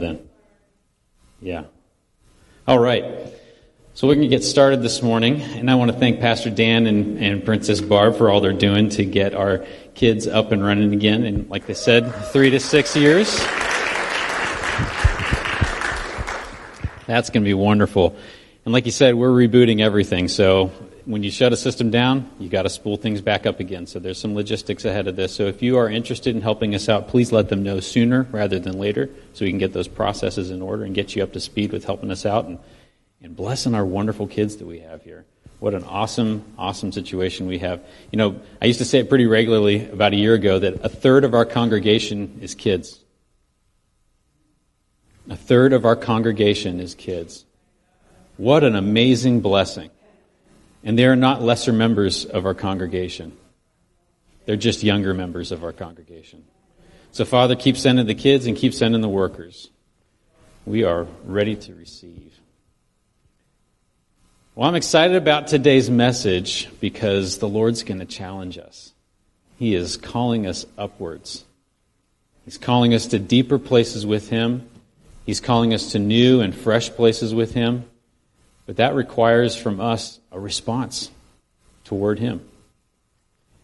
then. 0.00 0.28
Yeah. 1.40 1.64
All 2.66 2.78
right. 2.78 3.04
So 3.94 4.06
we're 4.06 4.14
going 4.14 4.30
to 4.30 4.36
get 4.36 4.44
started 4.44 4.80
this 4.80 5.02
morning, 5.02 5.42
and 5.42 5.68
I 5.68 5.74
want 5.74 5.90
to 5.90 5.96
thank 5.96 6.20
Pastor 6.20 6.50
Dan 6.50 6.86
and, 6.86 7.18
and 7.18 7.44
Princess 7.44 7.80
Barb 7.80 8.16
for 8.16 8.30
all 8.30 8.40
they're 8.40 8.52
doing 8.52 8.90
to 8.90 9.04
get 9.04 9.34
our 9.34 9.66
kids 9.94 10.28
up 10.28 10.52
and 10.52 10.64
running 10.64 10.92
again. 10.92 11.24
And 11.24 11.50
like 11.50 11.66
they 11.66 11.74
said, 11.74 12.14
three 12.26 12.50
to 12.50 12.60
six 12.60 12.94
years. 12.94 13.36
That's 17.08 17.30
going 17.30 17.42
to 17.42 17.48
be 17.48 17.54
wonderful. 17.54 18.16
And 18.64 18.72
like 18.72 18.86
you 18.86 18.92
said, 18.92 19.14
we're 19.16 19.30
rebooting 19.30 19.80
everything. 19.80 20.28
So 20.28 20.70
when 21.08 21.22
you 21.22 21.30
shut 21.30 21.54
a 21.54 21.56
system 21.56 21.90
down, 21.90 22.30
you 22.38 22.50
got 22.50 22.64
to 22.64 22.68
spool 22.68 22.98
things 22.98 23.22
back 23.22 23.46
up 23.46 23.60
again. 23.60 23.86
So 23.86 23.98
there's 23.98 24.20
some 24.20 24.34
logistics 24.34 24.84
ahead 24.84 25.08
of 25.08 25.16
this. 25.16 25.34
So 25.34 25.44
if 25.44 25.62
you 25.62 25.78
are 25.78 25.88
interested 25.88 26.36
in 26.36 26.42
helping 26.42 26.74
us 26.74 26.86
out, 26.86 27.08
please 27.08 27.32
let 27.32 27.48
them 27.48 27.62
know 27.62 27.80
sooner 27.80 28.24
rather 28.30 28.58
than 28.58 28.78
later 28.78 29.08
so 29.32 29.46
we 29.46 29.50
can 29.50 29.58
get 29.58 29.72
those 29.72 29.88
processes 29.88 30.50
in 30.50 30.60
order 30.60 30.84
and 30.84 30.94
get 30.94 31.16
you 31.16 31.22
up 31.22 31.32
to 31.32 31.40
speed 31.40 31.72
with 31.72 31.86
helping 31.86 32.10
us 32.10 32.26
out 32.26 32.44
and, 32.44 32.58
and 33.22 33.34
blessing 33.34 33.74
our 33.74 33.86
wonderful 33.86 34.26
kids 34.26 34.58
that 34.58 34.66
we 34.66 34.80
have 34.80 35.02
here. 35.02 35.24
What 35.60 35.72
an 35.72 35.82
awesome, 35.84 36.44
awesome 36.58 36.92
situation 36.92 37.46
we 37.46 37.60
have. 37.60 37.82
You 38.12 38.18
know, 38.18 38.40
I 38.60 38.66
used 38.66 38.80
to 38.80 38.84
say 38.84 38.98
it 38.98 39.08
pretty 39.08 39.26
regularly 39.26 39.88
about 39.88 40.12
a 40.12 40.16
year 40.16 40.34
ago 40.34 40.58
that 40.58 40.84
a 40.84 40.90
third 40.90 41.24
of 41.24 41.32
our 41.32 41.46
congregation 41.46 42.38
is 42.42 42.54
kids. 42.54 43.00
A 45.30 45.36
third 45.36 45.72
of 45.72 45.86
our 45.86 45.96
congregation 45.96 46.80
is 46.80 46.94
kids. 46.94 47.46
What 48.36 48.62
an 48.62 48.76
amazing 48.76 49.40
blessing. 49.40 49.88
And 50.84 50.98
they 50.98 51.06
are 51.06 51.16
not 51.16 51.42
lesser 51.42 51.72
members 51.72 52.24
of 52.24 52.46
our 52.46 52.54
congregation. 52.54 53.36
They're 54.46 54.56
just 54.56 54.82
younger 54.82 55.12
members 55.12 55.52
of 55.52 55.64
our 55.64 55.72
congregation. 55.72 56.44
So, 57.12 57.24
Father, 57.24 57.56
keep 57.56 57.76
sending 57.76 58.06
the 58.06 58.14
kids 58.14 58.46
and 58.46 58.56
keep 58.56 58.72
sending 58.74 59.00
the 59.00 59.08
workers. 59.08 59.70
We 60.64 60.84
are 60.84 61.06
ready 61.24 61.56
to 61.56 61.74
receive. 61.74 62.38
Well, 64.54 64.68
I'm 64.68 64.74
excited 64.74 65.16
about 65.16 65.46
today's 65.46 65.88
message 65.88 66.68
because 66.80 67.38
the 67.38 67.48
Lord's 67.48 67.82
going 67.82 68.00
to 68.00 68.06
challenge 68.06 68.58
us. 68.58 68.92
He 69.58 69.74
is 69.74 69.96
calling 69.96 70.46
us 70.46 70.66
upwards. 70.76 71.44
He's 72.44 72.58
calling 72.58 72.94
us 72.94 73.06
to 73.08 73.18
deeper 73.18 73.58
places 73.58 74.06
with 74.06 74.30
Him. 74.30 74.68
He's 75.26 75.40
calling 75.40 75.74
us 75.74 75.92
to 75.92 75.98
new 75.98 76.40
and 76.40 76.54
fresh 76.54 76.90
places 76.90 77.34
with 77.34 77.54
Him. 77.54 77.84
But 78.68 78.76
that 78.76 78.94
requires 78.94 79.56
from 79.56 79.80
us 79.80 80.20
a 80.30 80.38
response 80.38 81.10
toward 81.84 82.18
Him. 82.18 82.46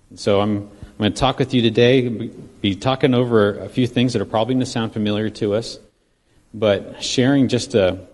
And 0.09 0.19
so 0.19 0.41
I'm, 0.41 0.57
I'm 0.57 0.97
going 0.97 1.13
to 1.13 1.21
talk 1.21 1.39
with 1.39 1.53
you 1.53 1.61
today, 1.61 2.09
be 2.09 2.75
talking 2.75 3.13
over 3.13 3.59
a 3.59 3.69
few 3.69 3.87
things 3.87 4.15
that 4.15 4.23
are 4.23 4.25
probably 4.25 4.55
going 4.55 4.65
to 4.65 4.67
sound 4.67 4.95
familiar 4.95 5.29
to 5.29 5.57
us, 5.57 5.79
but 6.55 7.05
sharing 7.05 7.49
just 7.49 7.75
a, 7.75 8.07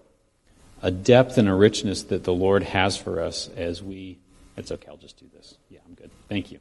a 0.82 0.90
depth 0.90 1.38
and 1.38 1.48
a 1.48 1.54
richness 1.54 2.02
that 2.02 2.24
the 2.24 2.32
Lord 2.32 2.64
has 2.64 2.96
for 2.96 3.20
us 3.20 3.48
as 3.56 3.80
we. 3.80 4.18
It's 4.56 4.72
okay, 4.72 4.88
I'll 4.88 4.96
just 4.96 5.16
do 5.16 5.26
this. 5.32 5.54
Yeah, 5.68 5.78
I'm 5.86 5.94
good. 5.94 6.10
Thank 6.28 6.50
you. 6.50 6.58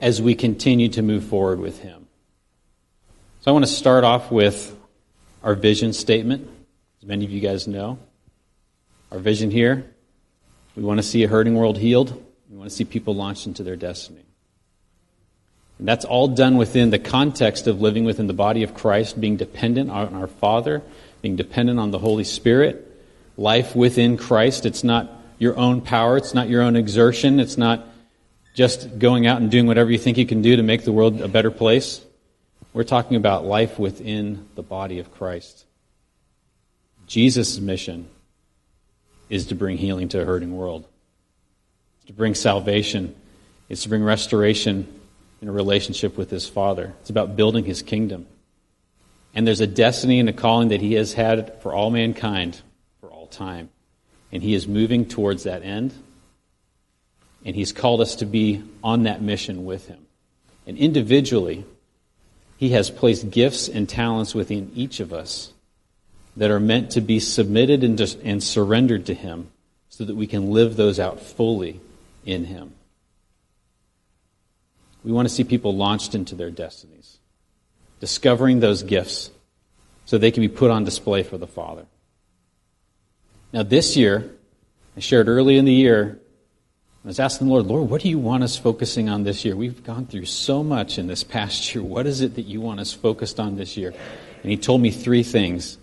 As 0.00 0.20
we 0.20 0.34
continue 0.34 0.88
to 0.88 1.02
move 1.02 1.22
forward 1.22 1.60
with 1.60 1.82
Him. 1.82 2.08
So 3.42 3.52
I 3.52 3.52
want 3.52 3.64
to 3.64 3.70
start 3.70 4.02
off 4.02 4.32
with 4.32 4.76
our 5.44 5.54
vision 5.54 5.92
statement, 5.92 6.50
as 7.00 7.06
many 7.06 7.24
of 7.24 7.30
you 7.30 7.38
guys 7.38 7.68
know. 7.68 8.00
Our 9.10 9.18
vision 9.18 9.50
here 9.50 9.86
we 10.76 10.82
want 10.82 10.98
to 10.98 11.02
see 11.02 11.24
a 11.24 11.28
hurting 11.28 11.54
world 11.54 11.78
healed, 11.78 12.12
we 12.48 12.56
want 12.56 12.70
to 12.70 12.74
see 12.74 12.84
people 12.84 13.14
launched 13.14 13.46
into 13.46 13.62
their 13.62 13.76
destiny. 13.76 14.24
And 15.78 15.88
that's 15.88 16.04
all 16.04 16.28
done 16.28 16.56
within 16.56 16.90
the 16.90 16.98
context 16.98 17.66
of 17.66 17.80
living 17.80 18.04
within 18.04 18.26
the 18.26 18.32
body 18.32 18.62
of 18.62 18.74
Christ, 18.74 19.20
being 19.20 19.36
dependent 19.36 19.90
on 19.90 20.14
our 20.14 20.26
Father, 20.26 20.82
being 21.22 21.36
dependent 21.36 21.78
on 21.78 21.90
the 21.90 21.98
Holy 21.98 22.24
Spirit, 22.24 22.86
life 23.36 23.74
within 23.74 24.16
Christ. 24.16 24.66
It's 24.66 24.84
not 24.84 25.10
your 25.38 25.56
own 25.56 25.80
power, 25.80 26.16
it's 26.16 26.34
not 26.34 26.48
your 26.48 26.62
own 26.62 26.76
exertion, 26.76 27.40
it's 27.40 27.56
not 27.56 27.86
just 28.54 28.98
going 28.98 29.26
out 29.26 29.40
and 29.40 29.50
doing 29.50 29.66
whatever 29.66 29.90
you 29.90 29.98
think 29.98 30.18
you 30.18 30.26
can 30.26 30.42
do 30.42 30.56
to 30.56 30.62
make 30.62 30.84
the 30.84 30.92
world 30.92 31.20
a 31.20 31.28
better 31.28 31.50
place. 31.50 32.00
We're 32.72 32.84
talking 32.84 33.16
about 33.16 33.44
life 33.44 33.78
within 33.78 34.48
the 34.54 34.62
body 34.62 34.98
of 34.98 35.12
Christ. 35.12 35.64
Jesus' 37.06 37.58
mission 37.58 38.08
is 39.30 39.46
to 39.46 39.54
bring 39.54 39.78
healing 39.78 40.08
to 40.08 40.20
a 40.20 40.24
hurting 40.24 40.54
world. 40.54 40.84
It's 41.98 42.06
to 42.06 42.12
bring 42.12 42.34
salvation. 42.34 43.14
It's 43.70 43.84
to 43.84 43.88
bring 43.88 44.02
restoration 44.02 44.86
in 45.40 45.48
a 45.48 45.52
relationship 45.52 46.18
with 46.18 46.28
his 46.28 46.46
Father. 46.46 46.92
It's 47.00 47.10
about 47.10 47.36
building 47.36 47.64
his 47.64 47.80
kingdom. 47.80 48.26
And 49.32 49.46
there's 49.46 49.60
a 49.60 49.66
destiny 49.66 50.18
and 50.18 50.28
a 50.28 50.32
calling 50.32 50.68
that 50.68 50.80
he 50.80 50.94
has 50.94 51.12
had 51.12 51.62
for 51.62 51.72
all 51.72 51.90
mankind 51.90 52.60
for 53.00 53.08
all 53.08 53.28
time. 53.28 53.70
And 54.32 54.42
he 54.42 54.54
is 54.54 54.66
moving 54.66 55.06
towards 55.06 55.44
that 55.44 55.62
end. 55.62 55.94
And 57.44 57.54
he's 57.54 57.72
called 57.72 58.00
us 58.00 58.16
to 58.16 58.26
be 58.26 58.62
on 58.82 59.04
that 59.04 59.22
mission 59.22 59.64
with 59.64 59.86
him. 59.86 60.04
And 60.66 60.76
individually, 60.76 61.64
he 62.58 62.70
has 62.70 62.90
placed 62.90 63.30
gifts 63.30 63.68
and 63.68 63.88
talents 63.88 64.34
within 64.34 64.72
each 64.74 65.00
of 65.00 65.12
us 65.12 65.52
that 66.40 66.50
are 66.50 66.58
meant 66.58 66.92
to 66.92 67.02
be 67.02 67.20
submitted 67.20 67.84
and, 67.84 68.00
and 68.24 68.42
surrendered 68.42 69.04
to 69.04 69.12
Him 69.12 69.50
so 69.90 70.06
that 70.06 70.16
we 70.16 70.26
can 70.26 70.52
live 70.52 70.74
those 70.74 70.98
out 70.98 71.20
fully 71.20 71.78
in 72.24 72.46
Him. 72.46 72.72
We 75.04 75.12
want 75.12 75.28
to 75.28 75.34
see 75.34 75.44
people 75.44 75.76
launched 75.76 76.14
into 76.14 76.34
their 76.34 76.50
destinies, 76.50 77.18
discovering 78.00 78.60
those 78.60 78.82
gifts 78.82 79.30
so 80.06 80.16
they 80.16 80.30
can 80.30 80.40
be 80.40 80.48
put 80.48 80.70
on 80.70 80.82
display 80.82 81.22
for 81.22 81.36
the 81.36 81.46
Father. 81.46 81.84
Now, 83.52 83.62
this 83.62 83.94
year, 83.94 84.30
I 84.96 85.00
shared 85.00 85.28
early 85.28 85.58
in 85.58 85.66
the 85.66 85.74
year, 85.74 86.20
I 87.04 87.08
was 87.08 87.20
asking 87.20 87.48
the 87.48 87.52
Lord, 87.52 87.66
Lord, 87.66 87.90
what 87.90 88.00
do 88.00 88.08
you 88.08 88.18
want 88.18 88.44
us 88.44 88.56
focusing 88.56 89.10
on 89.10 89.24
this 89.24 89.44
year? 89.44 89.54
We've 89.54 89.84
gone 89.84 90.06
through 90.06 90.24
so 90.24 90.62
much 90.62 90.96
in 90.96 91.06
this 91.06 91.22
past 91.22 91.74
year. 91.74 91.84
What 91.84 92.06
is 92.06 92.22
it 92.22 92.36
that 92.36 92.46
you 92.46 92.62
want 92.62 92.80
us 92.80 92.94
focused 92.94 93.38
on 93.38 93.56
this 93.56 93.76
year? 93.76 93.92
And 94.42 94.50
He 94.50 94.56
told 94.56 94.80
me 94.80 94.90
three 94.90 95.22
things. 95.22 95.76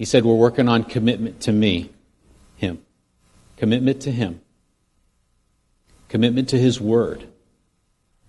He 0.00 0.06
said, 0.06 0.24
We're 0.24 0.34
working 0.34 0.66
on 0.66 0.84
commitment 0.84 1.42
to 1.42 1.52
me, 1.52 1.90
Him. 2.56 2.82
Commitment 3.58 4.00
to 4.00 4.10
Him. 4.10 4.40
Commitment 6.08 6.48
to 6.48 6.58
His 6.58 6.80
Word. 6.80 7.28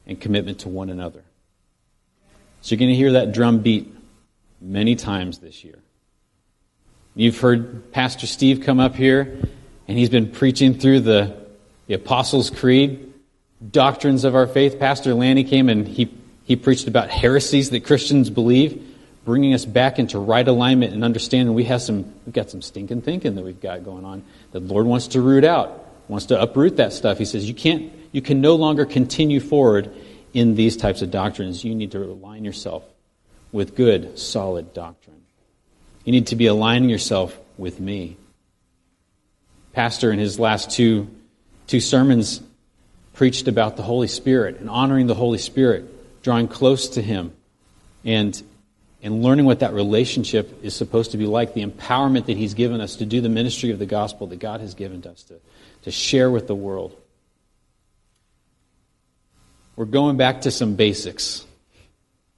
And 0.06 0.20
commitment 0.20 0.60
to 0.60 0.68
one 0.68 0.90
another. 0.90 1.24
So 2.60 2.76
you're 2.76 2.80
going 2.80 2.90
to 2.90 2.96
hear 2.96 3.14
that 3.14 3.32
drum 3.32 3.60
beat 3.60 3.90
many 4.60 4.98
times 4.98 5.40
this 5.40 5.64
year. 5.64 5.80
You've 7.16 7.40
heard 7.40 7.94
Pastor 7.94 8.28
Steve 8.28 8.60
come 8.66 8.82
up 8.82 8.96
here, 8.96 9.40
and 9.88 9.98
he's 9.98 10.10
been 10.10 10.30
preaching 10.30 10.74
through 10.74 11.00
the, 11.00 11.38
the 11.88 11.94
Apostles' 11.94 12.50
Creed, 12.50 13.14
doctrines 13.72 14.26
of 14.26 14.36
our 14.36 14.46
faith. 14.46 14.78
Pastor 14.78 15.14
Lanny 15.14 15.46
came 15.46 15.70
and 15.70 15.88
he, 15.88 16.14
he 16.44 16.58
preached 16.58 16.90
about 16.90 17.10
heresies 17.10 17.70
that 17.70 17.86
Christians 17.86 18.30
believe 18.30 18.91
bringing 19.24 19.54
us 19.54 19.66
back 19.66 20.00
into 20.00 20.18
right 20.18 20.48
alignment 20.48 20.94
and 20.94 21.04
understanding 21.04 21.54
we 21.54 21.66
have 21.66 21.82
some 21.82 22.14
we've 22.26 22.34
got 22.34 22.50
some 22.50 22.62
stinking 22.62 23.02
thinking 23.02 23.36
that 23.36 23.44
we've 23.44 23.62
got 23.62 23.84
going 23.84 24.06
on 24.06 24.24
that 24.52 24.60
the 24.60 24.74
lord 24.74 24.86
wants 24.86 25.10
to 25.10 25.22
root 25.22 25.44
out 25.44 25.82
wants 26.12 26.26
to 26.26 26.40
uproot 26.40 26.76
that 26.76 26.92
stuff. 26.92 27.18
He 27.18 27.26
says 27.26 27.48
you 27.48 27.56
can't 27.56 27.92
you 28.12 28.22
can 28.22 28.42
no 28.42 28.56
longer 28.56 28.86
continue 28.86 29.40
forward 29.40 29.90
in 30.34 30.56
these 30.56 30.76
types 30.76 31.02
of 31.02 31.10
doctrines. 31.10 31.64
You 31.64 31.74
need 31.74 31.92
to 31.92 32.04
align 32.04 32.44
yourself 32.44 32.84
with 33.52 33.76
good 33.76 34.20
solid 34.20 34.74
doctrine. 34.74 35.22
You 36.04 36.12
need 36.12 36.28
to 36.28 36.36
be 36.36 36.48
aligning 36.48 36.90
yourself 36.90 37.38
with 37.58 37.80
me. 37.80 38.18
Pastor 39.72 40.12
in 40.12 40.20
his 40.20 40.38
last 40.38 40.72
two 40.72 41.08
two 41.68 41.80
sermons 41.80 42.42
preached 43.14 43.48
about 43.48 43.78
the 43.78 43.84
holy 43.84 44.08
spirit 44.08 44.60
and 44.60 44.70
honoring 44.70 45.08
the 45.08 45.16
holy 45.16 45.38
spirit 45.38 46.24
drawing 46.24 46.50
close 46.50 46.90
to 46.90 47.02
him. 47.02 47.34
And 48.04 48.42
and 49.04 49.24
learning 49.24 49.46
what 49.46 49.60
that 49.60 49.74
relationship 49.74 50.64
is 50.64 50.76
supposed 50.76 51.12
to 51.12 51.18
be 51.18 51.26
like, 51.26 51.54
the 51.54 51.66
empowerment 51.66 52.28
that 52.28 52.38
He's 52.38 52.54
given 52.54 52.82
us 52.82 52.98
to 52.98 53.06
do 53.06 53.22
the 53.22 53.30
ministry 53.30 53.72
of 53.72 53.80
the 53.80 53.86
gospel 53.86 54.28
that 54.28 54.40
God 54.40 54.62
has 54.62 54.76
given 54.76 55.06
us 55.06 55.24
to, 55.24 55.40
to 55.84 55.92
share 55.92 56.30
with 56.30 56.48
the 56.48 56.56
world. 56.56 56.96
We're 59.76 59.86
going 59.86 60.18
back 60.18 60.42
to 60.42 60.52
some 60.52 60.76
basics 60.76 61.46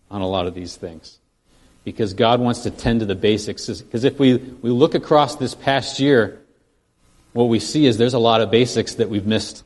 on 0.10 0.22
a 0.22 0.28
lot 0.28 0.48
of 0.48 0.54
these 0.54 0.76
things 0.76 1.18
because 1.84 2.14
God 2.14 2.40
wants 2.40 2.62
to 2.62 2.72
tend 2.72 3.02
to 3.02 3.06
the 3.06 3.16
basics. 3.16 3.68
Because 3.68 4.04
if 4.04 4.20
we, 4.20 4.38
we 4.38 4.70
look 4.70 4.96
across 4.96 5.36
this 5.36 5.54
past 5.56 6.00
year, 6.00 6.40
what 7.34 7.46
we 7.46 7.60
see 7.60 7.86
is 7.86 7.98
there's 7.98 8.14
a 8.14 8.20
lot 8.20 8.42
of 8.42 8.52
basics 8.52 8.96
that 8.96 9.10
we've 9.10 9.26
missed. 9.26 9.64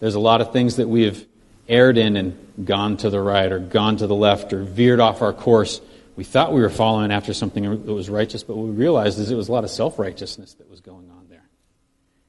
There's 0.00 0.16
a 0.16 0.20
lot 0.20 0.40
of 0.40 0.52
things 0.52 0.76
that 0.76 0.88
we've 0.88 1.26
erred 1.68 1.98
in 1.98 2.16
and 2.16 2.66
gone 2.66 2.96
to 2.98 3.10
the 3.10 3.20
right 3.20 3.50
or 3.50 3.58
gone 3.58 3.96
to 3.96 4.06
the 4.06 4.14
left 4.14 4.52
or 4.52 4.62
veered 4.62 5.00
off 5.00 5.22
our 5.22 5.32
course. 5.32 5.80
We 6.16 6.24
thought 6.24 6.52
we 6.52 6.60
were 6.60 6.70
following 6.70 7.10
after 7.10 7.34
something 7.34 7.64
that 7.64 7.92
was 7.92 8.08
righteous, 8.08 8.42
but 8.42 8.56
what 8.56 8.66
we 8.66 8.72
realized 8.72 9.18
is 9.18 9.30
it 9.30 9.34
was 9.34 9.48
a 9.48 9.52
lot 9.52 9.64
of 9.64 9.70
self 9.70 9.98
righteousness 9.98 10.54
that 10.54 10.70
was 10.70 10.80
going 10.80 11.10
on 11.10 11.26
there. 11.28 11.44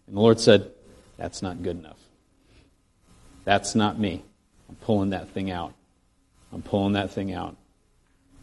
And 0.07 0.15
the 0.15 0.21
Lord 0.21 0.39
said, 0.39 0.71
That's 1.17 1.41
not 1.41 1.61
good 1.61 1.77
enough. 1.77 1.99
That's 3.43 3.75
not 3.75 3.99
me. 3.99 4.23
I'm 4.69 4.75
pulling 4.75 5.11
that 5.11 5.29
thing 5.29 5.51
out. 5.51 5.73
I'm 6.51 6.63
pulling 6.63 6.93
that 6.93 7.11
thing 7.11 7.33
out. 7.33 7.55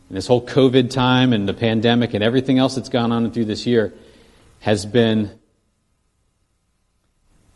and 0.09 0.17
this 0.17 0.27
whole 0.27 0.45
COVID 0.45 0.91
time 0.91 1.33
and 1.33 1.49
the 1.49 1.55
pandemic 1.55 2.15
and 2.15 2.23
everything 2.23 2.59
else 2.59 2.77
that's 2.77 2.89
gone 2.89 3.11
on 3.11 3.31
through 3.33 3.47
this 3.47 3.67
year 3.67 3.93
has 4.61 4.87
been 4.87 5.31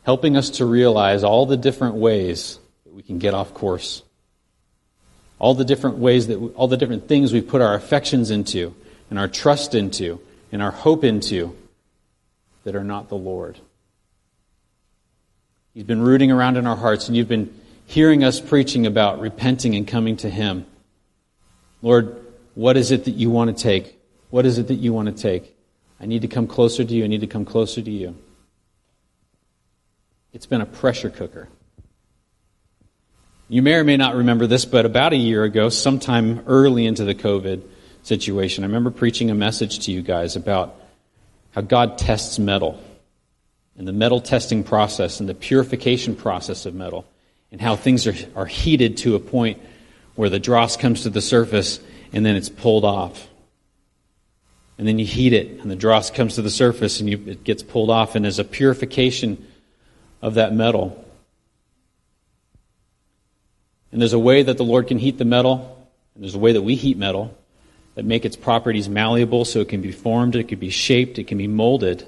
helping 0.03 0.37
us 0.37 0.51
to 0.51 0.65
realize 0.65 1.23
all 1.23 1.47
the 1.47 1.57
different 1.57 1.97
ways 1.97 2.59
we 2.97 3.03
can 3.03 3.19
get 3.19 3.35
off 3.35 3.53
course. 3.53 4.03
All 5.39 5.53
the 5.53 5.67
different 5.67 5.99
ways 5.99 6.29
that, 6.29 6.41
we, 6.41 6.49
all 6.53 6.67
the 6.67 6.79
different 6.79 7.09
things 7.09 7.31
we 7.31 7.43
put 7.43 7.61
our 7.61 7.75
affections 7.75 8.31
into 8.31 8.75
and 9.11 9.19
our 9.19 9.29
trust 9.29 9.75
into 9.75 10.19
and 10.51 10.63
our 10.63 10.71
hope 10.71 11.05
into 11.05 11.55
that 12.65 12.75
are 12.75 12.83
not 12.83 13.11
the 13.11 13.15
Lord. 13.15 13.59
He's 15.75 15.85
been 15.85 16.01
rooting 16.01 16.33
around 16.33 16.57
in 16.57 16.67
our 16.67 16.75
hearts, 16.75 17.07
and 17.07 17.15
you've 17.15 17.29
been 17.29 17.55
hearing 17.85 18.25
us 18.25 18.41
preaching 18.41 18.87
about 18.87 19.21
repenting 19.21 19.75
and 19.75 19.87
coming 19.87 20.17
to 20.17 20.31
Him. 20.31 20.65
Lord, 21.83 22.17
what 22.55 22.79
is 22.79 22.93
it 22.93 23.05
that 23.05 23.11
you 23.11 23.29
want 23.31 23.55
to 23.55 23.63
take? 23.63 24.01
What 24.31 24.47
is 24.47 24.57
it 24.57 24.69
that 24.69 24.77
you 24.77 24.95
want 24.95 25.15
to 25.15 25.23
take? 25.23 25.55
I 26.01 26.07
need 26.07 26.23
to 26.23 26.29
come 26.29 26.47
closer 26.47 26.83
to 26.83 26.95
you. 26.95 27.05
I 27.05 27.09
need 27.09 27.21
to 27.21 27.27
come 27.27 27.45
closer 27.45 27.83
to 27.83 27.91
you. 27.91 28.17
It's 30.33 30.47
been 30.47 30.63
a 30.63 30.67
pressure 30.67 31.11
cooker. 31.11 31.51
You 33.49 33.63
may 33.63 33.75
or 33.75 33.85
may 33.85 33.97
not 33.97 34.17
remember 34.17 34.49
this, 34.49 34.65
but 34.65 34.87
about 34.87 35.13
a 35.13 35.17
year 35.17 35.45
ago, 35.45 35.69
sometime 35.69 36.43
early 36.49 36.85
into 36.85 37.05
the 37.05 37.15
COVID 37.15 37.63
situation, 38.03 38.65
I 38.65 38.67
remember 38.67 38.91
preaching 38.91 39.31
a 39.31 39.37
message 39.37 39.87
to 39.87 39.93
you 39.93 40.03
guys 40.03 40.35
about 40.35 40.75
how 41.53 41.61
God 41.61 41.97
tests 41.97 42.41
metal 42.41 42.83
and 43.79 43.87
the 43.87 43.93
metal 43.93 44.21
testing 44.21 44.65
process 44.65 45.21
and 45.21 45.29
the 45.29 45.35
purification 45.35 46.17
process 46.17 46.67
of 46.67 46.75
metal 46.75 47.07
and 47.53 47.61
how 47.61 47.77
things 47.77 48.09
are, 48.09 48.17
are 48.35 48.47
heated 48.47 48.97
to 48.99 49.15
a 49.15 49.21
point 49.21 49.61
where 50.17 50.29
the 50.29 50.41
dross 50.41 50.77
comes 50.77 51.05
to 51.05 51.11
the 51.11 51.21
surface 51.21 51.79
and 52.13 52.27
then 52.27 52.35
it's 52.35 52.49
pulled 52.49 52.85
off. 52.85 53.29
And 54.77 54.89
then 54.89 54.99
you 54.99 55.07
heat 55.07 55.33
it, 55.33 55.61
and 55.61 55.71
the 55.71 55.77
dross 55.77 56.11
comes 56.11 56.35
to 56.35 56.43
the 56.43 56.51
surface, 56.51 57.01
and 57.01 57.09
you, 57.09 57.23
it 57.27 57.45
gets 57.45 57.63
pulled 57.63 57.91
off. 57.91 58.15
And 58.15 58.27
as 58.27 58.39
a 58.39 58.45
purification 58.45 59.47
of 60.21 60.35
that 60.35 60.53
metal, 60.53 61.06
and 63.93 64.01
there's 64.01 64.13
a 64.13 64.19
way 64.19 64.43
that 64.43 64.57
the 64.57 64.65
Lord 64.65 64.89
can 64.89 64.99
heat 64.99 65.19
the 65.19 65.25
metal, 65.25 65.89
and 66.15 66.25
there's 66.25 66.35
a 66.35 66.39
way 66.39 66.53
that 66.53 66.63
we 66.63 66.75
heat 66.75 66.97
metal 66.97 67.37
that 67.95 68.05
make 68.05 68.25
its 68.25 68.37
properties 68.37 68.89
malleable 68.89 69.45
so 69.45 69.61
it 69.61 69.69
can 69.69 69.81
be 69.81 69.93
formed, 69.93 70.37
it 70.37 70.49
can 70.49 70.59
be 70.59 70.71
shaped, 70.71 71.19
it 71.19 71.27
can 71.27 71.39
be 71.39 71.49
molded. 71.49 72.07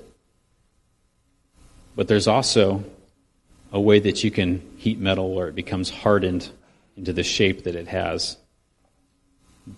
But 1.97 2.09
there's 2.09 2.29
also 2.29 2.85
a 3.73 3.81
way 3.81 3.99
that 3.99 4.23
you 4.23 4.31
can 4.31 4.63
heat 4.77 4.99
metal 4.99 5.35
where 5.35 5.49
it 5.49 5.55
becomes 5.55 5.91
hardened 5.91 6.51
into 6.97 7.13
the 7.13 7.23
shape 7.23 7.65
that 7.65 7.75
it 7.75 7.89
has 7.89 8.37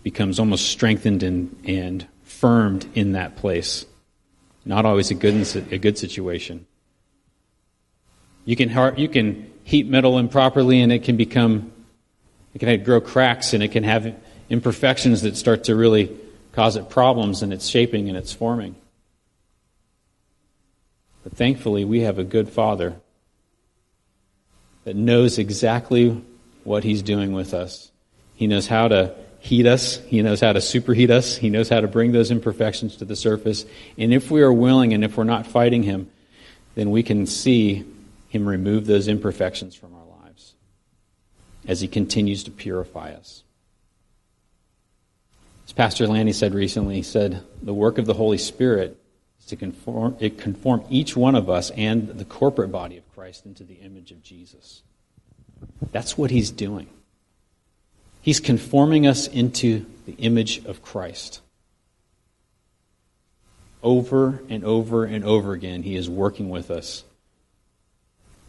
becomes 0.02 0.38
almost 0.38 0.68
strengthened 0.68 1.22
and, 1.22 1.56
and 1.64 2.06
firmed 2.22 2.86
in 2.94 3.12
that 3.12 3.36
place. 3.36 3.86
Not 4.64 4.84
always 4.84 5.10
a 5.10 5.14
good, 5.14 5.34
a 5.72 5.78
good 5.78 5.98
situation. 5.98 6.66
You 8.44 8.56
can, 8.56 8.96
you 8.96 9.08
can 9.08 9.50
heat 9.64 9.86
metal 9.86 10.18
improperly 10.18 10.80
and 10.80 10.92
it 10.92 11.04
can 11.04 11.16
become, 11.16 11.72
it 12.54 12.58
can 12.58 12.82
grow 12.82 13.00
cracks 13.00 13.52
and 13.52 13.62
it 13.62 13.68
can 13.68 13.84
have 13.84 14.14
imperfections 14.48 15.22
that 15.22 15.36
start 15.36 15.64
to 15.64 15.76
really 15.76 16.16
cause 16.52 16.76
it 16.76 16.90
problems 16.90 17.42
in 17.42 17.52
its 17.52 17.68
shaping 17.68 18.08
and 18.08 18.16
its 18.16 18.32
forming. 18.32 18.74
But 21.22 21.36
thankfully, 21.36 21.84
we 21.84 22.00
have 22.00 22.18
a 22.18 22.24
good 22.24 22.48
Father 22.48 22.96
that 24.84 24.96
knows 24.96 25.38
exactly 25.38 26.22
what 26.64 26.82
He's 26.82 27.02
doing 27.02 27.32
with 27.32 27.54
us. 27.54 27.90
He 28.34 28.46
knows 28.46 28.66
how 28.66 28.88
to 28.88 29.14
heat 29.40 29.66
us. 29.66 29.98
He 30.06 30.22
knows 30.22 30.40
how 30.40 30.52
to 30.52 30.60
superheat 30.60 31.10
us. 31.10 31.36
He 31.36 31.50
knows 31.50 31.68
how 31.68 31.80
to 31.80 31.88
bring 31.88 32.12
those 32.12 32.30
imperfections 32.30 32.96
to 32.96 33.04
the 33.04 33.16
surface. 33.16 33.64
And 33.98 34.12
if 34.12 34.30
we 34.30 34.42
are 34.42 34.52
willing 34.52 34.92
and 34.92 35.04
if 35.04 35.16
we're 35.16 35.24
not 35.24 35.46
fighting 35.46 35.82
Him, 35.82 36.10
then 36.74 36.90
we 36.90 37.02
can 37.02 37.26
see 37.26 37.84
Him 38.28 38.48
remove 38.48 38.86
those 38.86 39.08
imperfections 39.08 39.74
from 39.74 39.94
our 39.94 39.99
as 41.70 41.80
He 41.80 41.86
continues 41.86 42.42
to 42.42 42.50
purify 42.50 43.12
us. 43.12 43.44
As 45.66 45.72
Pastor 45.72 46.08
Lanny 46.08 46.32
said 46.32 46.52
recently, 46.52 46.96
he 46.96 47.02
said, 47.02 47.44
the 47.62 47.72
work 47.72 47.96
of 47.96 48.06
the 48.06 48.14
Holy 48.14 48.38
Spirit 48.38 49.00
is 49.38 49.46
to 49.46 49.54
conform, 49.54 50.16
it 50.18 50.36
conform 50.36 50.82
each 50.90 51.16
one 51.16 51.36
of 51.36 51.48
us 51.48 51.70
and 51.70 52.08
the 52.08 52.24
corporate 52.24 52.72
body 52.72 52.96
of 52.96 53.08
Christ 53.14 53.46
into 53.46 53.62
the 53.62 53.74
image 53.74 54.10
of 54.10 54.20
Jesus. 54.20 54.82
That's 55.92 56.18
what 56.18 56.32
He's 56.32 56.50
doing. 56.50 56.88
He's 58.20 58.40
conforming 58.40 59.06
us 59.06 59.28
into 59.28 59.86
the 60.06 60.14
image 60.14 60.64
of 60.64 60.82
Christ. 60.82 61.40
Over 63.80 64.42
and 64.48 64.64
over 64.64 65.04
and 65.04 65.24
over 65.24 65.52
again, 65.52 65.84
he 65.84 65.94
is 65.94 66.10
working 66.10 66.50
with 66.50 66.68
us. 66.72 67.04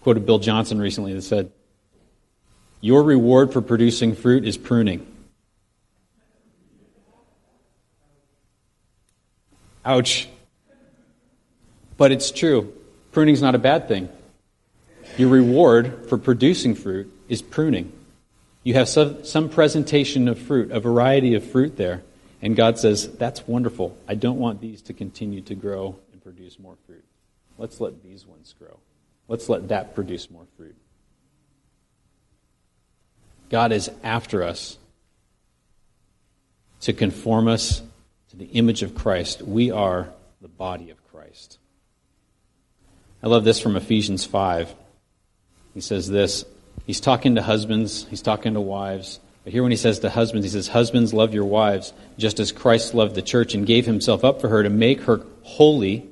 Quoted 0.02 0.26
Bill 0.26 0.40
Johnson 0.40 0.80
recently 0.80 1.14
that 1.14 1.22
said, 1.22 1.52
Your 2.82 3.04
reward 3.04 3.54
for 3.54 3.62
producing 3.62 4.16
fruit 4.16 4.44
is 4.44 4.58
pruning. 4.58 5.06
Ouch. 9.86 10.28
But 11.98 12.12
it's 12.12 12.32
true. 12.32 12.74
Pruning's 13.12 13.42
not 13.42 13.54
a 13.54 13.60
bad 13.60 13.88
thing. 13.88 14.10
Your 15.18 15.30
reward 15.30 16.08
for 16.10 16.18
producing 16.18 16.74
fruit 16.74 17.12
is 17.30 17.42
pruning. 17.42 17.92
You 18.64 18.76
have 18.76 18.90
some, 18.90 19.24
some 19.26 19.50
presentation 19.50 20.28
of 20.28 20.40
fruit, 20.40 20.72
a 20.72 20.80
variety 20.80 21.36
of 21.36 21.44
fruit 21.44 21.78
there. 21.78 22.02
And 22.42 22.56
God 22.56 22.80
says, 22.80 23.10
That's 23.18 23.48
wonderful. 23.48 23.98
I 24.08 24.16
don't 24.16 24.40
want 24.40 24.62
these 24.62 24.82
to 24.84 24.94
continue 24.94 25.42
to 25.42 25.56
grow 25.56 25.98
and 26.12 26.24
produce 26.24 26.58
more 26.58 26.76
fruit. 26.88 27.04
Let's 27.58 27.80
let 27.80 28.02
these 28.04 28.26
ones 28.26 28.56
grow. 28.58 28.80
Let's 29.28 29.50
let 29.50 29.68
that 29.70 29.94
produce 29.94 30.32
more 30.32 30.46
fruit. 30.58 30.76
God 33.52 33.74
is 33.74 33.92
after 34.02 34.44
us 34.44 34.78
to 36.80 36.94
conform 36.94 37.50
us 37.50 37.84
to 38.30 38.38
the 38.38 38.46
image 38.46 38.82
of 38.82 38.96
Christ. 38.96 39.42
We 39.42 39.72
are 39.72 40.08
the 40.42 40.48
body 40.48 40.90
of 40.90 40.98
Christ. 41.12 41.60
I 43.22 43.28
love 43.28 43.44
this 43.44 43.60
from 43.60 43.76
Ephesians 43.76 44.26
5. 44.26 44.74
He 45.74 45.82
says 45.82 46.08
this 46.08 46.46
He's 46.88 47.02
talking 47.02 47.36
to 47.36 47.42
husbands, 47.42 48.08
he's 48.10 48.22
talking 48.22 48.54
to 48.54 48.62
wives. 48.62 49.20
But 49.44 49.54
here, 49.54 49.64
when 49.64 49.72
he 49.72 49.78
says 49.78 50.00
to 50.00 50.10
husbands, 50.10 50.46
he 50.46 50.52
says, 50.52 50.68
Husbands, 50.68 51.14
love 51.14 51.34
your 51.34 51.46
wives, 51.46 51.94
just 52.18 52.40
as 52.40 52.52
Christ 52.52 52.94
loved 52.94 53.16
the 53.16 53.24
church 53.24 53.56
and 53.56 53.66
gave 53.66 53.88
himself 53.88 54.24
up 54.24 54.40
for 54.40 54.50
her 54.50 54.62
to 54.62 54.70
make 54.70 55.02
her 55.02 55.26
holy, 55.42 56.08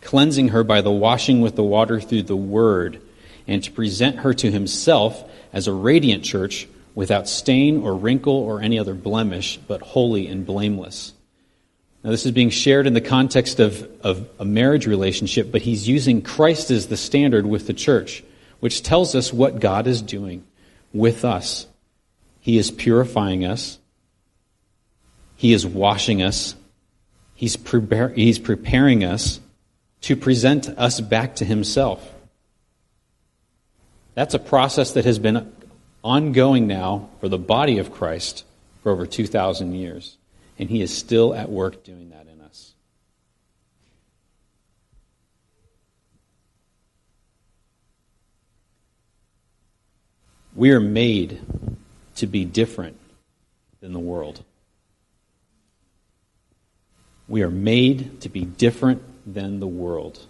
cleansing 0.00 0.48
her 0.48 0.64
by 0.64 0.80
the 0.80 0.90
washing 0.90 1.40
with 1.40 1.54
the 1.54 1.62
water 1.62 2.00
through 2.00 2.24
the 2.24 2.36
word, 2.36 3.00
and 3.46 3.62
to 3.62 3.72
present 3.72 4.16
her 4.16 4.34
to 4.34 4.50
himself 4.50 5.24
as 5.52 5.66
a 5.66 5.72
radiant 5.72 6.24
church 6.24 6.68
without 6.94 7.28
stain 7.28 7.82
or 7.82 7.94
wrinkle 7.94 8.34
or 8.34 8.60
any 8.60 8.78
other 8.78 8.94
blemish, 8.94 9.58
but 9.68 9.80
holy 9.82 10.26
and 10.26 10.46
blameless. 10.46 11.12
Now, 12.02 12.10
this 12.10 12.26
is 12.26 12.32
being 12.32 12.50
shared 12.50 12.86
in 12.86 12.94
the 12.94 13.00
context 13.00 13.60
of, 13.60 13.88
of 14.02 14.28
a 14.38 14.44
marriage 14.44 14.86
relationship, 14.86 15.50
but 15.50 15.62
he's 15.62 15.88
using 15.88 16.22
Christ 16.22 16.70
as 16.70 16.86
the 16.86 16.96
standard 16.96 17.46
with 17.46 17.66
the 17.66 17.74
church 17.74 18.22
which 18.60 18.82
tells 18.82 19.14
us 19.14 19.32
what 19.32 19.60
God 19.60 19.86
is 19.86 20.02
doing 20.02 20.44
with 20.92 21.24
us. 21.24 21.66
He 22.40 22.58
is 22.58 22.70
purifying 22.70 23.44
us, 23.44 23.78
He 25.36 25.52
is 25.52 25.66
washing 25.66 26.22
us, 26.22 26.54
He's, 27.34 27.56
prepare, 27.56 28.08
he's 28.08 28.38
preparing 28.38 29.04
us 29.04 29.40
to 30.02 30.16
present 30.16 30.68
us 30.68 31.00
back 31.00 31.36
to 31.36 31.44
Himself. 31.44 32.12
That's 34.16 34.32
a 34.32 34.38
process 34.38 34.92
that 34.92 35.04
has 35.04 35.18
been 35.18 35.52
ongoing 36.02 36.66
now 36.66 37.10
for 37.20 37.28
the 37.28 37.38
body 37.38 37.76
of 37.78 37.92
Christ 37.92 38.44
for 38.82 38.90
over 38.90 39.06
2,000 39.06 39.74
years. 39.74 40.16
And 40.58 40.70
He 40.70 40.80
is 40.80 40.96
still 40.96 41.34
at 41.34 41.50
work 41.50 41.84
doing 41.84 42.08
that 42.10 42.26
in 42.26 42.40
us. 42.40 42.72
We 50.54 50.70
are 50.70 50.80
made 50.80 51.38
to 52.14 52.26
be 52.26 52.46
different 52.46 52.96
than 53.80 53.92
the 53.92 53.98
world. 53.98 54.42
We 57.28 57.42
are 57.42 57.50
made 57.50 58.22
to 58.22 58.30
be 58.30 58.46
different 58.46 59.02
than 59.30 59.60
the 59.60 59.66
world. 59.66 60.24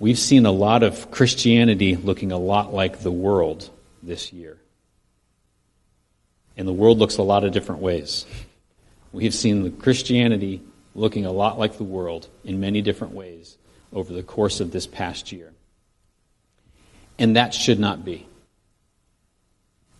We've 0.00 0.18
seen 0.18 0.46
a 0.46 0.52
lot 0.52 0.82
of 0.82 1.10
Christianity 1.10 1.96
looking 1.96 2.30
a 2.30 2.38
lot 2.38 2.72
like 2.72 3.00
the 3.00 3.10
world 3.10 3.68
this 4.02 4.32
year. 4.32 4.56
And 6.56 6.68
the 6.68 6.72
world 6.72 6.98
looks 6.98 7.18
a 7.18 7.22
lot 7.22 7.44
of 7.44 7.52
different 7.52 7.80
ways. 7.80 8.24
We've 9.12 9.34
seen 9.34 9.62
the 9.62 9.70
Christianity 9.70 10.62
looking 10.94 11.24
a 11.24 11.32
lot 11.32 11.58
like 11.58 11.76
the 11.78 11.84
world 11.84 12.28
in 12.44 12.60
many 12.60 12.82
different 12.82 13.14
ways 13.14 13.56
over 13.92 14.12
the 14.12 14.22
course 14.22 14.60
of 14.60 14.70
this 14.70 14.86
past 14.86 15.32
year. 15.32 15.52
And 17.18 17.36
that 17.36 17.54
should 17.54 17.80
not 17.80 18.04
be. 18.04 18.26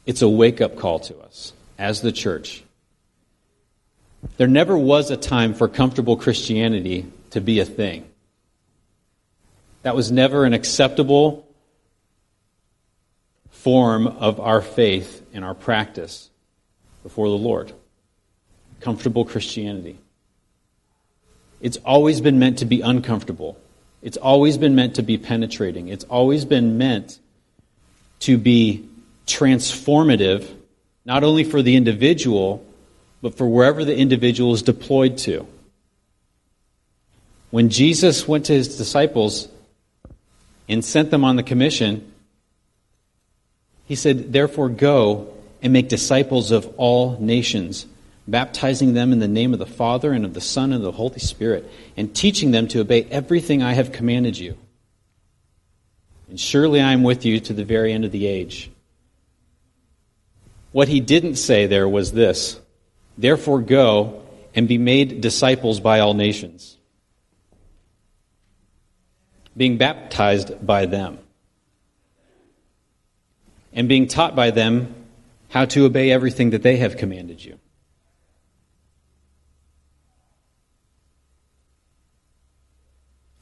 It's 0.07 0.23
a 0.23 0.28
wake 0.28 0.61
up 0.61 0.76
call 0.76 1.00
to 1.00 1.19
us 1.19 1.52
as 1.78 2.00
the 2.00 2.12
church 2.12 2.62
There 4.37 4.49
never 4.49 4.76
was 4.76 5.11
a 5.11 5.17
time 5.17 5.55
for 5.55 5.69
comfortable 5.69 6.17
Christianity 6.17 7.07
to 7.31 7.40
be 7.40 7.61
a 7.61 7.64
thing. 7.64 8.05
That 9.83 9.95
was 9.95 10.11
never 10.11 10.45
an 10.45 10.53
acceptable 10.53 11.47
form 13.51 14.07
of 14.07 14.41
our 14.41 14.63
faith 14.63 15.25
and 15.33 15.45
our 15.45 15.55
practice 15.55 16.31
before 17.03 17.29
the 17.29 17.37
Lord. 17.37 17.73
Comfortable 18.81 19.25
Christianity. 19.25 19.99
It's 21.61 21.77
always 21.79 22.21
been 22.21 22.39
meant 22.39 22.59
to 22.59 22.65
be 22.65 22.81
uncomfortable. 22.81 23.59
It's 24.03 24.17
always 24.17 24.59
been 24.59 24.75
meant 24.75 24.95
to 24.97 25.03
be 25.03 25.19
penetrating. 25.19 25.89
It's 25.89 26.05
always 26.05 26.45
been 26.45 26.79
meant 26.79 27.19
to 28.21 28.37
be 28.37 28.89
transformative, 29.27 30.49
not 31.05 31.25
only 31.25 31.45
for 31.45 31.63
the 31.63 31.77
individual, 31.77 32.65
but 33.21 33.37
for 33.37 33.47
wherever 33.49 33.85
the 33.85 33.97
individual 33.97 34.55
is 34.55 34.63
deployed 34.63 35.19
to. 35.19 35.47
When 37.51 37.71
Jesus 37.71 38.29
went 38.29 38.47
to 38.47 38.53
his 38.53 38.77
disciples 38.77 39.49
and 40.69 40.85
sent 40.85 41.11
them 41.11 41.25
on 41.25 41.37
the 41.37 41.43
commission, 41.43 42.13
he 43.85 43.95
said, 43.95 44.33
Therefore, 44.33 44.69
go 44.69 45.33
and 45.63 45.73
make 45.73 45.89
disciples 45.89 46.51
of 46.51 46.73
all 46.77 47.19
nations, 47.19 47.87
baptizing 48.27 48.95
them 48.95 49.13
in 49.13 49.19
the 49.19 49.29
name 49.29 49.53
of 49.53 49.59
the 49.59 49.67
Father 49.67 50.13
and 50.13 50.25
of 50.25 50.35
the 50.35 50.41
Son 50.41 50.73
and 50.73 50.77
of 50.77 50.83
the 50.83 50.93
Holy 50.93 51.19
Spirit, 51.19 51.71
and 51.97 52.15
teaching 52.15 52.51
them 52.51 52.69
to 52.69 52.81
obey 52.81 53.05
everything 53.05 53.63
I 53.63 53.73
have 53.73 53.93
commanded 53.93 54.39
you. 54.39 54.57
And 56.29 56.39
surely 56.39 56.81
I 56.81 56.93
am 56.93 57.03
with 57.03 57.25
you 57.25 57.41
to 57.41 57.55
the 57.55 57.65
very 57.65 57.93
end 57.93 58.05
of 58.05 58.13
the 58.13 58.27
age. 58.27 58.71
What 60.73 60.89
he 60.89 61.01
didn't 61.01 61.37
say 61.37 61.67
there 61.67 61.89
was 61.89 62.13
this 62.13 62.61
Therefore, 63.17 63.61
go 63.61 64.23
and 64.55 64.69
be 64.69 64.79
made 64.79 65.21
disciples 65.21 65.81
by 65.81 66.01
all 66.01 66.15
nations 66.15 66.78
being 69.59 69.77
baptized 69.77 70.65
by 70.65 70.87
them, 70.87 71.19
and 73.73 73.88
being 73.88 74.07
taught 74.07 74.35
by 74.37 74.50
them 74.50 74.95
how 75.50 75.65
to 75.65 75.85
obey 75.85 76.11
everything 76.12 76.50
that 76.50 76.62
they 76.62 76.77
have 76.77 76.97
commanded 76.97 77.45
you. 77.45 77.59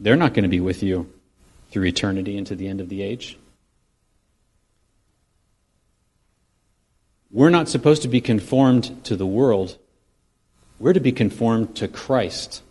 They're 0.01 0.17
not 0.17 0.35
going 0.35 0.45
to 0.45 0.49
be 0.49 0.61
with 0.61 0.83
you 0.83 1.13
through 1.71 1.85
eternity 1.85 2.37
into 2.37 2.55
the 2.55 2.69
end 2.69 2.81
of 2.81 2.89
the 2.89 3.03
age. 3.03 3.39
We're 7.31 7.51
not 7.51 7.69
supposed 7.69 8.03
to 8.03 8.09
be 8.09 8.23
conformed 8.23 9.05
to 9.05 9.17
the 9.17 9.27
world. 9.27 9.77
We're 10.79 10.95
to 10.95 11.01
be 11.01 11.13
conformed 11.13 11.77
to 11.77 11.89
Christ. 11.89 12.63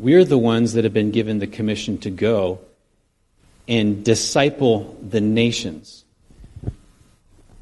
We're 0.00 0.24
the 0.24 0.38
ones 0.38 0.72
that 0.72 0.84
have 0.84 0.94
been 0.94 1.10
given 1.10 1.40
the 1.40 1.46
commission 1.46 1.98
to 1.98 2.10
go 2.10 2.60
and 3.68 4.02
disciple 4.02 4.96
the 5.06 5.20
nations. 5.20 6.06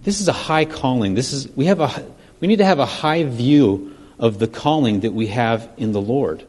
This 0.05 0.21
is 0.21 0.29
a 0.29 0.33
high 0.33 0.65
calling. 0.65 1.15
This 1.15 1.33
is 1.33 1.49
we 1.57 1.65
have 1.65 1.81
a 1.81 2.07
we 2.39 2.47
need 2.47 2.59
to 2.59 2.65
have 2.65 2.79
a 2.79 2.87
high 2.87 3.25
view 3.25 3.97
of 4.21 4.39
the 4.39 4.47
calling 4.47 5.01
that 5.01 5.13
we 5.13 5.27
have 5.27 5.69
in 5.79 5.91
the 5.91 6.01
Lord. 6.01 6.47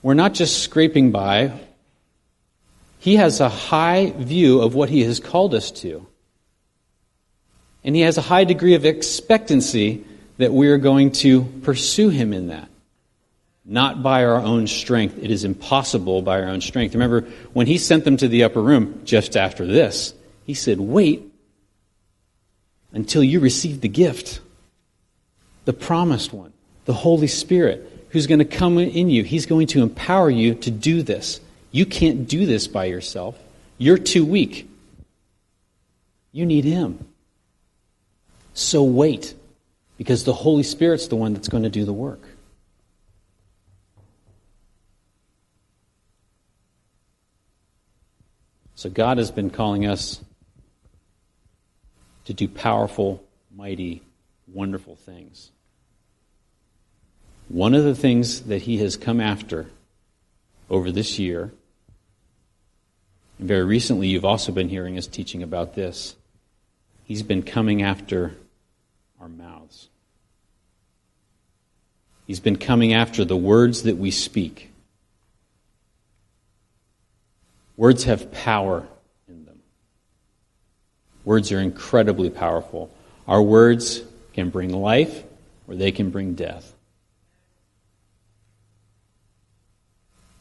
We're 0.00 0.14
not 0.14 0.32
just 0.32 0.62
scraping 0.62 1.12
by. 1.12 1.52
He 2.98 3.16
has 3.16 3.40
a 3.40 3.50
high 3.50 4.14
view 4.16 4.62
of 4.62 4.74
what 4.74 4.88
he 4.88 5.02
has 5.02 5.20
called 5.20 5.54
us 5.54 5.70
to. 5.82 6.06
And 7.84 7.94
he 7.94 8.00
has 8.00 8.16
a 8.16 8.22
high 8.22 8.44
degree 8.44 8.76
of 8.76 8.86
expectancy 8.86 10.06
that 10.38 10.54
we 10.54 10.68
are 10.68 10.78
going 10.78 11.12
to 11.12 11.44
pursue 11.62 12.08
him 12.08 12.32
in 12.32 12.46
that 12.48 12.70
not 13.66 14.02
by 14.02 14.24
our 14.24 14.36
own 14.36 14.68
strength. 14.68 15.18
It 15.18 15.30
is 15.30 15.44
impossible 15.44 16.22
by 16.22 16.40
our 16.40 16.48
own 16.48 16.60
strength. 16.60 16.94
Remember, 16.94 17.22
when 17.52 17.66
he 17.66 17.78
sent 17.78 18.04
them 18.04 18.16
to 18.18 18.28
the 18.28 18.44
upper 18.44 18.62
room 18.62 19.02
just 19.04 19.36
after 19.36 19.66
this, 19.66 20.14
he 20.44 20.54
said, 20.54 20.78
Wait 20.78 21.32
until 22.92 23.22
you 23.22 23.40
receive 23.40 23.80
the 23.80 23.88
gift, 23.88 24.40
the 25.64 25.72
promised 25.72 26.32
one, 26.32 26.52
the 26.84 26.94
Holy 26.94 27.26
Spirit, 27.26 28.06
who's 28.10 28.26
going 28.26 28.38
to 28.38 28.44
come 28.44 28.78
in 28.78 29.10
you. 29.10 29.24
He's 29.24 29.46
going 29.46 29.66
to 29.68 29.82
empower 29.82 30.30
you 30.30 30.54
to 30.54 30.70
do 30.70 31.02
this. 31.02 31.40
You 31.72 31.84
can't 31.84 32.28
do 32.28 32.46
this 32.46 32.68
by 32.68 32.86
yourself, 32.86 33.36
you're 33.76 33.98
too 33.98 34.24
weak. 34.24 34.70
You 36.32 36.46
need 36.46 36.64
him. 36.64 37.06
So 38.54 38.84
wait, 38.84 39.34
because 39.98 40.24
the 40.24 40.32
Holy 40.32 40.62
Spirit's 40.62 41.08
the 41.08 41.16
one 41.16 41.34
that's 41.34 41.48
going 41.48 41.64
to 41.64 41.70
do 41.70 41.84
the 41.84 41.92
work. 41.92 42.20
So 48.76 48.90
God 48.90 49.16
has 49.16 49.30
been 49.30 49.48
calling 49.48 49.86
us 49.86 50.20
to 52.26 52.34
do 52.34 52.46
powerful, 52.46 53.24
mighty, 53.54 54.02
wonderful 54.46 54.96
things. 54.96 55.50
One 57.48 57.74
of 57.74 57.84
the 57.84 57.94
things 57.94 58.42
that 58.42 58.62
He 58.62 58.76
has 58.78 58.98
come 58.98 59.18
after 59.18 59.66
over 60.68 60.92
this 60.92 61.18
year, 61.18 61.52
and 63.38 63.48
very 63.48 63.64
recently 63.64 64.08
you've 64.08 64.26
also 64.26 64.52
been 64.52 64.68
hearing 64.68 64.98
us 64.98 65.06
teaching 65.06 65.42
about 65.42 65.74
this, 65.74 66.14
He's 67.04 67.22
been 67.22 67.44
coming 67.44 67.82
after 67.82 68.34
our 69.18 69.28
mouths. 69.28 69.88
He's 72.26 72.40
been 72.40 72.56
coming 72.56 72.92
after 72.92 73.24
the 73.24 73.36
words 73.38 73.84
that 73.84 73.96
we 73.96 74.10
speak. 74.10 74.70
Words 77.76 78.04
have 78.04 78.32
power 78.32 78.86
in 79.28 79.44
them. 79.44 79.60
Words 81.24 81.52
are 81.52 81.60
incredibly 81.60 82.30
powerful. 82.30 82.90
Our 83.28 83.42
words 83.42 84.02
can 84.32 84.50
bring 84.50 84.72
life 84.72 85.24
or 85.68 85.74
they 85.74 85.92
can 85.92 86.10
bring 86.10 86.34
death. 86.34 86.72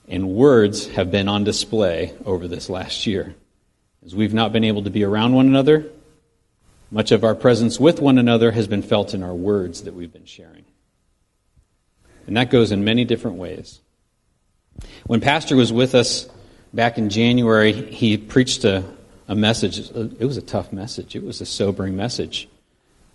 And 0.08 0.30
words 0.30 0.88
have 0.89 1.12
been 1.12 1.27
on 1.27 1.44
display 1.44 2.13
over 2.25 2.48
this 2.48 2.70
last 2.70 3.08
year. 3.08 3.36
As 4.06 4.15
we've 4.15 4.36
not 4.36 4.54
been 4.54 4.63
able 4.63 4.84
to 4.84 4.92
be 4.92 5.04
around 5.04 5.34
one 5.34 5.48
another, 5.48 5.89
much 6.92 7.12
of 7.12 7.24
our 7.24 7.34
presence 7.34 7.80
with 7.80 8.00
one 8.00 8.20
another 8.20 8.51
has 8.51 8.68
been 8.68 8.84
felt 8.84 9.15
in 9.15 9.24
our 9.24 9.34
words 9.34 9.84
that 9.84 9.96
we've 9.96 10.13
been 10.13 10.25
sharing. 10.25 10.63
And 12.27 12.38
that 12.38 12.51
goes 12.51 12.72
in 12.72 12.84
many 12.84 13.04
different 13.04 13.38
ways. 13.38 13.82
When 15.08 15.22
Pastor 15.22 15.56
was 15.56 15.74
with 15.74 15.96
us 15.96 16.30
back 16.75 16.98
in 16.98 17.10
January, 17.10 17.72
he 17.72 18.17
preached 18.17 18.65
a, 18.65 18.84
a 19.27 19.36
message. 19.36 19.79
It 19.79 20.25
was 20.25 20.38
a 20.38 20.41
tough 20.41 20.74
message, 20.74 21.15
it 21.15 21.24
was 21.24 21.41
a 21.41 21.46
sobering 21.46 21.96
message. 21.96 22.50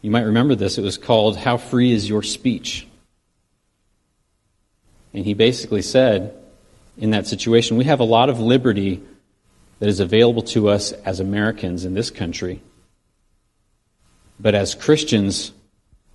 You 0.02 0.10
might 0.10 0.22
remember 0.22 0.54
this. 0.54 0.78
It 0.78 0.82
was 0.82 0.96
called 0.96 1.36
How 1.36 1.58
Free 1.58 1.92
is 1.92 2.08
Your 2.08 2.22
Speech? 2.22 2.86
And 5.12 5.26
he 5.26 5.34
basically 5.34 5.82
said, 5.82 6.34
in 6.96 7.10
that 7.10 7.26
situation, 7.26 7.76
we 7.76 7.84
have 7.84 8.00
a 8.00 8.04
lot 8.04 8.30
of 8.30 8.40
liberty 8.40 9.02
that 9.78 9.90
is 9.90 10.00
available 10.00 10.42
to 10.42 10.70
us 10.70 10.92
as 10.92 11.20
Americans 11.20 11.84
in 11.84 11.92
this 11.92 12.10
country. 12.10 12.62
But 14.38 14.54
as 14.54 14.74
Christians, 14.74 15.52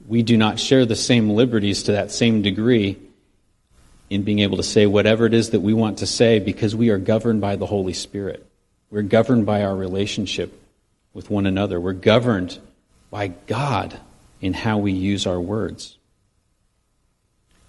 we 0.07 0.23
do 0.23 0.35
not 0.35 0.59
share 0.59 0.85
the 0.85 0.95
same 0.95 1.29
liberties 1.29 1.83
to 1.83 1.91
that 1.91 2.11
same 2.11 2.41
degree 2.41 2.97
in 4.09 4.23
being 4.23 4.39
able 4.39 4.57
to 4.57 4.63
say 4.63 4.85
whatever 4.85 5.25
it 5.25 5.33
is 5.33 5.51
that 5.51 5.61
we 5.61 5.73
want 5.73 5.99
to 5.99 6.05
say 6.05 6.39
because 6.39 6.75
we 6.75 6.89
are 6.89 6.97
governed 6.97 7.41
by 7.41 7.55
the 7.55 7.65
Holy 7.65 7.93
Spirit. 7.93 8.45
We're 8.89 9.01
governed 9.01 9.45
by 9.45 9.63
our 9.63 9.75
relationship 9.75 10.59
with 11.13 11.29
one 11.29 11.45
another. 11.45 11.79
We're 11.79 11.93
governed 11.93 12.59
by 13.09 13.29
God 13.29 13.99
in 14.41 14.53
how 14.53 14.77
we 14.77 14.91
use 14.91 15.25
our 15.25 15.39
words. 15.39 15.97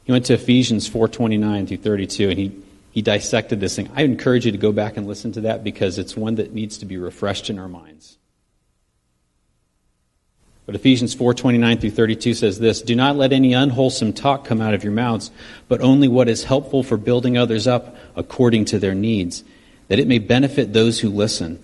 He 0.04 0.12
went 0.12 0.26
to 0.26 0.34
Ephesians 0.34 0.88
4:29 0.88 1.66
through 1.66 1.78
32 1.78 2.30
and 2.30 2.38
he 2.38 2.52
he 2.96 3.02
dissected 3.02 3.60
this 3.60 3.76
thing. 3.76 3.90
I 3.94 4.04
encourage 4.04 4.46
you 4.46 4.52
to 4.52 4.58
go 4.58 4.72
back 4.72 4.96
and 4.96 5.06
listen 5.06 5.30
to 5.32 5.42
that 5.42 5.62
because 5.62 5.98
it's 5.98 6.16
one 6.16 6.36
that 6.36 6.54
needs 6.54 6.78
to 6.78 6.86
be 6.86 6.96
refreshed 6.96 7.50
in 7.50 7.58
our 7.58 7.68
minds. 7.68 8.16
But 10.66 10.74
Ephesians 10.74 11.14
4:29 11.14 11.78
through 11.78 11.90
32 11.90 12.34
says 12.34 12.58
this, 12.58 12.82
"Do 12.82 12.96
not 12.96 13.16
let 13.16 13.32
any 13.32 13.52
unwholesome 13.52 14.12
talk 14.12 14.44
come 14.44 14.60
out 14.60 14.74
of 14.74 14.82
your 14.82 14.92
mouths, 14.92 15.30
but 15.68 15.80
only 15.80 16.08
what 16.08 16.28
is 16.28 16.44
helpful 16.44 16.82
for 16.82 16.96
building 16.96 17.38
others 17.38 17.68
up 17.68 17.96
according 18.16 18.64
to 18.66 18.80
their 18.80 18.94
needs, 18.94 19.44
that 19.86 20.00
it 20.00 20.08
may 20.08 20.18
benefit 20.18 20.72
those 20.72 20.98
who 20.98 21.08
listen. 21.08 21.60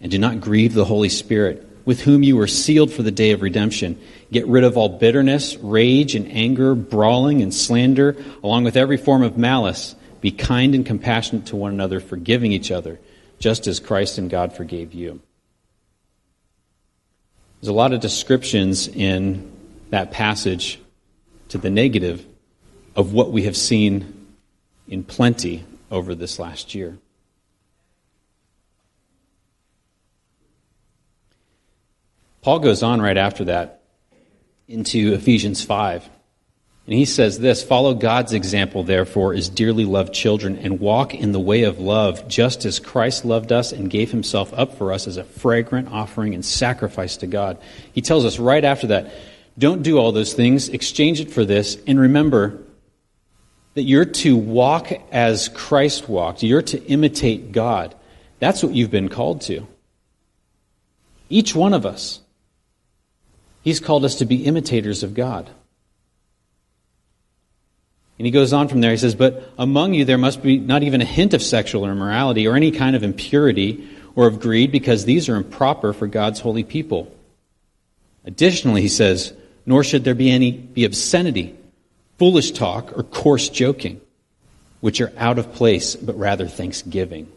And 0.00 0.10
do 0.10 0.18
not 0.18 0.40
grieve 0.40 0.72
the 0.72 0.86
Holy 0.86 1.10
Spirit, 1.10 1.68
with 1.84 2.00
whom 2.00 2.22
you 2.22 2.36
were 2.36 2.46
sealed 2.46 2.90
for 2.90 3.02
the 3.02 3.10
day 3.10 3.32
of 3.32 3.42
redemption. 3.42 3.96
Get 4.32 4.46
rid 4.46 4.64
of 4.64 4.78
all 4.78 4.88
bitterness, 4.88 5.58
rage 5.58 6.14
and 6.14 6.30
anger, 6.32 6.74
brawling 6.74 7.42
and 7.42 7.52
slander, 7.52 8.16
along 8.42 8.64
with 8.64 8.76
every 8.76 8.96
form 8.96 9.22
of 9.22 9.36
malice. 9.36 9.94
Be 10.22 10.30
kind 10.30 10.74
and 10.74 10.86
compassionate 10.86 11.46
to 11.46 11.56
one 11.56 11.72
another, 11.72 12.00
forgiving 12.00 12.52
each 12.52 12.70
other, 12.70 12.98
just 13.38 13.66
as 13.66 13.78
Christ 13.78 14.16
and 14.16 14.30
God 14.30 14.54
forgave 14.54 14.94
you." 14.94 15.20
There's 17.60 17.68
a 17.68 17.72
lot 17.72 17.92
of 17.92 18.00
descriptions 18.00 18.86
in 18.86 19.52
that 19.90 20.12
passage 20.12 20.78
to 21.48 21.58
the 21.58 21.70
negative 21.70 22.24
of 22.94 23.12
what 23.12 23.32
we 23.32 23.42
have 23.44 23.56
seen 23.56 24.26
in 24.86 25.02
plenty 25.02 25.64
over 25.90 26.14
this 26.14 26.38
last 26.38 26.74
year. 26.74 26.98
Paul 32.42 32.60
goes 32.60 32.82
on 32.82 33.00
right 33.00 33.16
after 33.16 33.44
that 33.46 33.82
into 34.68 35.12
Ephesians 35.12 35.64
5. 35.64 36.08
And 36.88 36.96
he 36.96 37.04
says 37.04 37.38
this 37.38 37.62
Follow 37.62 37.92
God's 37.92 38.32
example, 38.32 38.82
therefore, 38.82 39.34
as 39.34 39.50
dearly 39.50 39.84
loved 39.84 40.14
children, 40.14 40.56
and 40.56 40.80
walk 40.80 41.14
in 41.14 41.32
the 41.32 41.38
way 41.38 41.64
of 41.64 41.78
love, 41.78 42.26
just 42.28 42.64
as 42.64 42.78
Christ 42.78 43.26
loved 43.26 43.52
us 43.52 43.72
and 43.72 43.90
gave 43.90 44.10
himself 44.10 44.54
up 44.54 44.78
for 44.78 44.90
us 44.90 45.06
as 45.06 45.18
a 45.18 45.24
fragrant 45.24 45.92
offering 45.92 46.34
and 46.34 46.42
sacrifice 46.42 47.18
to 47.18 47.26
God. 47.26 47.58
He 47.92 48.00
tells 48.00 48.24
us 48.24 48.38
right 48.38 48.64
after 48.64 48.86
that 48.86 49.12
don't 49.58 49.82
do 49.82 49.98
all 49.98 50.12
those 50.12 50.32
things, 50.32 50.70
exchange 50.70 51.20
it 51.20 51.30
for 51.30 51.44
this, 51.44 51.76
and 51.86 52.00
remember 52.00 52.62
that 53.74 53.82
you're 53.82 54.06
to 54.06 54.34
walk 54.34 54.90
as 55.12 55.50
Christ 55.50 56.08
walked, 56.08 56.42
you're 56.42 56.62
to 56.62 56.82
imitate 56.84 57.52
God. 57.52 57.94
That's 58.38 58.62
what 58.62 58.72
you've 58.72 58.90
been 58.90 59.10
called 59.10 59.42
to. 59.42 59.66
Each 61.28 61.54
one 61.54 61.74
of 61.74 61.84
us. 61.84 62.20
He's 63.60 63.78
called 63.78 64.06
us 64.06 64.14
to 64.16 64.24
be 64.24 64.46
imitators 64.46 65.02
of 65.02 65.12
God. 65.12 65.50
And 68.18 68.26
he 68.26 68.32
goes 68.32 68.52
on 68.52 68.68
from 68.68 68.80
there. 68.80 68.90
He 68.90 68.96
says, 68.96 69.14
But 69.14 69.52
among 69.58 69.94
you 69.94 70.04
there 70.04 70.18
must 70.18 70.42
be 70.42 70.58
not 70.58 70.82
even 70.82 71.00
a 71.00 71.06
hint 71.06 71.34
of 71.34 71.42
sexual 71.42 71.84
immorality 71.84 72.48
or 72.48 72.56
any 72.56 72.70
kind 72.70 72.96
of 72.96 73.02
impurity 73.02 73.88
or 74.14 74.26
of 74.26 74.40
greed, 74.40 74.72
because 74.72 75.04
these 75.04 75.28
are 75.28 75.36
improper 75.36 75.92
for 75.92 76.08
God's 76.08 76.40
holy 76.40 76.64
people. 76.64 77.14
Additionally, 78.24 78.82
he 78.82 78.88
says, 78.88 79.32
Nor 79.64 79.84
should 79.84 80.02
there 80.02 80.16
be 80.16 80.30
any 80.30 80.50
be 80.50 80.84
obscenity, 80.84 81.56
foolish 82.18 82.50
talk, 82.50 82.96
or 82.98 83.04
coarse 83.04 83.48
joking, 83.48 84.00
which 84.80 85.00
are 85.00 85.12
out 85.16 85.38
of 85.38 85.52
place, 85.52 85.94
but 85.94 86.18
rather 86.18 86.48
thanksgiving. 86.48 87.30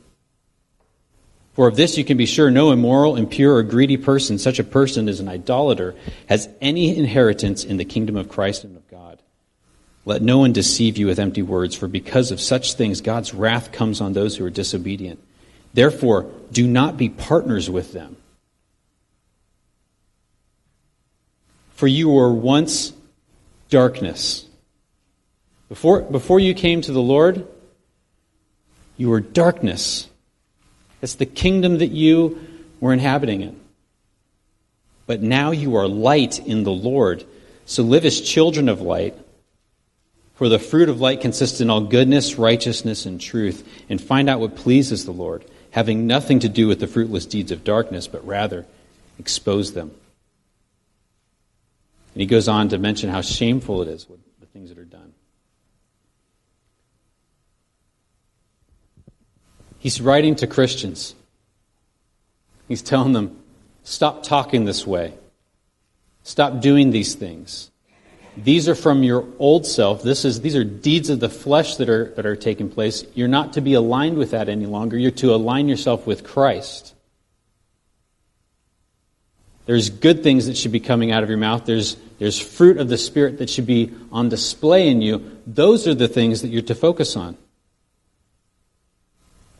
For 1.53 1.67
of 1.67 1.75
this 1.75 1.97
you 1.97 2.05
can 2.05 2.17
be 2.17 2.25
sure 2.25 2.50
no 2.50 2.71
immoral, 2.71 3.17
impure, 3.17 3.55
or 3.55 3.63
greedy 3.63 3.97
person, 3.97 4.39
such 4.39 4.57
a 4.57 4.63
person 4.63 5.09
as 5.09 5.19
an 5.19 5.27
idolater, 5.27 5.95
has 6.27 6.50
any 6.61 6.97
inheritance 6.97 7.63
in 7.63 7.77
the 7.77 7.85
kingdom 7.85 8.15
of 8.15 8.29
Christ 8.29 8.63
and 8.63 8.75
of 8.77 8.88
God. 8.89 9.11
Let 10.03 10.22
no 10.22 10.39
one 10.39 10.51
deceive 10.51 10.98
you 10.98 11.05
with 11.05 11.20
empty 11.20 11.41
words, 11.41 11.75
for 11.75 11.88
because 11.88 12.31
of 12.31 12.41
such 12.41 12.74
things 12.74 13.01
God's 13.01 13.34
wrath 13.34 13.72
comes 13.72 14.01
on 14.01 14.13
those 14.13 14.36
who 14.36 14.46
are 14.46 14.50
disobedient. 14.50 15.20
Therefore, 15.74 16.29
do 16.51 16.67
not 16.67 16.98
be 16.98 17.10
partners 17.10 17.70
with 17.70 17.93
them. 17.93 18.17
For 21.75 21.88
you 21.88 22.10
were 22.10 22.34
once 22.34 22.93
darkness. 23.70 24.46
Before, 25.70 26.01
before 26.01 26.39
you 26.39 26.53
came 26.53 26.81
to 26.81 26.91
the 26.91 27.01
Lord, 27.01 27.48
you 28.98 29.10
were 29.10 29.22
darkness. 29.22 30.08
It's 31.01 31.15
the 31.15 31.25
kingdom 31.25 31.77
that 31.77 31.91
you 31.91 32.39
were 32.79 32.93
inhabiting 32.93 33.41
in. 33.41 33.60
But 35.08 35.22
now 35.22 35.51
you 35.51 35.75
are 35.75 35.88
light 35.88 36.39
in 36.46 36.63
the 36.63 36.72
Lord. 36.72 37.24
So 37.65 37.84
live 37.84 38.05
as 38.05 38.20
children 38.20 38.67
of 38.67 38.81
light. 38.81 39.17
For 40.41 40.50
the 40.50 40.57
fruit 40.57 40.89
of 40.89 41.00
light 41.00 41.21
consists 41.21 41.62
in 41.62 41.69
all 41.69 41.81
goodness, 41.81 42.39
righteousness, 42.39 43.05
and 43.05 43.21
truth, 43.21 43.63
and 43.89 44.01
find 44.01 44.27
out 44.27 44.39
what 44.39 44.55
pleases 44.55 45.05
the 45.05 45.12
Lord, 45.12 45.45
having 45.69 46.07
nothing 46.07 46.39
to 46.39 46.50
do 46.50 46.67
with 46.67 46.79
the 46.79 46.88
fruitless 46.88 47.27
deeds 47.27 47.51
of 47.51 47.63
darkness, 47.63 48.07
but 48.07 48.25
rather 48.25 48.65
expose 49.19 49.74
them. 49.74 49.91
And 52.15 52.21
he 52.21 52.25
goes 52.25 52.48
on 52.48 52.69
to 52.69 52.79
mention 52.79 53.12
how 53.12 53.21
shameful 53.21 53.83
it 53.83 53.88
is, 53.88 54.10
with 54.10 54.19
the 54.39 54.48
things 54.48 54.69
that 54.69 54.79
are 54.79 54.83
done. 54.83 55.13
He's 59.77 60.01
writing 60.01 60.36
to 60.38 60.47
Christians. 60.47 61.13
He's 62.67 62.82
telling 62.82 63.13
them, 63.13 63.38
stop 63.84 64.23
talking 64.23 64.65
this 64.65 64.88
way. 64.88 65.13
Stop 66.23 66.62
doing 66.62 66.89
these 66.89 67.13
things. 67.13 67.69
These 68.38 68.70
are 68.70 68.76
from 68.76 69.04
your 69.04 69.26
old 69.39 69.65
self. 69.65 70.04
This 70.04 70.24
is, 70.24 70.39
these 70.41 70.56
are 70.56 70.63
deeds 70.63 71.10
of 71.10 71.20
the 71.20 71.30
flesh 71.30 71.76
that 71.76 71.89
are, 71.89 72.13
that 72.15 72.26
are 72.26 72.36
taking 72.36 72.70
place. 72.70 73.06
You're 73.13 73.28
not 73.28 73.54
to 73.54 73.62
be 73.62 73.74
aligned 73.74 74.17
with 74.17 74.32
that 74.32 74.48
any 74.48 74.65
longer. 74.65 74.98
You're 74.98 75.12
to 75.12 75.36
align 75.36 75.67
yourself 75.67 76.08
with 76.08 76.24
Christ. 76.24 76.94
There's 79.65 79.89
good 79.89 80.24
things 80.24 80.48
that 80.48 80.58
should 80.58 80.72
be 80.72 80.80
coming 80.80 81.12
out 81.12 81.24
of 81.24 81.30
your 81.30 81.38
mouth. 81.38 81.65
There's, 81.65 81.98
there's 82.20 82.39
fruit 82.39 82.78
of 82.78 82.88
the 82.88 82.98
Spirit 82.98 83.39
that 83.39 83.50
should 83.50 83.67
be 83.67 83.91
on 84.12 84.30
display 84.30 84.88
in 84.88 85.02
you. 85.02 85.39
Those 85.46 85.88
are 85.88 85.94
the 85.94 86.08
things 86.08 86.41
that 86.41 86.48
you're 86.48 86.62
to 86.63 86.76
focus 86.76 87.15
on. 87.17 87.38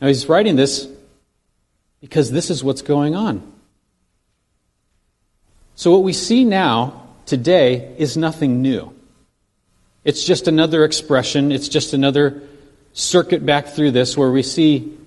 Now, 0.00 0.08
he's 0.08 0.28
writing 0.28 0.56
this 0.56 0.88
because 2.00 2.30
this 2.30 2.50
is 2.50 2.64
what's 2.64 2.82
going 2.82 3.14
on. 3.14 3.52
So, 5.76 5.92
what 5.92 6.02
we 6.02 6.12
see 6.12 6.44
now 6.44 7.01
today 7.26 7.94
is 7.98 8.16
nothing 8.16 8.62
new. 8.62 8.94
It's 10.04 10.24
just 10.24 10.48
another 10.48 10.84
expression, 10.84 11.52
it's 11.52 11.68
just 11.68 11.94
another 11.94 12.42
circuit 12.92 13.44
back 13.46 13.68
through 13.68 13.92
this 13.92 14.16
where 14.16 14.30
we 14.30 14.42
see 14.42 14.98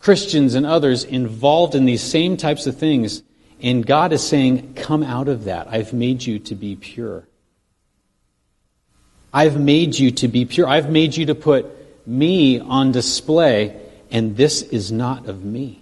Christians 0.00 0.54
and 0.54 0.64
others 0.64 1.04
involved 1.04 1.74
in 1.74 1.84
these 1.84 2.02
same 2.02 2.36
types 2.36 2.66
of 2.66 2.78
things. 2.78 3.22
And 3.60 3.84
God 3.84 4.12
is 4.12 4.26
saying, 4.26 4.74
Come 4.74 5.02
out 5.02 5.28
of 5.28 5.44
that. 5.44 5.66
I've 5.68 5.92
made 5.92 6.24
you 6.24 6.38
to 6.40 6.54
be 6.54 6.76
pure. 6.76 7.26
I've 9.32 9.60
made 9.60 9.98
you 9.98 10.10
to 10.12 10.28
be 10.28 10.44
pure. 10.44 10.68
I've 10.68 10.90
made 10.90 11.16
you 11.16 11.26
to 11.26 11.34
put 11.34 11.66
me 12.06 12.60
on 12.60 12.92
display, 12.92 13.78
and 14.10 14.36
this 14.36 14.62
is 14.62 14.90
not 14.90 15.28
of 15.28 15.44
me. 15.44 15.77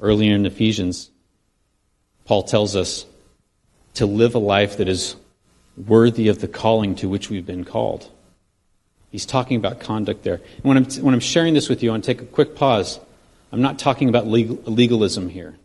Earlier 0.00 0.34
in 0.34 0.46
Ephesians, 0.46 1.10
Paul 2.24 2.44
tells 2.44 2.76
us 2.76 3.04
to 3.94 4.06
live 4.06 4.34
a 4.34 4.38
life 4.38 4.76
that 4.76 4.88
is 4.88 5.16
worthy 5.76 6.28
of 6.28 6.40
the 6.40 6.48
calling 6.48 6.94
to 6.96 7.08
which 7.08 7.30
we've 7.30 7.46
been 7.46 7.64
called. 7.64 8.08
He's 9.10 9.26
talking 9.26 9.56
about 9.56 9.80
conduct 9.80 10.22
there. 10.22 10.34
And 10.34 10.64
when 10.64 10.76
I'm, 10.76 10.84
when 11.02 11.14
I'm 11.14 11.20
sharing 11.20 11.54
this 11.54 11.68
with 11.68 11.82
you, 11.82 11.90
I 11.90 11.92
want 11.92 12.04
to 12.04 12.14
take 12.14 12.22
a 12.22 12.26
quick 12.26 12.54
pause. 12.54 13.00
I'm 13.50 13.62
not 13.62 13.78
talking 13.78 14.08
about 14.08 14.26
legal, 14.26 14.56
legalism 14.66 15.30
here. 15.30 15.56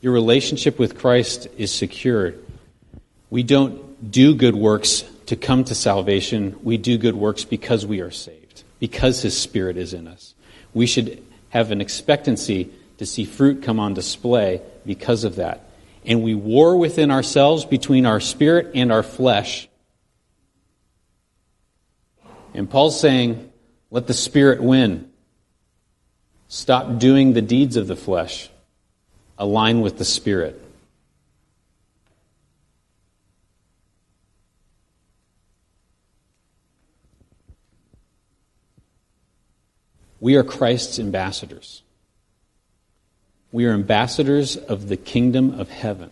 Your 0.00 0.12
relationship 0.12 0.78
with 0.78 0.98
Christ 0.98 1.46
is 1.56 1.72
secured. 1.72 2.42
We 3.28 3.42
don't 3.42 4.10
do 4.10 4.34
good 4.34 4.56
works 4.56 5.04
to 5.26 5.36
come 5.36 5.62
to 5.64 5.74
salvation. 5.74 6.58
We 6.62 6.78
do 6.78 6.98
good 6.98 7.14
works 7.14 7.44
because 7.44 7.86
we 7.86 8.00
are 8.00 8.10
saved, 8.10 8.64
because 8.80 9.22
His 9.22 9.38
Spirit 9.38 9.76
is 9.76 9.94
in 9.94 10.08
us. 10.08 10.34
We 10.74 10.86
should 10.86 11.22
have 11.50 11.70
an 11.70 11.80
expectancy 11.80 12.70
to 12.98 13.06
see 13.06 13.24
fruit 13.24 13.62
come 13.62 13.78
on 13.78 13.94
display 13.94 14.62
because 14.84 15.24
of 15.24 15.36
that. 15.36 15.70
And 16.04 16.22
we 16.22 16.34
war 16.34 16.76
within 16.76 17.10
ourselves 17.10 17.64
between 17.64 18.06
our 18.06 18.20
spirit 18.20 18.72
and 18.74 18.90
our 18.90 19.02
flesh. 19.02 19.68
And 22.54 22.68
Paul's 22.68 22.98
saying, 22.98 23.52
let 23.90 24.06
the 24.06 24.14
spirit 24.14 24.62
win. 24.62 25.10
Stop 26.48 26.98
doing 26.98 27.32
the 27.32 27.42
deeds 27.42 27.76
of 27.76 27.86
the 27.86 27.96
flesh. 27.96 28.48
Align 29.38 29.80
with 29.80 29.98
the 29.98 30.04
spirit. 30.04 30.60
We 40.20 40.36
are 40.36 40.44
Christ's 40.44 40.98
ambassadors. 40.98 41.82
We 43.52 43.64
are 43.64 43.72
ambassadors 43.72 44.56
of 44.56 44.88
the 44.88 44.96
kingdom 44.96 45.58
of 45.58 45.70
heaven. 45.70 46.10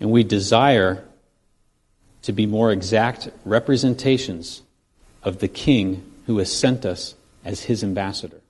And 0.00 0.10
we 0.10 0.24
desire 0.24 1.04
to 2.22 2.32
be 2.32 2.46
more 2.46 2.72
exact 2.72 3.28
representations 3.44 4.62
of 5.22 5.38
the 5.38 5.48
King 5.48 6.04
who 6.26 6.38
has 6.38 6.52
sent 6.52 6.84
us 6.84 7.14
as 7.44 7.62
his 7.62 7.84
ambassador. 7.84 8.40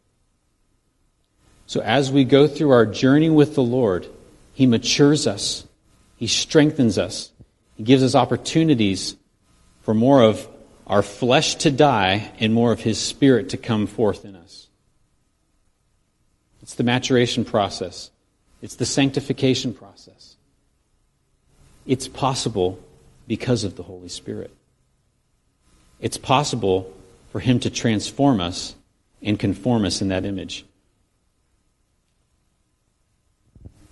So 1.66 1.80
as 1.80 2.10
we 2.10 2.24
go 2.24 2.46
through 2.46 2.70
our 2.70 2.86
journey 2.86 3.30
with 3.30 3.54
the 3.54 3.62
Lord, 3.62 4.06
he 4.54 4.66
matures 4.66 5.26
us, 5.26 5.66
he 6.16 6.26
strengthens 6.26 6.98
us, 6.98 7.30
he 7.76 7.82
gives 7.82 8.02
us 8.02 8.14
opportunities 8.14 9.16
for 9.82 9.94
more 9.94 10.22
of 10.22 10.48
our 10.86 11.02
flesh 11.02 11.54
to 11.56 11.70
die 11.70 12.32
and 12.38 12.52
more 12.52 12.72
of 12.72 12.80
His 12.80 12.98
Spirit 12.98 13.50
to 13.50 13.56
come 13.56 13.86
forth 13.86 14.24
in 14.24 14.36
us. 14.36 14.68
It's 16.62 16.74
the 16.74 16.84
maturation 16.84 17.44
process, 17.44 18.10
it's 18.62 18.76
the 18.76 18.86
sanctification 18.86 19.74
process. 19.74 20.36
It's 21.86 22.08
possible 22.08 22.78
because 23.28 23.64
of 23.64 23.76
the 23.76 23.82
Holy 23.82 24.08
Spirit. 24.08 24.50
It's 26.00 26.16
possible 26.16 26.92
for 27.30 27.40
Him 27.40 27.60
to 27.60 27.70
transform 27.70 28.40
us 28.40 28.74
and 29.22 29.38
conform 29.38 29.84
us 29.84 30.00
in 30.00 30.08
that 30.08 30.24
image. 30.24 30.64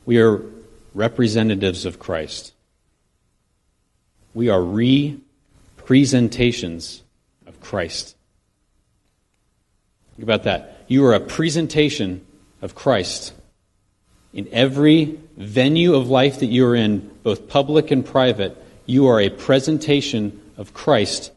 We 0.04 0.20
are 0.20 0.42
representatives 0.94 1.84
of 1.84 1.98
Christ. 1.98 2.52
We 4.34 4.48
are 4.48 4.62
representations 5.82 7.02
of 7.44 7.60
Christ. 7.60 8.14
Think 10.12 10.22
about 10.22 10.44
that. 10.44 10.84
You 10.86 11.04
are 11.06 11.14
a 11.14 11.20
presentation 11.20 12.24
of 12.60 12.76
Christ. 12.76 13.32
In 14.32 14.48
every 14.52 15.18
venue 15.36 15.94
of 15.94 16.08
life 16.08 16.38
that 16.38 16.46
you 16.46 16.66
are 16.66 16.76
in, 16.76 17.10
both 17.24 17.48
public 17.48 17.90
and 17.90 18.06
private, 18.06 18.56
you 18.86 19.08
are 19.08 19.20
a 19.20 19.28
presentation 19.28 20.40
of 20.56 20.72
Christ 20.72 21.32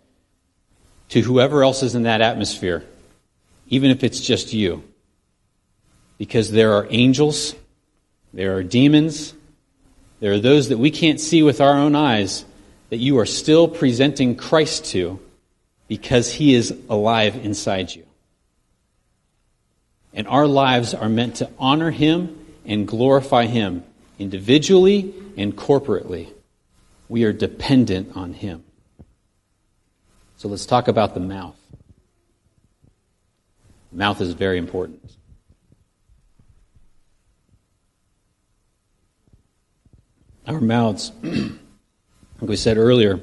to 1.10 1.22
whoever 1.22 1.64
else 1.64 1.82
is 1.82 1.96
in 1.96 2.04
that 2.04 2.22
atmosphere, 2.22 2.84
even 3.70 3.90
if 3.90 4.04
it's 4.04 4.20
just 4.20 4.54
you. 4.54 4.84
Because 6.20 6.52
there 6.52 6.74
are 6.74 6.88
angels, 6.92 7.56
there 8.32 8.56
are 8.56 8.64
demons, 8.64 9.34
there 10.20 10.34
are 10.34 10.40
those 10.40 10.70
that 10.70 10.78
we 10.78 10.92
can't 10.92 11.20
see 11.20 11.42
with 11.42 11.60
our 11.62 11.74
own 11.74 11.96
eyes 11.96 12.46
that 12.90 12.98
you 12.98 13.20
are 13.20 13.26
still 13.26 13.68
presenting 13.68 14.36
Christ 14.36 14.86
to 14.88 15.20
because 15.88 16.32
he 16.32 16.54
is 16.54 16.76
alive 16.90 17.36
inside 17.44 17.94
you. 17.94 18.06
And 20.14 20.28
our 20.28 20.48
lives 20.48 20.94
are 20.94 21.10
meant 21.10 21.36
to 21.38 21.50
honor 21.60 21.92
him 21.92 22.46
and 22.66 22.88
glorify 22.88 23.46
him 23.46 23.84
individually 24.18 25.14
and 25.38 25.56
corporately. 25.56 26.30
We 27.10 27.26
are 27.26 27.34
dependent 27.34 28.16
on 28.16 28.34
him. 28.34 28.64
So 30.38 30.48
let's 30.48 30.66
talk 30.66 30.88
about 30.88 31.14
the 31.14 31.20
mouth. 31.20 31.56
The 33.92 33.98
mouth 33.98 34.22
is 34.22 34.34
very 34.34 34.58
important. 34.58 35.02
Our 40.48 40.62
mouths, 40.62 41.12
like 42.42 42.50
we 42.50 42.56
said 42.56 42.78
earlier, 42.78 43.20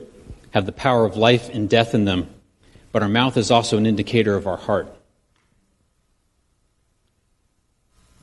have 0.53 0.67
the 0.67 0.73
power 0.73 1.05
of 1.05 1.17
life 1.17 1.49
and 1.51 1.69
death 1.69 1.95
in 1.95 2.05
them, 2.05 2.29
but 2.93 3.03
our 3.03 3.09
mouth 3.09 3.37
is 3.37 3.51
also 3.51 3.79
an 3.79 3.87
indicator 3.87 4.35
of 4.37 4.47
our 4.47 4.57
heart. 4.57 4.89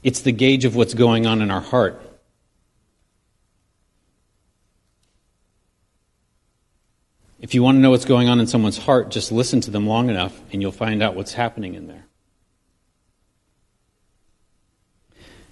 It's 0.04 0.21
the 0.21 0.32
gauge 0.32 0.65
of 0.65 0.75
what's 0.75 0.93
going 0.93 1.25
on 1.25 1.41
in 1.41 1.52
our 1.52 1.62
heart. 1.62 2.02
If 7.41 7.54
you 7.54 7.63
want 7.63 7.78
to 7.78 7.80
know 7.80 7.91
what's 7.91 8.06
going 8.06 8.28
on 8.28 8.39
in 8.39 8.47
someone's 8.47 8.78
heart, 8.78 9.12
just 9.12 9.32
listen 9.32 9.62
to 9.62 9.71
them 9.71 9.88
long 9.88 10.10
enough 10.10 10.38
and 10.52 10.62
you'll 10.62 10.71
find 10.71 11.02
out 11.02 11.15
what's 11.15 11.34
happening 11.34 11.75
in 11.75 11.88
there. 11.88 12.06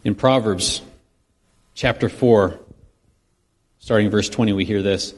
In 0.04 0.16
Proverbs 0.16 0.82
chapter 1.76 2.10
4, 2.10 2.60
starting 3.80 4.10
verse 4.10 4.30
20, 4.30 4.54
we 4.54 4.66
hear 4.66 4.82
this 4.82 5.14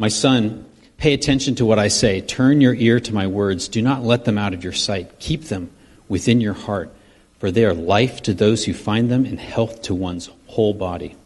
My 0.00 0.08
son, 0.08 0.64
pay 0.96 1.12
attention 1.12 1.56
to 1.56 1.66
what 1.66 1.78
I 1.78 1.88
say. 1.88 2.22
Turn 2.22 2.62
your 2.62 2.72
ear 2.72 3.00
to 3.00 3.12
my 3.12 3.26
words. 3.26 3.68
Do 3.68 3.82
not 3.82 4.02
let 4.02 4.24
them 4.24 4.38
out 4.38 4.54
of 4.54 4.64
your 4.64 4.72
sight. 4.72 5.18
Keep 5.18 5.44
them 5.44 5.70
within 6.08 6.40
your 6.40 6.54
heart, 6.54 6.90
for 7.38 7.50
they 7.50 7.66
are 7.66 7.74
life 7.74 8.22
to 8.22 8.32
those 8.32 8.64
who 8.64 8.72
find 8.72 9.10
them 9.10 9.26
and 9.26 9.38
health 9.38 9.82
to 9.82 9.94
one's 9.94 10.30
whole 10.46 10.72
body. 10.72 11.16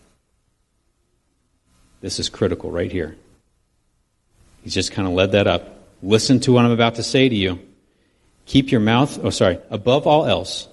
This 2.00 2.18
is 2.18 2.28
critical 2.28 2.72
right 2.72 2.90
here. 2.90 3.16
He's 4.64 4.74
just 4.74 4.90
kind 4.90 5.06
of 5.06 5.14
led 5.14 5.30
that 5.32 5.46
up. 5.46 5.78
Listen 6.02 6.40
to 6.40 6.50
what 6.50 6.64
I'm 6.64 6.72
about 6.72 6.96
to 6.96 7.04
say 7.04 7.28
to 7.28 7.34
you. 7.34 7.60
Keep 8.46 8.72
your 8.72 8.80
mouth, 8.80 9.24
oh, 9.24 9.30
sorry, 9.30 9.60
above 9.70 10.08
all 10.08 10.26
else, 10.26 10.66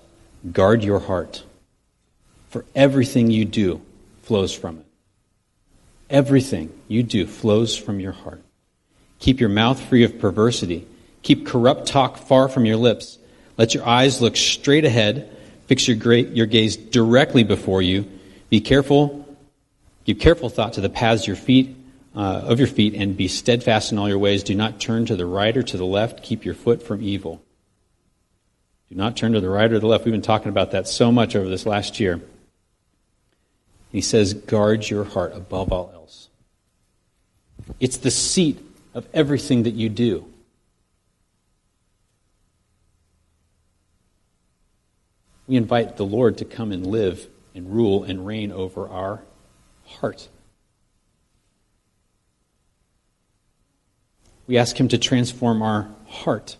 guard 0.51 0.83
your 0.83 1.01
heart. 1.01 1.43
For 2.49 2.65
everything 2.73 3.29
you 3.29 3.45
do 3.45 3.79
flows 4.23 4.55
from 4.55 4.79
it. 4.79 4.85
Everything 6.11 6.71
you 6.87 7.01
do 7.03 7.25
flows 7.25 7.75
from 7.77 7.99
your 7.99 8.11
heart. 8.11 8.43
Keep 9.19 9.39
your 9.39 9.49
mouth 9.49 9.81
free 9.81 10.03
of 10.03 10.19
perversity. 10.19 10.85
Keep 11.23 11.47
corrupt 11.47 11.87
talk 11.87 12.17
far 12.17 12.49
from 12.49 12.65
your 12.65 12.77
lips. 12.77 13.17
Let 13.57 13.73
your 13.73 13.87
eyes 13.87 14.21
look 14.21 14.35
straight 14.35 14.85
ahead. 14.85 15.35
Fix 15.67 15.87
your, 15.87 15.97
great, 15.97 16.29
your 16.29 16.47
gaze 16.47 16.75
directly 16.75 17.43
before 17.43 17.81
you. 17.81 18.05
Be 18.49 18.59
careful. 18.59 19.25
Give 20.03 20.19
careful 20.19 20.49
thought 20.49 20.73
to 20.73 20.81
the 20.81 20.89
paths 20.89 21.27
your 21.27 21.35
feet 21.35 21.75
uh, 22.15 22.41
of 22.43 22.59
your 22.59 22.67
feet 22.67 22.93
and 22.95 23.15
be 23.15 23.27
steadfast 23.27 23.91
in 23.91 23.97
all 23.97 24.09
your 24.09 24.19
ways. 24.19 24.43
Do 24.43 24.55
not 24.55 24.81
turn 24.81 25.05
to 25.05 25.15
the 25.15 25.25
right 25.25 25.55
or 25.55 25.63
to 25.63 25.77
the 25.77 25.85
left. 25.85 26.23
Keep 26.23 26.43
your 26.43 26.55
foot 26.55 26.83
from 26.83 27.01
evil. 27.01 27.41
Do 28.89 28.95
not 28.95 29.15
turn 29.15 29.31
to 29.33 29.39
the 29.39 29.49
right 29.49 29.71
or 29.71 29.79
the 29.79 29.87
left. 29.87 30.03
We've 30.03 30.11
been 30.11 30.21
talking 30.21 30.49
about 30.49 30.71
that 30.71 30.87
so 30.87 31.11
much 31.11 31.35
over 31.35 31.47
this 31.47 31.65
last 31.65 31.99
year. 31.99 32.19
He 33.91 34.01
says, 34.01 34.33
guard 34.33 34.89
your 34.89 35.03
heart 35.03 35.33
above 35.35 35.71
all 35.71 35.91
else. 35.93 36.00
It's 37.79 37.97
the 37.97 38.11
seat 38.11 38.59
of 38.93 39.07
everything 39.13 39.63
that 39.63 39.73
you 39.73 39.89
do. 39.89 40.25
We 45.47 45.55
invite 45.57 45.97
the 45.97 46.05
Lord 46.05 46.37
to 46.37 46.45
come 46.45 46.71
and 46.71 46.85
live 46.85 47.27
and 47.53 47.73
rule 47.73 48.03
and 48.03 48.25
reign 48.25 48.51
over 48.51 48.87
our 48.87 49.21
heart. 49.85 50.29
We 54.47 54.57
ask 54.57 54.79
Him 54.79 54.87
to 54.89 54.97
transform 54.97 55.61
our 55.61 55.89
heart. 56.07 56.57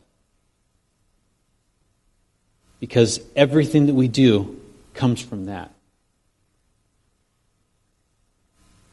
Because 2.80 3.20
everything 3.36 3.86
that 3.86 3.94
we 3.94 4.08
do 4.08 4.60
comes 4.94 5.22
from 5.22 5.46
that. 5.46 5.74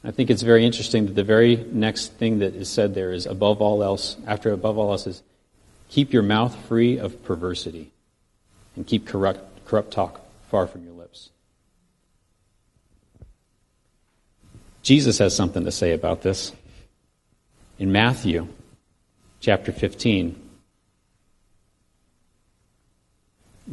I 0.09 0.11
think 0.11 0.31
it's 0.31 0.41
very 0.41 0.65
interesting 0.65 1.05
that 1.05 1.13
the 1.13 1.23
very 1.23 1.57
next 1.71 2.15
thing 2.15 2.39
that 2.39 2.55
is 2.55 2.71
said 2.71 2.95
there 2.95 3.13
is 3.13 3.27
above 3.27 3.61
all 3.61 3.85
else, 3.85 4.17
after 4.27 4.53
above 4.53 4.79
all 4.79 4.91
else 4.91 5.07
is 5.07 5.23
keep 5.91 6.15
your 6.15 6.23
mouth 6.23 6.57
free 6.65 6.97
of 6.97 7.23
perversity 7.25 7.91
and 8.75 8.87
keep 8.87 9.07
corrupt, 9.07 9.67
corrupt 9.67 9.91
talk 9.91 10.23
far 10.51 10.67
from 10.67 10.83
your 10.83 10.95
lips. 10.95 11.29
Jesus 14.81 15.19
has 15.19 15.37
something 15.37 15.67
to 15.67 15.71
say 15.71 15.93
about 15.93 16.23
this. 16.23 16.53
In 17.79 17.93
Matthew 17.93 18.49
chapter 19.41 19.73
15, 19.73 20.41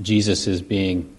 Jesus 0.02 0.48
is 0.48 0.62
being 0.62 1.16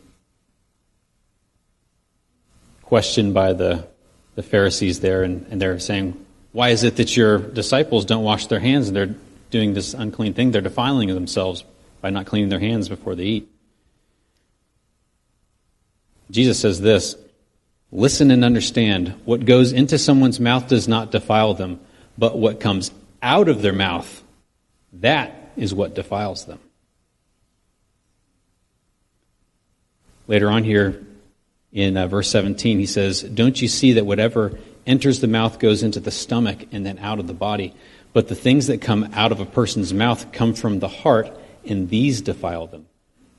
questioned 2.83 3.33
by 3.33 3.55
the, 3.55 3.87
the 4.37 4.42
Pharisees 4.42 5.01
there, 5.01 5.25
and, 5.25 5.44
and 5.51 5.61
they're 5.61 5.81
saying, 5.81 6.25
Why 6.53 6.68
is 6.68 6.85
it 6.85 6.96
that 6.96 7.16
your 7.16 7.38
disciples 7.38 8.05
don't 8.05 8.22
wash 8.22 8.46
their 8.46 8.61
hands 8.61 8.87
and 8.87 8.96
they're 8.96 9.14
doing 9.51 9.75
this 9.75 9.92
unclean 9.92 10.35
thing? 10.35 10.53
They're 10.53 10.62
defiling 10.62 11.09
themselves 11.09 11.64
by 12.01 12.11
not 12.11 12.27
cleaning 12.27 12.51
their 12.51 12.61
hands 12.61 12.88
before 12.88 13.16
they 13.16 13.25
eat. 13.25 13.49
Jesus 16.31 16.61
says 16.61 16.81
this 16.81 17.16
Listen 17.90 18.31
and 18.31 18.44
understand. 18.44 19.14
What 19.25 19.44
goes 19.44 19.72
into 19.72 19.99
someone's 19.99 20.38
mouth 20.38 20.68
does 20.68 20.87
not 20.87 21.11
defile 21.11 21.55
them, 21.55 21.81
but 22.16 22.38
what 22.38 22.61
comes 22.61 22.92
out 23.22 23.49
of 23.49 23.62
their 23.62 23.72
mouth 23.72 24.22
that 25.01 25.53
is 25.57 25.75
what 25.75 25.94
defiles 25.94 26.44
them. 26.46 26.59
Later 30.27 30.51
on 30.51 30.64
here 30.64 31.05
in 31.77 31.97
uh, 31.97 32.09
verse 32.09 32.29
17, 32.31 32.79
he 32.79 32.87
says, 32.87 33.23
Don't 33.23 33.61
you 33.61 33.69
see 33.69 33.93
that 33.93 34.07
whatever 34.07 34.59
enters 34.87 35.21
the 35.21 35.29
mouth 35.29 35.59
goes 35.59 35.83
into 35.83 36.01
the 36.01 36.11
stomach 36.11 36.67
and 36.73 36.85
then 36.85 36.99
out 36.99 37.21
of 37.21 37.27
the 37.27 37.35
body? 37.35 37.75
But 38.12 38.29
the 38.29 38.35
things 38.35 38.67
that 38.69 38.81
come 38.81 39.11
out 39.12 39.31
of 39.31 39.41
a 39.41 39.47
person's 39.47 39.93
mouth 39.93 40.33
come 40.33 40.55
from 40.55 40.79
the 40.79 40.89
heart, 40.89 41.31
and 41.65 41.89
these 41.89 42.23
defile 42.23 42.67
them. 42.67 42.87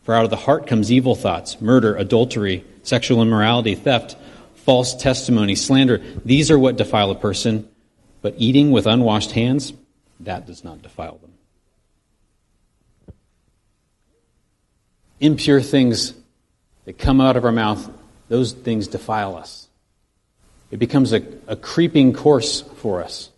For 0.04 0.13
out 0.13 0.23
of 0.23 0.30
the 0.30 0.36
heart 0.36 0.67
comes 0.67 0.91
evil 0.91 1.15
thoughts, 1.15 1.60
murder, 1.60 1.95
adultery, 1.95 2.63
sexual 2.84 3.21
immorality, 3.21 3.76
theft, 3.76 4.15
false 4.54 4.95
testimony, 4.95 5.56
slander. 5.56 5.97
These 6.23 6.52
are 6.52 6.60
what 6.60 6.78
defile 6.78 7.10
a 7.10 7.15
person, 7.15 7.67
but 8.21 8.36
eating 8.38 8.71
with 8.71 8.86
unwashed 8.86 9.32
hands, 9.32 9.73
that 10.19 10.45
does 10.45 10.63
not 10.63 10.82
defile 10.84 11.17
them. 11.17 11.28
impure 15.19 15.62
things 15.62 16.13
that 16.86 16.97
come 16.97 17.19
out 17.19 17.36
of 17.38 17.45
our 17.45 17.52
mouth, 17.52 17.89
those 18.30 18.54
things 18.54 18.88
defile 18.88 19.36
us. 19.36 19.68
It 20.72 20.78
becomes 20.78 21.13
a, 21.13 21.22
a 21.48 21.56
creeping 21.56 22.13
course 22.13 22.62
for 22.62 23.02
us. 23.02 23.30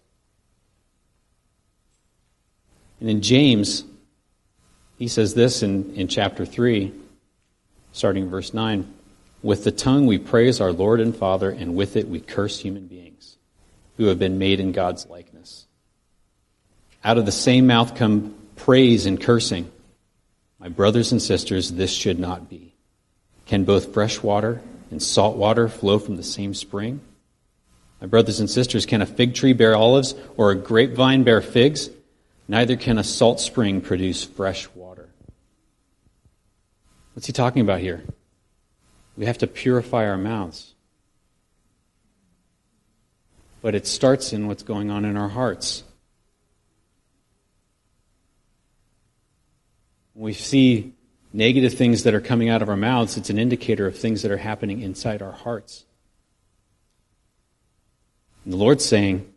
And 2.99 3.09
in 3.09 3.21
James, 3.21 3.83
he 4.97 5.07
says 5.07 5.33
this 5.33 5.63
in, 5.63 5.93
in 5.95 6.07
chapter 6.07 6.45
3, 6.45 6.91
starting 7.93 8.29
verse 8.29 8.53
9 8.53 8.91
With 9.41 9.63
the 9.63 9.71
tongue 9.71 10.07
we 10.07 10.17
praise 10.17 10.59
our 10.59 10.71
Lord 10.71 10.99
and 10.99 11.15
Father, 11.15 11.49
and 11.49 11.75
with 11.75 11.95
it 11.95 12.09
we 12.09 12.19
curse 12.19 12.59
human 12.59 12.87
beings 12.87 13.37
who 13.97 14.05
have 14.05 14.19
been 14.19 14.39
made 14.39 14.59
in 14.59 14.71
God's 14.71 15.07
likeness. 15.07 15.67
Out 17.03 17.17
of 17.17 17.25
the 17.25 17.31
same 17.31 17.67
mouth 17.67 17.95
come 17.95 18.35
praise 18.55 19.05
and 19.05 19.21
cursing. 19.21 19.71
My 20.59 20.67
brothers 20.67 21.11
and 21.13 21.21
sisters, 21.21 21.71
this 21.71 21.91
should 21.91 22.19
not 22.19 22.49
be. 22.49 22.73
Can 23.45 23.63
both 23.63 23.93
fresh 23.93 24.21
water 24.21 24.61
and 24.91 25.01
salt 25.01 25.37
water 25.37 25.67
flow 25.67 25.99
from 25.99 26.17
the 26.17 26.23
same 26.23 26.53
spring? 26.53 27.01
My 28.01 28.07
brothers 28.07 28.39
and 28.39 28.49
sisters, 28.49 28.85
can 28.85 29.01
a 29.01 29.05
fig 29.05 29.35
tree 29.35 29.53
bear 29.53 29.75
olives 29.75 30.15
or 30.37 30.51
a 30.51 30.55
grapevine 30.55 31.23
bear 31.23 31.41
figs? 31.41 31.89
Neither 32.47 32.77
can 32.77 32.97
a 32.97 33.03
salt 33.03 33.39
spring 33.39 33.81
produce 33.81 34.23
fresh 34.23 34.67
water. 34.73 35.09
What's 37.13 37.27
he 37.27 37.33
talking 37.33 37.61
about 37.61 37.79
here? 37.79 38.03
We 39.17 39.25
have 39.25 39.39
to 39.39 39.47
purify 39.47 40.07
our 40.07 40.17
mouths. 40.17 40.73
But 43.61 43.75
it 43.75 43.85
starts 43.85 44.31
in 44.31 44.47
what's 44.47 44.63
going 44.63 44.89
on 44.89 45.03
in 45.03 45.17
our 45.17 45.27
hearts. 45.27 45.83
We 50.15 50.31
see 50.33 50.93
negative 51.31 51.73
things 51.73 52.03
that 52.03 52.13
are 52.13 52.21
coming 52.21 52.49
out 52.49 52.61
of 52.61 52.69
our 52.69 52.77
mouths, 52.77 53.17
it's 53.17 53.29
an 53.29 53.37
indicator 53.37 53.87
of 53.87 53.97
things 53.97 54.21
that 54.21 54.31
are 54.31 54.37
happening 54.37 54.81
inside 54.81 55.21
our 55.21 55.31
hearts. 55.31 55.85
And 58.43 58.53
the 58.53 58.57
Lord's 58.57 58.85
saying, 58.85 59.31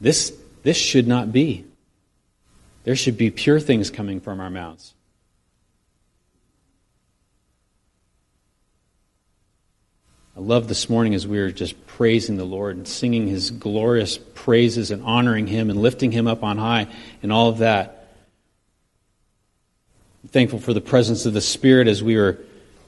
this, 0.00 0.32
this 0.62 0.76
should 0.76 1.06
not 1.06 1.32
be. 1.32 1.64
There 2.84 2.96
should 2.96 3.16
be 3.16 3.30
pure 3.30 3.60
things 3.60 3.90
coming 3.90 4.20
from 4.20 4.40
our 4.40 4.50
mouths. 4.50 4.94
I 10.36 10.40
love 10.40 10.66
this 10.66 10.88
morning 10.88 11.14
as 11.14 11.26
we 11.26 11.38
were 11.38 11.50
just 11.50 11.86
praising 11.86 12.36
the 12.36 12.44
Lord 12.44 12.76
and 12.76 12.88
singing 12.88 13.28
his 13.28 13.50
glorious 13.50 14.18
praises 14.18 14.90
and 14.90 15.02
honoring 15.02 15.46
him 15.46 15.70
and 15.70 15.80
lifting 15.80 16.10
him 16.10 16.26
up 16.26 16.42
on 16.42 16.58
high 16.58 16.88
and 17.22 17.30
all 17.30 17.50
of 17.50 17.58
that. 17.58 18.01
Thankful 20.32 20.58
for 20.58 20.72
the 20.72 20.80
presence 20.80 21.26
of 21.26 21.34
the 21.34 21.42
Spirit 21.42 21.88
as 21.88 22.02
we 22.02 22.16
were 22.16 22.38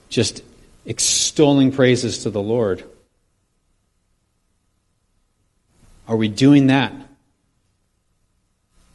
just 0.08 0.42
extolling 0.86 1.72
praises 1.72 2.24
to 2.24 2.30
the 2.30 2.42
Lord. 2.42 2.82
Are 6.08 6.16
we 6.16 6.28
doing 6.28 6.68
that? 6.68 6.92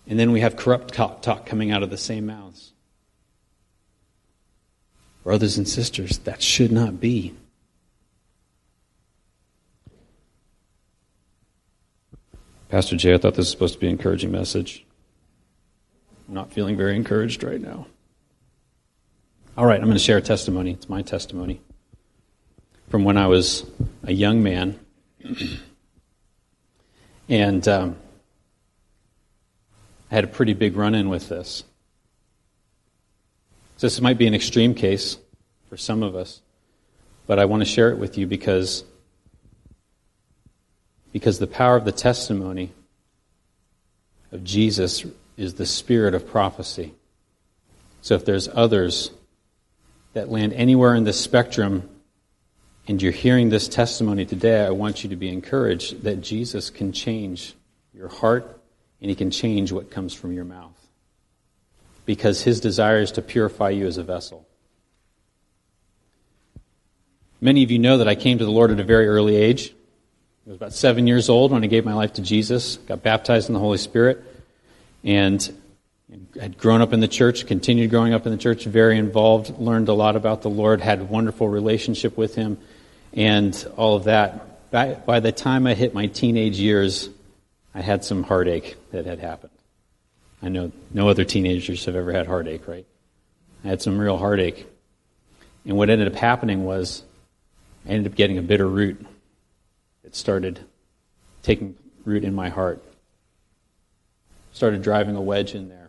And 0.07 0.19
then 0.19 0.31
we 0.31 0.39
have 0.41 0.55
corrupt 0.55 0.95
talk 0.95 1.45
coming 1.45 1.71
out 1.71 1.83
of 1.83 1.91
the 1.91 1.97
same 1.97 2.25
mouths. 2.25 2.71
Brothers 5.23 5.57
and 5.57 5.67
sisters, 5.67 6.17
that 6.19 6.41
should 6.41 6.71
not 6.71 6.99
be. 6.99 7.35
Pastor 12.69 12.95
Jay, 12.95 13.13
I 13.13 13.17
thought 13.17 13.33
this 13.33 13.45
was 13.45 13.51
supposed 13.51 13.73
to 13.75 13.79
be 13.79 13.87
an 13.87 13.93
encouraging 13.93 14.31
message. 14.31 14.85
I'm 16.27 16.33
not 16.33 16.51
feeling 16.51 16.77
very 16.77 16.95
encouraged 16.95 17.43
right 17.43 17.61
now. 17.61 17.85
All 19.59 19.65
right, 19.65 19.75
I'm 19.77 19.87
going 19.87 19.97
to 19.97 19.99
share 20.01 20.15
a 20.15 20.21
testimony. 20.21 20.71
It's 20.71 20.87
my 20.87 21.01
testimony 21.01 21.59
from 22.87 23.03
when 23.03 23.17
I 23.17 23.27
was 23.27 23.69
a 24.05 24.13
young 24.13 24.41
man. 24.41 24.79
and 27.27 27.67
um, 27.67 27.97
I 30.09 30.15
had 30.15 30.23
a 30.23 30.27
pretty 30.27 30.53
big 30.53 30.77
run 30.77 30.95
in 30.95 31.09
with 31.09 31.27
this. 31.27 31.65
So 33.75 33.87
this 33.87 33.99
might 33.99 34.17
be 34.17 34.27
an 34.27 34.33
extreme 34.33 34.73
case 34.75 35.17
for 35.67 35.75
some 35.75 36.03
of 36.03 36.15
us, 36.15 36.39
but 37.27 37.37
I 37.37 37.43
want 37.43 37.59
to 37.59 37.65
share 37.65 37.91
it 37.91 37.97
with 37.97 38.17
you 38.17 38.27
because 38.27 38.85
because 41.11 41.37
the 41.37 41.47
power 41.47 41.75
of 41.75 41.83
the 41.83 41.91
testimony 41.91 42.71
of 44.31 44.45
Jesus 44.45 45.03
is 45.35 45.55
the 45.55 45.65
spirit 45.65 46.13
of 46.13 46.25
prophecy. 46.29 46.93
So 48.01 48.15
if 48.15 48.23
there's 48.23 48.47
others 48.47 49.11
that 50.13 50.29
land 50.29 50.53
anywhere 50.53 50.95
in 50.95 51.03
this 51.03 51.19
spectrum 51.19 51.89
and 52.87 53.01
you're 53.01 53.11
hearing 53.11 53.49
this 53.49 53.67
testimony 53.67 54.25
today, 54.25 54.65
I 54.65 54.71
want 54.71 55.03
you 55.03 55.09
to 55.11 55.15
be 55.15 55.29
encouraged 55.29 56.03
that 56.03 56.21
Jesus 56.21 56.69
can 56.69 56.91
change 56.91 57.53
your 57.93 58.07
heart 58.07 58.59
and 59.01 59.09
he 59.09 59.15
can 59.15 59.31
change 59.31 59.71
what 59.71 59.91
comes 59.91 60.13
from 60.13 60.33
your 60.33 60.45
mouth. 60.45 60.75
Because 62.05 62.41
his 62.41 62.59
desire 62.59 62.99
is 62.99 63.11
to 63.13 63.21
purify 63.21 63.69
you 63.69 63.85
as 63.85 63.97
a 63.97 64.03
vessel. 64.03 64.47
Many 67.39 67.63
of 67.63 67.71
you 67.71 67.79
know 67.79 67.99
that 67.99 68.07
I 68.07 68.15
came 68.15 68.39
to 68.39 68.45
the 68.45 68.51
Lord 68.51 68.71
at 68.71 68.79
a 68.79 68.83
very 68.83 69.07
early 69.07 69.35
age. 69.35 69.73
I 70.45 70.49
was 70.49 70.57
about 70.57 70.73
seven 70.73 71.05
years 71.05 71.29
old 71.29 71.51
when 71.51 71.63
I 71.63 71.67
gave 71.67 71.85
my 71.85 71.93
life 71.93 72.13
to 72.13 72.21
Jesus, 72.21 72.77
got 72.77 73.03
baptized 73.03 73.49
in 73.49 73.53
the 73.53 73.59
Holy 73.59 73.77
Spirit, 73.77 74.23
and 75.03 75.55
had 76.39 76.57
grown 76.57 76.81
up 76.81 76.93
in 76.93 76.99
the 76.99 77.07
church, 77.07 77.45
continued 77.45 77.89
growing 77.89 78.13
up 78.13 78.25
in 78.25 78.31
the 78.31 78.37
church, 78.37 78.65
very 78.65 78.97
involved, 78.97 79.59
learned 79.59 79.89
a 79.89 79.93
lot 79.93 80.15
about 80.15 80.41
the 80.41 80.49
Lord, 80.49 80.81
had 80.81 81.01
a 81.01 81.03
wonderful 81.03 81.47
relationship 81.47 82.17
with 82.17 82.35
Him, 82.35 82.57
and 83.13 83.67
all 83.77 83.95
of 83.95 84.05
that. 84.05 84.71
By, 84.71 84.93
by 84.93 85.19
the 85.19 85.31
time 85.31 85.67
I 85.67 85.73
hit 85.73 85.93
my 85.93 86.07
teenage 86.07 86.59
years, 86.59 87.09
I 87.73 87.81
had 87.81 88.03
some 88.03 88.23
heartache 88.23 88.75
that 88.91 89.05
had 89.05 89.19
happened. 89.19 89.53
I 90.41 90.49
know 90.49 90.71
no 90.93 91.09
other 91.09 91.25
teenagers 91.25 91.85
have 91.85 91.95
ever 91.95 92.11
had 92.11 92.27
heartache, 92.27 92.67
right? 92.67 92.85
I 93.63 93.67
had 93.67 93.81
some 93.81 93.99
real 93.99 94.17
heartache. 94.17 94.67
And 95.65 95.77
what 95.77 95.89
ended 95.89 96.07
up 96.07 96.15
happening 96.15 96.65
was 96.65 97.03
I 97.85 97.89
ended 97.89 98.11
up 98.11 98.17
getting 98.17 98.37
a 98.37 98.41
bitter 98.41 98.67
root 98.67 99.05
it 100.09 100.15
started 100.15 100.59
taking 101.43 101.75
root 102.03 102.23
in 102.23 102.33
my 102.33 102.49
heart. 102.49 102.83
Started 104.53 104.81
driving 104.81 105.15
a 105.15 105.21
wedge 105.21 105.53
in 105.53 105.69
there. 105.69 105.88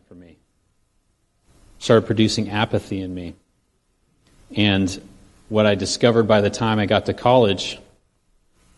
Started 1.81 2.07
producing 2.07 2.51
apathy 2.51 3.01
in 3.01 3.12
me. 3.12 3.35
And 4.55 5.03
what 5.49 5.66
I 5.66 5.75
discovered 5.75 6.25
by 6.25 6.40
the 6.40 6.51
time 6.51 6.79
I 6.79 6.87
got 6.87 7.07
to 7.07 7.14
college 7.14 7.79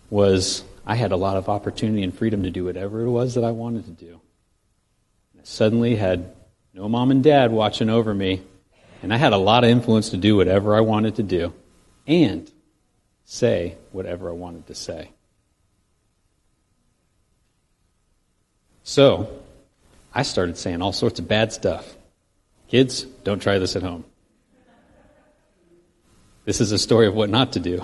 was 0.09 0.65
I 0.87 0.95
had 0.95 1.12
a 1.12 1.17
lot 1.17 1.37
of 1.37 1.49
opportunity 1.49 2.03
and 2.03 2.17
freedom 2.17 2.43
to 2.45 2.51
do 2.51 2.65
whatever 2.65 3.03
it 3.03 3.11
was 3.11 3.35
that 3.35 3.45
I 3.45 3.51
wanted 3.51 3.85
to 3.85 3.91
do. 3.91 4.21
I 5.37 5.45
suddenly 5.45 5.97
had 5.97 6.33
no 6.75 6.88
mom 6.88 7.11
and 7.11 7.23
dad 7.23 7.53
watching 7.53 7.91
over 7.91 8.15
me, 8.15 8.41
and 9.03 9.12
I 9.12 9.17
had 9.17 9.33
a 9.33 9.38
lot 9.38 9.65
of 9.65 9.71
influence 9.71 10.11
to 10.11 10.17
do 10.17 10.37
whatever 10.37 10.75
I 10.75 10.81
wanted 10.81 11.17
to 11.17 11.23
do 11.23 11.53
and 12.07 12.51
say 13.25 13.77
whatever 13.91 14.29
I 14.29 14.33
wanted 14.33 14.67
to 14.69 14.75
say. 14.75 15.11
So, 18.85 19.29
I 20.15 20.23
started 20.23 20.57
saying 20.57 20.83
all 20.83 20.93
sorts 20.93 21.19
of 21.19 21.29
bad 21.29 21.53
stuff. 21.53 21.97
Kids, 22.72 23.02
don't 23.22 23.42
try 23.42 23.58
this 23.58 23.76
at 23.76 23.82
home. 23.82 24.02
This 26.46 26.58
is 26.58 26.72
a 26.72 26.78
story 26.78 27.06
of 27.06 27.14
what 27.14 27.28
not 27.28 27.52
to 27.52 27.61
do. 27.61 27.82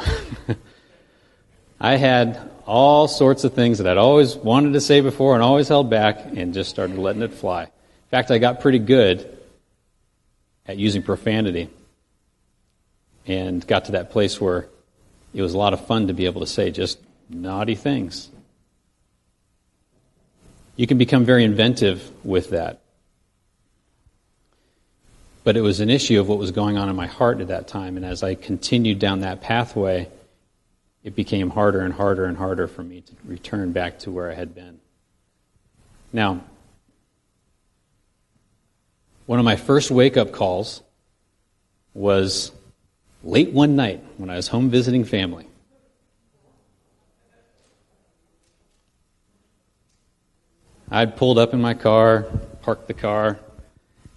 I 1.80 1.96
had 1.96 2.40
all 2.64 3.06
sorts 3.06 3.44
of 3.44 3.52
things 3.52 3.78
that 3.78 3.86
I'd 3.86 3.98
always 3.98 4.34
wanted 4.34 4.72
to 4.72 4.80
say 4.80 5.02
before 5.02 5.34
and 5.34 5.42
always 5.42 5.68
held 5.68 5.90
back 5.90 6.24
and 6.34 6.54
just 6.54 6.70
started 6.70 6.96
letting 6.96 7.20
it 7.20 7.34
fly. 7.34 7.64
In 7.64 7.70
fact, 8.10 8.30
I 8.30 8.38
got 8.38 8.60
pretty 8.60 8.78
good 8.78 9.36
at 10.64 10.78
using 10.78 11.02
profanity 11.02 11.68
and 13.26 13.66
got 13.66 13.84
to 13.84 13.92
that 13.92 14.08
place 14.08 14.40
where 14.40 14.70
it 15.34 15.42
was 15.42 15.52
a 15.52 15.58
lot 15.58 15.74
of 15.74 15.86
fun 15.86 16.06
to 16.06 16.14
be 16.14 16.24
able 16.24 16.40
to 16.40 16.46
say 16.46 16.70
just 16.70 16.98
naughty 17.28 17.74
things. 17.74 18.30
You 20.76 20.86
can 20.86 20.96
become 20.96 21.26
very 21.26 21.44
inventive 21.44 22.10
with 22.24 22.48
that. 22.50 22.80
But 25.48 25.56
it 25.56 25.62
was 25.62 25.80
an 25.80 25.88
issue 25.88 26.20
of 26.20 26.28
what 26.28 26.36
was 26.36 26.50
going 26.50 26.76
on 26.76 26.90
in 26.90 26.94
my 26.94 27.06
heart 27.06 27.40
at 27.40 27.48
that 27.48 27.68
time, 27.68 27.96
and 27.96 28.04
as 28.04 28.22
I 28.22 28.34
continued 28.34 28.98
down 28.98 29.20
that 29.20 29.40
pathway, 29.40 30.10
it 31.02 31.16
became 31.16 31.48
harder 31.48 31.80
and 31.80 31.94
harder 31.94 32.26
and 32.26 32.36
harder 32.36 32.68
for 32.68 32.82
me 32.82 33.00
to 33.00 33.12
return 33.24 33.72
back 33.72 33.98
to 34.00 34.10
where 34.10 34.30
I 34.30 34.34
had 34.34 34.54
been. 34.54 34.78
Now, 36.12 36.44
one 39.24 39.38
of 39.38 39.46
my 39.46 39.56
first 39.56 39.90
wake 39.90 40.18
up 40.18 40.32
calls 40.32 40.82
was 41.94 42.52
late 43.24 43.50
one 43.50 43.74
night 43.74 44.04
when 44.18 44.28
I 44.28 44.36
was 44.36 44.48
home 44.48 44.68
visiting 44.68 45.04
family. 45.04 45.46
I'd 50.90 51.16
pulled 51.16 51.38
up 51.38 51.54
in 51.54 51.62
my 51.62 51.72
car, 51.72 52.24
parked 52.60 52.86
the 52.86 52.92
car, 52.92 53.38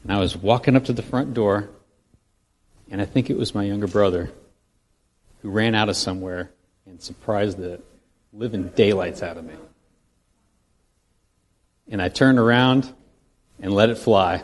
and 0.04 0.12
I 0.12 0.20
was 0.20 0.36
walking 0.36 0.76
up 0.76 0.86
to 0.86 0.94
the 0.94 1.04
front 1.04 1.34
door, 1.34 1.70
and 2.90 3.02
I 3.02 3.06
think 3.06 3.30
it 3.30 3.38
was 3.38 3.54
my 3.54 3.64
younger 3.64 3.88
brother 3.88 4.32
who 5.42 5.50
ran 5.50 5.76
out 5.76 5.90
of 5.90 5.96
somewhere 5.96 6.52
and 6.86 7.02
surprised 7.02 7.58
the 7.58 7.82
living 8.34 8.70
daylights 8.70 9.22
out 9.24 9.38
of 9.38 9.46
me. 9.46 9.54
And 11.90 12.02
I 12.02 12.10
turned 12.10 12.40
around 12.40 12.92
and 13.60 13.74
let 13.74 13.90
it 13.90 13.98
fly. 13.98 14.44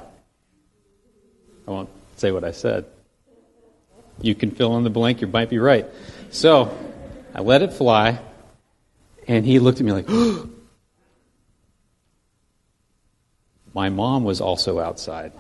I 1.68 1.72
won't 1.72 1.90
say 2.16 2.32
what 2.32 2.44
I 2.44 2.52
said. 2.52 2.86
You 4.22 4.36
can 4.36 4.52
fill 4.52 4.78
in 4.78 4.84
the 4.84 4.90
blank, 4.90 5.22
you 5.22 5.28
might 5.28 5.50
be 5.50 5.60
right. 5.60 5.86
So 6.32 6.76
I 7.34 7.42
let 7.42 7.62
it 7.62 7.74
fly, 7.74 8.20
and 9.28 9.46
he 9.46 9.60
looked 9.60 9.80
at 9.80 9.86
me 9.86 9.92
like, 9.92 10.10
My 13.74 13.90
mom 13.90 14.24
was 14.24 14.42
also 14.42 14.80
outside. 14.80 15.34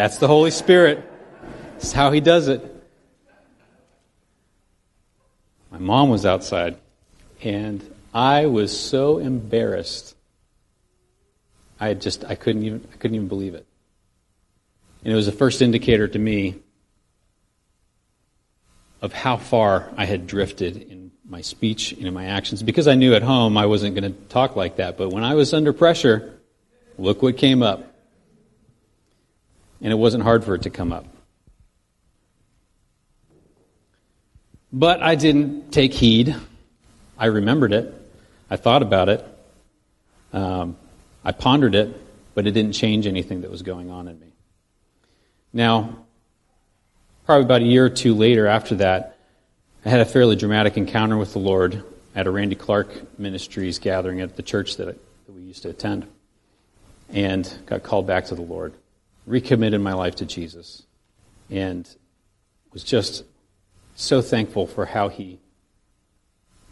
That's 0.00 0.16
the 0.16 0.28
Holy 0.28 0.50
Spirit. 0.50 1.04
That's 1.72 1.92
how 1.92 2.10
He 2.10 2.22
does 2.22 2.48
it. 2.48 2.64
My 5.70 5.76
mom 5.76 6.08
was 6.08 6.24
outside, 6.24 6.78
and 7.42 7.84
I 8.14 8.46
was 8.46 8.74
so 8.74 9.18
embarrassed. 9.18 10.16
I 11.78 11.92
just 11.92 12.24
I 12.24 12.34
couldn't 12.34 12.62
even 12.62 12.88
I 12.90 12.96
couldn't 12.96 13.14
even 13.14 13.28
believe 13.28 13.54
it. 13.54 13.66
And 15.04 15.12
it 15.12 15.16
was 15.16 15.26
the 15.26 15.32
first 15.32 15.60
indicator 15.60 16.08
to 16.08 16.18
me 16.18 16.54
of 19.02 19.12
how 19.12 19.36
far 19.36 19.92
I 19.98 20.06
had 20.06 20.26
drifted 20.26 20.78
in 20.78 21.10
my 21.28 21.42
speech 21.42 21.92
and 21.92 22.06
in 22.06 22.14
my 22.14 22.24
actions 22.24 22.62
because 22.62 22.88
I 22.88 22.94
knew 22.94 23.12
at 23.12 23.22
home 23.22 23.58
I 23.58 23.66
wasn't 23.66 23.96
going 23.96 24.10
to 24.10 24.18
talk 24.30 24.56
like 24.56 24.76
that. 24.76 24.96
But 24.96 25.10
when 25.10 25.24
I 25.24 25.34
was 25.34 25.52
under 25.52 25.74
pressure, 25.74 26.40
look 26.96 27.20
what 27.20 27.36
came 27.36 27.62
up. 27.62 27.89
And 29.80 29.92
it 29.92 29.96
wasn't 29.96 30.22
hard 30.24 30.44
for 30.44 30.54
it 30.54 30.62
to 30.62 30.70
come 30.70 30.92
up. 30.92 31.06
But 34.72 35.02
I 35.02 35.14
didn't 35.14 35.72
take 35.72 35.92
heed. 35.92 36.36
I 37.18 37.26
remembered 37.26 37.72
it. 37.72 37.94
I 38.50 38.56
thought 38.56 38.82
about 38.82 39.08
it. 39.08 39.24
Um, 40.32 40.76
I 41.24 41.32
pondered 41.32 41.74
it, 41.74 41.94
but 42.34 42.46
it 42.46 42.52
didn't 42.52 42.72
change 42.72 43.06
anything 43.06 43.40
that 43.40 43.50
was 43.50 43.62
going 43.62 43.90
on 43.90 44.06
in 44.08 44.18
me. 44.20 44.32
Now, 45.52 46.06
probably 47.26 47.44
about 47.44 47.62
a 47.62 47.66
year 47.66 47.86
or 47.86 47.90
two 47.90 48.14
later 48.14 48.46
after 48.46 48.76
that, 48.76 49.18
I 49.84 49.88
had 49.88 50.00
a 50.00 50.04
fairly 50.04 50.36
dramatic 50.36 50.76
encounter 50.76 51.16
with 51.16 51.32
the 51.32 51.38
Lord 51.38 51.82
at 52.14 52.26
a 52.26 52.30
Randy 52.30 52.54
Clark 52.54 53.18
Ministries 53.18 53.78
gathering 53.78 54.20
at 54.20 54.36
the 54.36 54.42
church 54.42 54.76
that, 54.76 54.86
that 54.86 55.32
we 55.32 55.42
used 55.42 55.62
to 55.62 55.70
attend, 55.70 56.06
and 57.08 57.52
got 57.66 57.82
called 57.82 58.06
back 58.06 58.26
to 58.26 58.34
the 58.34 58.42
Lord, 58.42 58.72
recommitted 59.30 59.80
my 59.80 59.94
life 59.94 60.16
to 60.16 60.26
Jesus, 60.26 60.82
and 61.48 61.88
was 62.72 62.82
just 62.82 63.24
so 63.94 64.20
thankful 64.20 64.66
for 64.66 64.86
how 64.86 65.08
He 65.08 65.38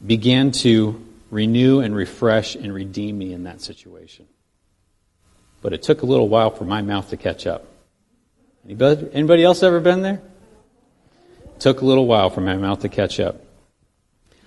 began 0.05 0.51
to 0.53 1.05
renew 1.31 1.81
and 1.81 1.95
refresh 1.95 2.55
and 2.55 2.73
redeem 2.73 3.19
me 3.19 3.33
in 3.33 3.45
that 3.45 3.61
situation. 3.61 4.27
But 5.61 5.73
it 5.73 5.83
took 5.83 6.03
a 6.03 6.07
little 6.07 6.29
while 6.29 6.51
for 6.51 6.65
my 6.65 6.83
mouth 6.83 7.11
to 7.11 7.17
catch 7.17 7.47
up. 7.47 7.67
Anybody, 8.65 9.09
anybody 9.13 9.45
else 9.45 9.63
ever 9.63 9.81
been 9.81 10.03
there? 10.03 10.21
It 11.45 11.61
took 11.61 11.81
a 11.81 11.85
little 11.85 12.07
while 12.07 12.31
for 12.31 12.41
my 12.41 12.57
mouth 12.57 12.81
to 12.81 12.89
catch 12.89 13.19
up. 13.21 13.45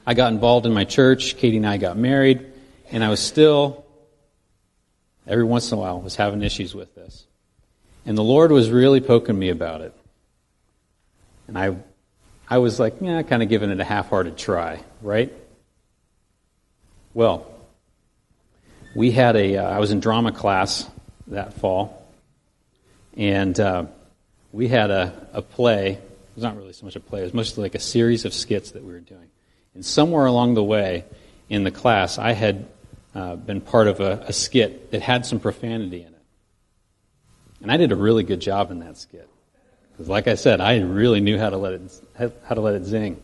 I 0.05 0.13
got 0.13 0.33
involved 0.33 0.65
in 0.65 0.73
my 0.73 0.85
church. 0.85 1.37
Katie 1.37 1.57
and 1.57 1.67
I 1.67 1.77
got 1.77 1.97
married, 1.97 2.45
and 2.91 3.03
I 3.03 3.09
was 3.09 3.19
still, 3.19 3.85
every 5.27 5.43
once 5.43 5.71
in 5.71 5.77
a 5.77 5.81
while, 5.81 6.01
was 6.01 6.15
having 6.15 6.41
issues 6.41 6.73
with 6.73 6.95
this. 6.95 7.25
And 8.05 8.17
the 8.17 8.23
Lord 8.23 8.51
was 8.51 8.69
really 8.69 9.01
poking 9.01 9.37
me 9.37 9.49
about 9.49 9.81
it. 9.81 9.93
And 11.47 11.57
I, 11.57 11.75
I 12.49 12.57
was 12.57 12.79
like, 12.79 12.95
yeah, 13.01 13.21
kind 13.21 13.43
of 13.43 13.49
giving 13.49 13.69
it 13.69 13.79
a 13.79 13.83
half-hearted 13.83 14.37
try, 14.37 14.83
right? 15.01 15.31
Well, 17.13 17.45
we 18.95 19.11
had 19.11 19.35
a. 19.35 19.57
Uh, 19.57 19.69
I 19.69 19.79
was 19.79 19.91
in 19.91 19.99
drama 19.99 20.31
class 20.31 20.89
that 21.27 21.53
fall, 21.53 22.05
and 23.15 23.57
uh, 23.59 23.85
we 24.51 24.67
had 24.67 24.91
a, 24.91 25.27
a 25.33 25.41
play. 25.41 25.91
It 25.91 26.35
was 26.35 26.43
not 26.43 26.57
really 26.57 26.73
so 26.73 26.85
much 26.85 26.95
a 26.95 26.99
play, 26.99 27.21
it 27.21 27.23
was 27.23 27.33
mostly 27.33 27.63
like 27.63 27.75
a 27.75 27.79
series 27.79 28.25
of 28.25 28.33
skits 28.33 28.71
that 28.71 28.83
we 28.83 28.91
were 28.91 28.99
doing. 28.99 29.27
And 29.73 29.85
somewhere 29.85 30.25
along 30.25 30.55
the 30.55 30.63
way 30.63 31.05
in 31.49 31.63
the 31.63 31.71
class, 31.71 32.17
I 32.17 32.31
had 32.33 32.67
uh, 33.15 33.35
been 33.35 33.61
part 33.61 33.87
of 33.87 33.99
a, 33.99 34.23
a 34.27 34.33
skit 34.33 34.91
that 34.91 35.01
had 35.01 35.25
some 35.25 35.39
profanity 35.39 36.01
in 36.01 36.07
it. 36.07 36.10
And 37.61 37.71
I 37.71 37.77
did 37.77 37.91
a 37.91 37.95
really 37.95 38.23
good 38.23 38.39
job 38.39 38.71
in 38.71 38.79
that 38.79 38.97
skit. 38.97 39.29
Because, 39.91 40.09
like 40.09 40.27
I 40.27 40.35
said, 40.35 40.61
I 40.61 40.79
really 40.79 41.19
knew 41.19 41.37
how 41.37 41.49
to 41.49 41.57
let 41.57 41.73
it, 41.73 42.01
how 42.43 42.55
to 42.55 42.61
let 42.61 42.75
it 42.75 42.85
zing. 42.85 43.21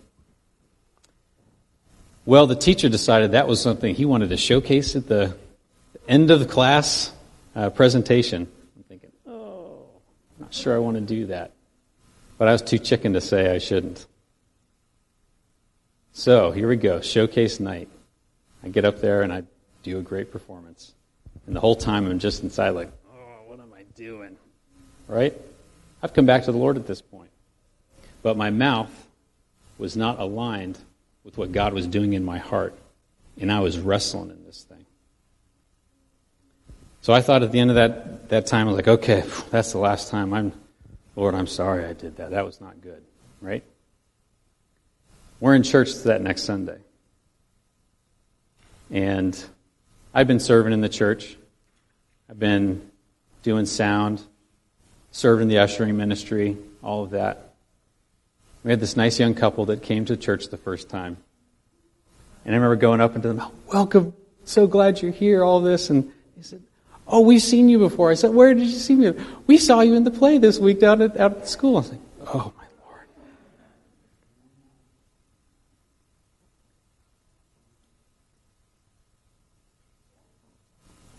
Well, 2.25 2.45
the 2.45 2.55
teacher 2.55 2.89
decided 2.89 3.31
that 3.31 3.47
was 3.47 3.61
something 3.61 3.95
he 3.95 4.05
wanted 4.05 4.29
to 4.29 4.37
showcase 4.37 4.95
at 4.95 5.07
the 5.07 5.35
end 6.07 6.29
of 6.29 6.39
the 6.39 6.45
class 6.45 7.11
uh, 7.55 7.69
presentation. 7.69 8.47
I'm 8.75 8.83
thinking, 8.83 9.11
oh, 9.27 9.85
I'm 10.37 10.43
not 10.43 10.53
sure 10.53 10.75
I 10.75 10.79
want 10.79 10.97
to 10.97 11.01
do 11.01 11.27
that. 11.27 11.51
But 12.37 12.49
I 12.49 12.51
was 12.51 12.61
too 12.61 12.77
chicken 12.77 13.13
to 13.13 13.21
say 13.21 13.49
I 13.49 13.57
shouldn't. 13.57 14.05
So 16.11 16.51
here 16.51 16.67
we 16.67 16.75
go, 16.75 16.99
showcase 16.99 17.59
night. 17.59 17.89
I 18.63 18.69
get 18.69 18.85
up 18.85 18.99
there 19.01 19.21
and 19.21 19.31
I 19.31 19.43
do 19.83 19.99
a 19.99 20.01
great 20.01 20.31
performance. 20.31 20.93
And 21.45 21.55
the 21.55 21.59
whole 21.59 21.75
time 21.75 22.09
I'm 22.09 22.19
just 22.19 22.43
inside 22.43 22.71
like, 22.71 22.91
oh, 23.09 23.43
what 23.45 23.59
am 23.59 23.71
I 23.73 23.83
doing? 23.97 24.37
Right? 25.07 25.35
I've 26.01 26.13
come 26.13 26.25
back 26.25 26.45
to 26.45 26.51
the 26.51 26.57
Lord 26.57 26.77
at 26.77 26.87
this 26.87 27.01
point. 27.01 27.31
But 28.21 28.37
my 28.37 28.49
mouth 28.49 28.91
was 29.77 29.97
not 29.97 30.19
aligned 30.19 30.77
with 31.23 31.37
what 31.37 31.51
God 31.51 31.73
was 31.73 31.87
doing 31.87 32.13
in 32.13 32.23
my 32.23 32.37
heart. 32.37 32.77
And 33.39 33.51
I 33.51 33.59
was 33.59 33.77
wrestling 33.77 34.29
in 34.29 34.43
this 34.45 34.63
thing. 34.63 34.85
So 37.01 37.13
I 37.13 37.21
thought 37.21 37.43
at 37.43 37.51
the 37.51 37.59
end 37.59 37.71
of 37.71 37.75
that, 37.75 38.29
that 38.29 38.47
time, 38.47 38.67
I 38.67 38.71
was 38.71 38.75
like, 38.75 38.87
okay, 38.87 39.23
that's 39.49 39.71
the 39.71 39.77
last 39.77 40.09
time. 40.09 40.33
I'm, 40.33 40.51
Lord, 41.15 41.35
I'm 41.35 41.47
sorry 41.47 41.85
I 41.85 41.93
did 41.93 42.17
that. 42.17 42.31
That 42.31 42.45
was 42.45 42.59
not 42.59 42.81
good, 42.81 43.03
right? 43.41 43.63
We're 45.39 45.55
in 45.55 45.63
church 45.63 45.93
that 46.03 46.21
next 46.21 46.43
Sunday. 46.43 46.79
And 48.89 49.41
I've 50.13 50.27
been 50.27 50.39
serving 50.39 50.73
in 50.73 50.81
the 50.81 50.89
church. 50.89 51.37
I've 52.29 52.39
been 52.39 52.89
doing 53.43 53.65
sound, 53.65 54.21
serving 55.11 55.47
the 55.47 55.59
ushering 55.59 55.97
ministry, 55.97 56.57
all 56.83 57.03
of 57.03 57.11
that. 57.11 57.53
We 58.63 58.71
had 58.71 58.79
this 58.79 58.97
nice 58.97 59.19
young 59.19 59.33
couple 59.33 59.65
that 59.65 59.81
came 59.81 60.05
to 60.05 60.17
church 60.17 60.49
the 60.49 60.57
first 60.57 60.89
time. 60.89 61.17
And 62.45 62.53
I 62.53 62.57
remember 62.57 62.75
going 62.75 63.01
up 63.01 63.15
into 63.15 63.27
them, 63.27 63.41
welcome, 63.71 64.13
so 64.45 64.67
glad 64.67 65.01
you're 65.01 65.11
here, 65.11 65.43
all 65.43 65.61
this. 65.61 65.89
And 65.89 66.11
he 66.35 66.43
said, 66.43 66.61
Oh, 67.07 67.21
we've 67.21 67.41
seen 67.41 67.69
you 67.69 67.79
before. 67.79 68.11
I 68.11 68.15
said, 68.15 68.33
Where 68.33 68.53
did 68.53 68.67
you 68.67 68.73
see 68.73 68.95
me? 68.95 69.13
We 69.45 69.57
saw 69.57 69.81
you 69.81 69.93
in 69.95 70.03
the 70.03 70.11
play 70.11 70.37
this 70.37 70.59
week 70.59 70.79
down 70.79 71.01
at, 71.01 71.17
out 71.17 71.31
at 71.31 71.41
the 71.41 71.47
school. 71.47 71.77
I 71.77 71.79
was 71.79 71.91
like, 71.91 71.99
Oh, 72.27 72.53
my 72.57 72.63
Lord. 72.85 73.07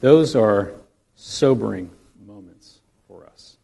Those 0.01 0.37
are 0.37 0.73
sobering 1.17 1.91
moments 2.27 2.81
for 3.07 3.27
us. 3.27 3.57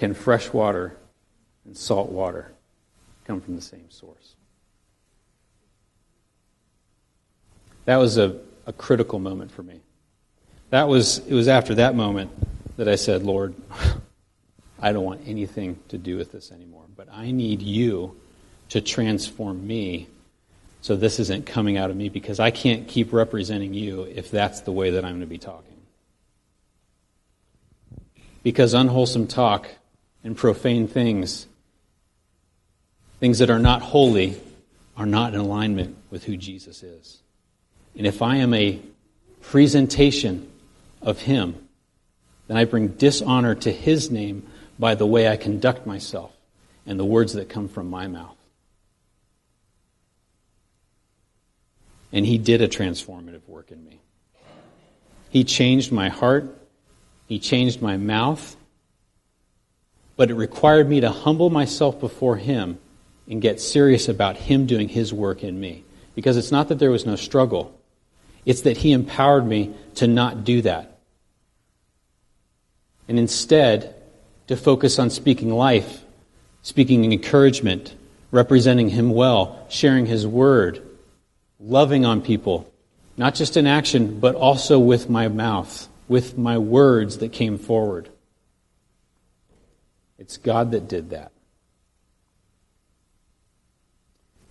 Can 0.00 0.14
fresh 0.14 0.52
water 0.52 0.96
and 1.64 1.76
salt 1.76 2.10
water 2.10 2.50
come 3.24 3.40
from 3.40 3.54
the 3.54 3.62
same 3.62 3.88
source? 3.88 4.34
That 7.84 7.98
was 7.98 8.18
a 8.18 8.36
a 8.70 8.72
critical 8.72 9.18
moment 9.18 9.50
for 9.50 9.62
me. 9.62 9.80
That 10.70 10.88
was, 10.88 11.18
it 11.26 11.34
was 11.34 11.48
after 11.48 11.74
that 11.74 11.94
moment 11.96 12.30
that 12.76 12.88
I 12.88 12.94
said, 12.94 13.24
Lord, 13.24 13.54
I 14.80 14.92
don't 14.92 15.04
want 15.04 15.22
anything 15.26 15.78
to 15.88 15.98
do 15.98 16.16
with 16.16 16.30
this 16.32 16.52
anymore, 16.52 16.84
but 16.96 17.08
I 17.12 17.32
need 17.32 17.60
you 17.60 18.16
to 18.70 18.80
transform 18.80 19.66
me 19.66 20.06
so 20.80 20.96
this 20.96 21.18
isn't 21.18 21.44
coming 21.44 21.76
out 21.76 21.90
of 21.90 21.96
me 21.96 22.08
because 22.08 22.40
I 22.40 22.50
can't 22.52 22.88
keep 22.88 23.12
representing 23.12 23.74
you 23.74 24.04
if 24.04 24.30
that's 24.30 24.60
the 24.60 24.72
way 24.72 24.90
that 24.90 25.04
I'm 25.04 25.10
going 25.10 25.20
to 25.20 25.26
be 25.26 25.36
talking. 25.36 25.66
Because 28.42 28.72
unwholesome 28.72 29.26
talk 29.26 29.68
and 30.22 30.36
profane 30.36 30.86
things, 30.86 31.46
things 33.18 33.38
that 33.38 33.50
are 33.50 33.58
not 33.58 33.82
holy, 33.82 34.40
are 34.96 35.06
not 35.06 35.34
in 35.34 35.40
alignment 35.40 35.96
with 36.10 36.24
who 36.24 36.36
Jesus 36.36 36.82
is. 36.82 37.20
And 37.96 38.06
if 38.06 38.22
I 38.22 38.36
am 38.36 38.54
a 38.54 38.80
presentation 39.40 40.50
of 41.02 41.20
Him, 41.20 41.68
then 42.46 42.56
I 42.56 42.64
bring 42.64 42.88
dishonor 42.88 43.54
to 43.56 43.72
His 43.72 44.10
name 44.10 44.46
by 44.78 44.94
the 44.94 45.06
way 45.06 45.28
I 45.28 45.36
conduct 45.36 45.86
myself 45.86 46.32
and 46.86 46.98
the 46.98 47.04
words 47.04 47.34
that 47.34 47.48
come 47.48 47.68
from 47.68 47.88
my 47.88 48.06
mouth. 48.06 48.36
And 52.12 52.26
He 52.26 52.38
did 52.38 52.60
a 52.60 52.68
transformative 52.68 53.46
work 53.46 53.70
in 53.70 53.84
me. 53.84 54.00
He 55.30 55.44
changed 55.44 55.92
my 55.92 56.08
heart, 56.08 56.58
He 57.26 57.38
changed 57.38 57.80
my 57.80 57.96
mouth, 57.96 58.56
but 60.20 60.30
it 60.30 60.34
required 60.34 60.86
me 60.86 61.00
to 61.00 61.10
humble 61.10 61.48
myself 61.48 61.98
before 61.98 62.36
Him 62.36 62.78
and 63.26 63.40
get 63.40 63.58
serious 63.58 64.06
about 64.06 64.36
Him 64.36 64.66
doing 64.66 64.86
His 64.86 65.14
work 65.14 65.42
in 65.42 65.58
me. 65.58 65.82
Because 66.14 66.36
it's 66.36 66.52
not 66.52 66.68
that 66.68 66.78
there 66.78 66.90
was 66.90 67.06
no 67.06 67.16
struggle. 67.16 67.74
It's 68.44 68.60
that 68.60 68.76
He 68.76 68.92
empowered 68.92 69.46
me 69.46 69.74
to 69.94 70.06
not 70.06 70.44
do 70.44 70.60
that. 70.60 70.98
And 73.08 73.18
instead, 73.18 73.94
to 74.48 74.58
focus 74.58 74.98
on 74.98 75.08
speaking 75.08 75.54
life, 75.54 76.04
speaking 76.60 77.10
encouragement, 77.10 77.94
representing 78.30 78.90
Him 78.90 79.12
well, 79.12 79.64
sharing 79.70 80.04
His 80.04 80.26
word, 80.26 80.86
loving 81.58 82.04
on 82.04 82.20
people, 82.20 82.70
not 83.16 83.34
just 83.34 83.56
in 83.56 83.66
action, 83.66 84.20
but 84.20 84.34
also 84.34 84.78
with 84.78 85.08
my 85.08 85.28
mouth, 85.28 85.88
with 86.08 86.36
my 86.36 86.58
words 86.58 87.16
that 87.20 87.32
came 87.32 87.56
forward. 87.56 88.09
It's 90.20 90.36
God 90.36 90.72
that 90.72 90.86
did 90.86 91.10
that. 91.10 91.32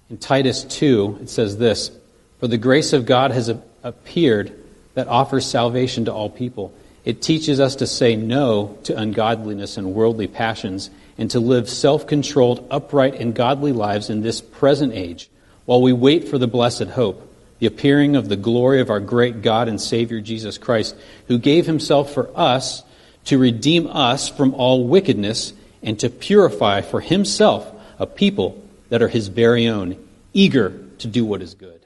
In 0.09 0.17
Titus 0.17 0.63
2, 0.63 1.19
it 1.21 1.29
says 1.29 1.57
this 1.57 1.91
For 2.39 2.47
the 2.47 2.57
grace 2.57 2.91
of 2.91 3.05
God 3.05 3.29
has 3.31 3.53
appeared 3.83 4.51
that 4.95 5.07
offers 5.07 5.45
salvation 5.45 6.05
to 6.05 6.13
all 6.13 6.29
people. 6.29 6.73
It 7.05 7.21
teaches 7.21 7.59
us 7.59 7.75
to 7.77 7.87
say 7.87 8.15
no 8.15 8.77
to 8.83 8.97
ungodliness 8.97 9.77
and 9.77 9.93
worldly 9.93 10.27
passions 10.27 10.89
and 11.19 11.29
to 11.31 11.39
live 11.39 11.69
self 11.69 12.07
controlled, 12.07 12.67
upright, 12.71 13.15
and 13.15 13.35
godly 13.35 13.71
lives 13.71 14.09
in 14.09 14.21
this 14.21 14.41
present 14.41 14.93
age 14.93 15.29
while 15.65 15.81
we 15.83 15.93
wait 15.93 16.27
for 16.27 16.39
the 16.39 16.47
blessed 16.47 16.85
hope, 16.85 17.31
the 17.59 17.67
appearing 17.67 18.15
of 18.15 18.27
the 18.27 18.35
glory 18.35 18.81
of 18.81 18.89
our 18.89 18.99
great 18.99 19.43
God 19.43 19.67
and 19.67 19.79
Savior 19.79 20.19
Jesus 20.19 20.57
Christ, 20.57 20.95
who 21.27 21.37
gave 21.37 21.67
himself 21.67 22.11
for 22.11 22.31
us 22.35 22.81
to 23.25 23.37
redeem 23.37 23.85
us 23.85 24.27
from 24.27 24.55
all 24.55 24.87
wickedness 24.87 25.53
and 25.81 25.99
to 25.99 26.09
purify 26.09 26.81
for 26.81 27.01
himself 27.01 27.71
a 27.97 28.05
people 28.05 28.61
that 28.89 29.01
are 29.01 29.07
his 29.07 29.27
very 29.27 29.67
own, 29.67 29.97
eager 30.33 30.77
to 30.99 31.07
do 31.07 31.25
what 31.25 31.41
is 31.41 31.53
good. 31.53 31.79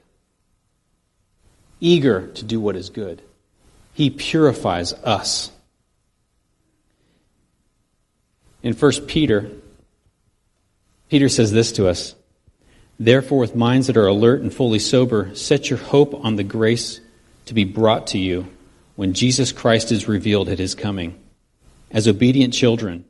Eager 1.80 2.28
to 2.28 2.44
do 2.44 2.60
what 2.60 2.76
is 2.76 2.90
good. 2.90 3.22
He 3.92 4.10
purifies 4.10 4.92
us. 4.92 5.50
In 8.62 8.74
1 8.74 8.92
Peter, 9.06 9.50
Peter 11.10 11.28
says 11.28 11.52
this 11.52 11.72
to 11.72 11.86
us 11.86 12.14
Therefore, 12.98 13.38
with 13.38 13.56
minds 13.56 13.88
that 13.88 13.96
are 13.96 14.06
alert 14.06 14.40
and 14.40 14.52
fully 14.54 14.78
sober, 14.78 15.34
set 15.34 15.68
your 15.68 15.78
hope 15.78 16.14
on 16.24 16.36
the 16.36 16.44
grace 16.44 17.00
to 17.46 17.54
be 17.54 17.64
brought 17.64 18.06
to 18.08 18.18
you 18.18 18.46
when 18.96 19.12
Jesus 19.12 19.52
Christ 19.52 19.90
is 19.90 20.08
revealed 20.08 20.48
at 20.48 20.58
his 20.58 20.74
coming. 20.74 21.20
As 21.90 22.08
obedient 22.08 22.54
children, 22.54 23.04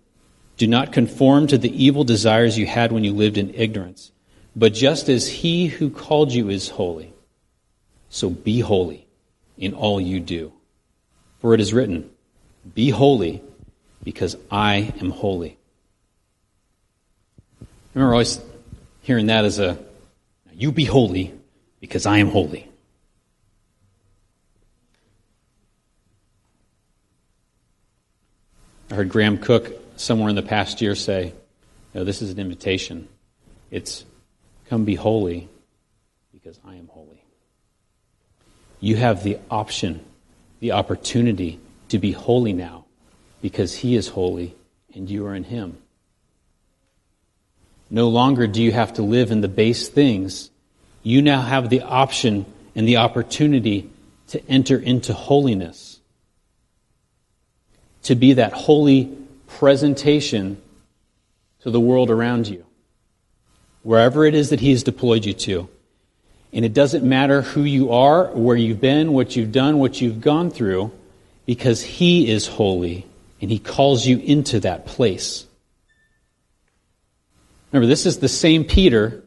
do 0.56 0.66
not 0.66 0.92
conform 0.92 1.46
to 1.48 1.58
the 1.58 1.84
evil 1.84 2.04
desires 2.04 2.56
you 2.56 2.66
had 2.66 2.92
when 2.92 3.04
you 3.04 3.12
lived 3.12 3.36
in 3.36 3.54
ignorance. 3.54 4.12
But 4.54 4.72
just 4.72 5.08
as 5.08 5.28
he 5.28 5.66
who 5.66 5.90
called 5.90 6.32
you 6.32 6.48
is 6.48 6.68
holy, 6.68 7.12
so 8.08 8.30
be 8.30 8.60
holy 8.60 9.06
in 9.58 9.74
all 9.74 10.00
you 10.00 10.20
do. 10.20 10.52
For 11.40 11.54
it 11.54 11.60
is 11.60 11.74
written, 11.74 12.08
Be 12.74 12.90
holy, 12.90 13.42
because 14.04 14.36
I 14.50 14.92
am 15.00 15.10
holy. 15.10 15.58
I 17.60 17.66
remember 17.94 18.14
always 18.14 18.40
hearing 19.02 19.26
that 19.26 19.44
as 19.44 19.58
a, 19.58 19.78
You 20.52 20.70
be 20.70 20.84
holy, 20.84 21.32
because 21.80 22.06
I 22.06 22.18
am 22.18 22.28
holy. 22.28 22.68
I 28.90 28.94
heard 28.94 29.08
Graham 29.08 29.38
Cooke 29.38 29.83
somewhere 29.96 30.28
in 30.28 30.36
the 30.36 30.42
past 30.42 30.80
year 30.80 30.94
say, 30.94 31.32
no, 31.94 32.04
this 32.04 32.22
is 32.22 32.30
an 32.30 32.38
invitation. 32.38 33.08
It's 33.70 34.04
come 34.68 34.84
be 34.84 34.94
holy 34.94 35.48
because 36.32 36.58
I 36.66 36.74
am 36.74 36.88
holy. 36.88 37.24
You 38.80 38.96
have 38.96 39.22
the 39.22 39.38
option, 39.50 40.04
the 40.60 40.72
opportunity 40.72 41.60
to 41.88 41.98
be 41.98 42.12
holy 42.12 42.52
now 42.52 42.84
because 43.40 43.74
He 43.74 43.94
is 43.94 44.08
holy 44.08 44.54
and 44.94 45.08
you 45.08 45.26
are 45.26 45.34
in 45.34 45.44
Him. 45.44 45.78
No 47.90 48.08
longer 48.08 48.46
do 48.46 48.62
you 48.62 48.72
have 48.72 48.94
to 48.94 49.02
live 49.02 49.30
in 49.30 49.40
the 49.40 49.48
base 49.48 49.88
things. 49.88 50.50
You 51.02 51.22
now 51.22 51.42
have 51.42 51.68
the 51.68 51.82
option 51.82 52.46
and 52.74 52.88
the 52.88 52.96
opportunity 52.96 53.90
to 54.28 54.44
enter 54.48 54.76
into 54.76 55.12
holiness. 55.12 56.00
To 58.04 58.14
be 58.14 58.34
that 58.34 58.52
holy 58.52 59.16
presentation 59.58 60.60
to 61.60 61.70
the 61.70 61.80
world 61.80 62.10
around 62.10 62.48
you, 62.48 62.64
wherever 63.82 64.24
it 64.24 64.34
is 64.34 64.50
that 64.50 64.60
He 64.60 64.70
has 64.70 64.82
deployed 64.82 65.24
you 65.24 65.34
to. 65.34 65.68
And 66.52 66.64
it 66.64 66.72
doesn't 66.72 67.04
matter 67.04 67.42
who 67.42 67.62
you 67.62 67.92
are, 67.92 68.26
where 68.28 68.56
you've 68.56 68.80
been, 68.80 69.12
what 69.12 69.34
you've 69.34 69.52
done, 69.52 69.78
what 69.78 70.00
you've 70.00 70.20
gone 70.20 70.50
through, 70.50 70.92
because 71.46 71.82
He 71.82 72.30
is 72.30 72.46
holy 72.46 73.06
and 73.40 73.50
He 73.50 73.58
calls 73.58 74.06
you 74.06 74.18
into 74.18 74.60
that 74.60 74.86
place. 74.86 75.46
Remember, 77.72 77.88
this 77.88 78.06
is 78.06 78.18
the 78.18 78.28
same 78.28 78.64
Peter 78.64 79.24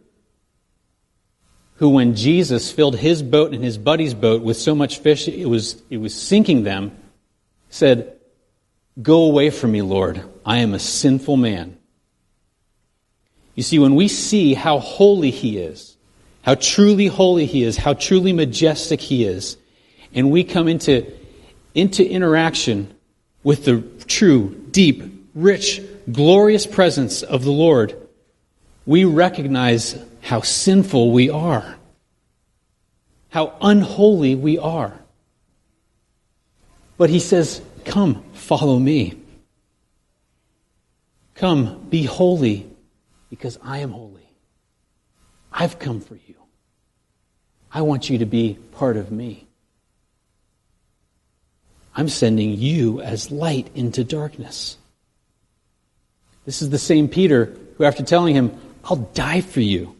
who, 1.78 1.90
when 1.90 2.16
Jesus 2.16 2.72
filled 2.72 2.98
his 2.98 3.22
boat 3.22 3.54
and 3.54 3.64
his 3.64 3.78
buddy's 3.78 4.14
boat 4.14 4.42
with 4.42 4.58
so 4.58 4.74
much 4.74 5.00
fish 5.00 5.28
it 5.28 5.46
was, 5.46 5.82
it 5.90 5.98
was 5.98 6.16
sinking 6.16 6.64
them, 6.64 6.92
said, 7.70 8.17
Go 9.02 9.24
away 9.24 9.50
from 9.50 9.72
me, 9.72 9.82
Lord. 9.82 10.24
I 10.46 10.60
am 10.60 10.74
a 10.74 10.80
sinful 10.80 11.38
man. 11.38 11.78
You 13.54 13.64
see, 13.64 13.80
when 13.80 13.96
we 13.96 14.08
see 14.08 14.54
how 14.54 14.80
holy 14.80 15.32
He 15.32 15.58
is, 15.58 15.98
how 16.42 16.56
truly 16.56 17.08
holy 17.08 17.46
He 17.46 17.64
is, 17.64 17.78
how 17.78 17.94
truly 17.94 18.34
majestic 18.34 19.02
He 19.02 19.24
is, 19.26 19.58
and 20.14 20.32
we 20.32 20.44
come 20.44 20.68
into, 20.68 21.12
into 21.76 22.08
interaction 22.08 22.94
with 23.44 23.66
the 23.66 23.82
true, 24.08 24.50
deep, 24.72 25.04
rich, 25.36 25.82
glorious 26.12 26.66
presence 26.66 27.22
of 27.24 27.44
the 27.44 27.52
Lord, 27.52 27.96
we 28.86 29.06
recognize 29.06 29.98
how 30.22 30.42
sinful 30.42 31.12
we 31.12 31.30
are, 31.30 31.76
how 33.30 33.56
unholy 33.62 34.36
we 34.36 34.58
are. 34.58 35.00
But 36.98 37.10
He 37.10 37.20
says, 37.20 37.62
Come, 37.86 38.24
Follow 38.34 38.80
me. 38.80 39.20
Come, 41.36 41.86
be 41.90 42.04
holy, 42.04 42.68
because 43.30 43.60
I 43.64 43.80
am 43.80 43.92
holy. 43.92 44.28
I've 45.52 45.78
come 45.78 46.00
for 46.00 46.16
you. 46.16 46.36
I 47.72 47.82
want 47.82 48.10
you 48.10 48.18
to 48.20 48.26
be 48.26 48.58
part 48.72 48.98
of 48.98 49.12
me. 49.12 49.48
I'm 51.96 52.10
sending 52.10 52.54
you 52.54 53.02
as 53.02 53.32
light 53.32 53.70
into 53.76 54.04
darkness. 54.04 54.78
This 56.46 56.62
is 56.62 56.70
the 56.70 56.78
same 56.78 57.08
Peter 57.08 57.56
who, 57.78 57.84
after 57.84 58.04
telling 58.04 58.36
him, 58.36 58.58
I'll 58.86 58.96
die 58.96 59.42
for 59.42 59.62
you, 59.62 59.96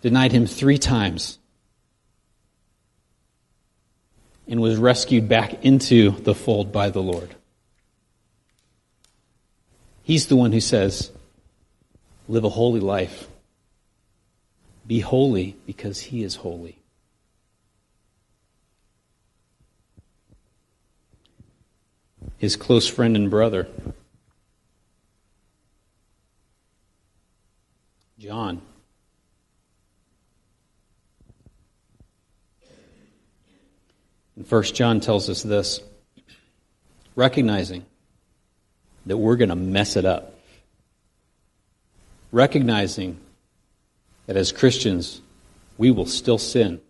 denied 0.00 0.32
him 0.32 0.46
three 0.46 0.78
times 0.78 1.38
and 4.52 4.60
was 4.60 4.76
rescued 4.76 5.30
back 5.30 5.64
into 5.64 6.10
the 6.10 6.34
fold 6.34 6.70
by 6.70 6.90
the 6.90 7.00
Lord. 7.00 7.34
He's 10.02 10.26
the 10.26 10.36
one 10.36 10.52
who 10.52 10.60
says, 10.60 11.10
live 12.28 12.44
a 12.44 12.50
holy 12.50 12.80
life. 12.80 13.28
Be 14.86 15.00
holy 15.00 15.56
because 15.64 16.00
he 16.00 16.22
is 16.22 16.34
holy. 16.34 16.76
His 22.36 22.54
close 22.54 22.86
friend 22.86 23.16
and 23.16 23.30
brother, 23.30 23.68
John, 28.18 28.60
And 34.36 34.46
First 34.46 34.74
John 34.74 35.00
tells 35.00 35.28
us 35.28 35.42
this 35.42 35.80
recognizing 37.14 37.84
that 39.06 39.16
we're 39.16 39.36
going 39.36 39.50
to 39.50 39.56
mess 39.56 39.96
it 39.96 40.04
up. 40.04 40.38
Recognizing 42.30 43.18
that 44.26 44.36
as 44.36 44.52
Christians, 44.52 45.20
we 45.76 45.90
will 45.90 46.06
still 46.06 46.38
sin. 46.38 46.80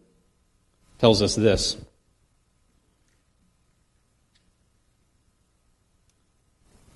Tells 0.99 1.22
us 1.22 1.34
this. 1.34 1.76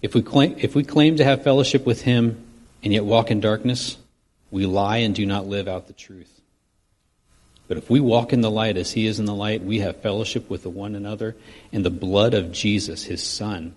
If 0.03 0.15
we, 0.15 0.23
claim, 0.23 0.55
if 0.59 0.77
we 0.77 0.85
claim 0.85 1.17
to 1.17 1.25
have 1.25 1.43
fellowship 1.43 1.85
with 1.85 2.03
Him 2.03 2.45
and 2.85 2.93
yet 2.93 3.05
walk 3.05 3.33
in 3.33 3.41
darkness, 3.41 3.97
we 4.53 4.67
lie 4.67 4.99
and 4.99 5.15
do 5.15 5.27
not 5.27 5.47
live 5.47 5.67
out 5.67 5.89
the 5.89 5.93
truth. 5.93 6.36
But 7.69 7.79
if 7.79 7.91
we 7.91 8.01
walk 8.01 8.33
in 8.33 8.43
the 8.43 8.51
light 8.51 8.77
as 8.77 8.93
he 8.93 9.07
is 9.07 9.19
in 9.19 9.25
the 9.25 9.35
light, 9.35 9.63
we 9.63 9.81
have 9.81 9.97
fellowship 9.97 10.49
with 10.49 10.67
one 10.67 10.95
another, 10.95 11.37
and 11.73 11.85
the 11.85 11.91
blood 11.91 12.33
of 12.35 12.53
Jesus, 12.53 13.05
his 13.05 13.23
Son, 13.23 13.77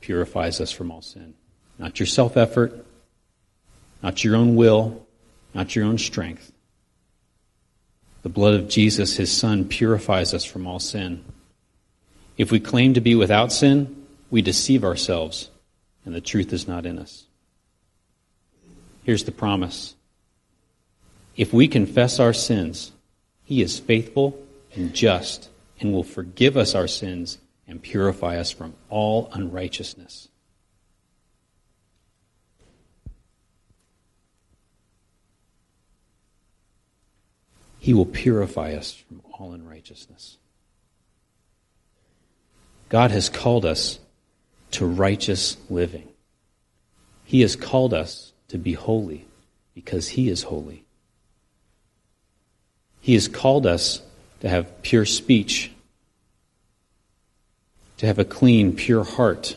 purifies 0.00 0.60
us 0.60 0.72
from 0.72 0.90
all 0.90 1.02
sin. 1.02 1.34
Not 1.78 2.00
your 2.00 2.06
self 2.06 2.36
effort, 2.36 2.84
not 4.02 4.24
your 4.24 4.36
own 4.36 4.56
will, 4.56 5.06
not 5.54 5.76
your 5.76 5.84
own 5.84 5.98
strength. 5.98 6.52
The 8.22 8.28
blood 8.28 8.54
of 8.54 8.68
Jesus, 8.68 9.16
his 9.16 9.32
Son, 9.32 9.66
purifies 9.66 10.34
us 10.34 10.44
from 10.44 10.66
all 10.66 10.78
sin. 10.78 11.24
If 12.36 12.50
we 12.50 12.60
claim 12.60 12.94
to 12.94 13.00
be 13.00 13.14
without 13.14 13.52
sin, 13.52 14.06
we 14.30 14.42
deceive 14.42 14.84
ourselves, 14.84 15.50
and 16.04 16.14
the 16.14 16.20
truth 16.20 16.52
is 16.52 16.66
not 16.66 16.86
in 16.86 16.98
us. 16.98 17.26
Here's 19.04 19.24
the 19.24 19.32
promise. 19.32 19.94
If 21.36 21.52
we 21.52 21.68
confess 21.68 22.20
our 22.20 22.32
sins, 22.32 22.92
he 23.50 23.62
is 23.62 23.80
faithful 23.80 24.38
and 24.76 24.94
just 24.94 25.48
and 25.80 25.92
will 25.92 26.04
forgive 26.04 26.56
us 26.56 26.76
our 26.76 26.86
sins 26.86 27.38
and 27.66 27.82
purify 27.82 28.38
us 28.38 28.52
from 28.52 28.74
all 28.88 29.28
unrighteousness. 29.32 30.28
He 37.80 37.92
will 37.92 38.06
purify 38.06 38.74
us 38.74 38.92
from 38.92 39.20
all 39.32 39.52
unrighteousness. 39.52 40.38
God 42.88 43.10
has 43.10 43.28
called 43.28 43.64
us 43.64 43.98
to 44.70 44.86
righteous 44.86 45.56
living. 45.68 46.06
He 47.24 47.40
has 47.40 47.56
called 47.56 47.94
us 47.94 48.32
to 48.46 48.58
be 48.58 48.74
holy 48.74 49.26
because 49.74 50.06
He 50.10 50.28
is 50.28 50.44
holy. 50.44 50.84
He 53.00 53.14
has 53.14 53.28
called 53.28 53.66
us 53.66 54.02
to 54.40 54.48
have 54.48 54.82
pure 54.82 55.06
speech, 55.06 55.70
to 57.98 58.06
have 58.06 58.18
a 58.18 58.24
clean, 58.24 58.74
pure 58.74 59.04
heart, 59.04 59.56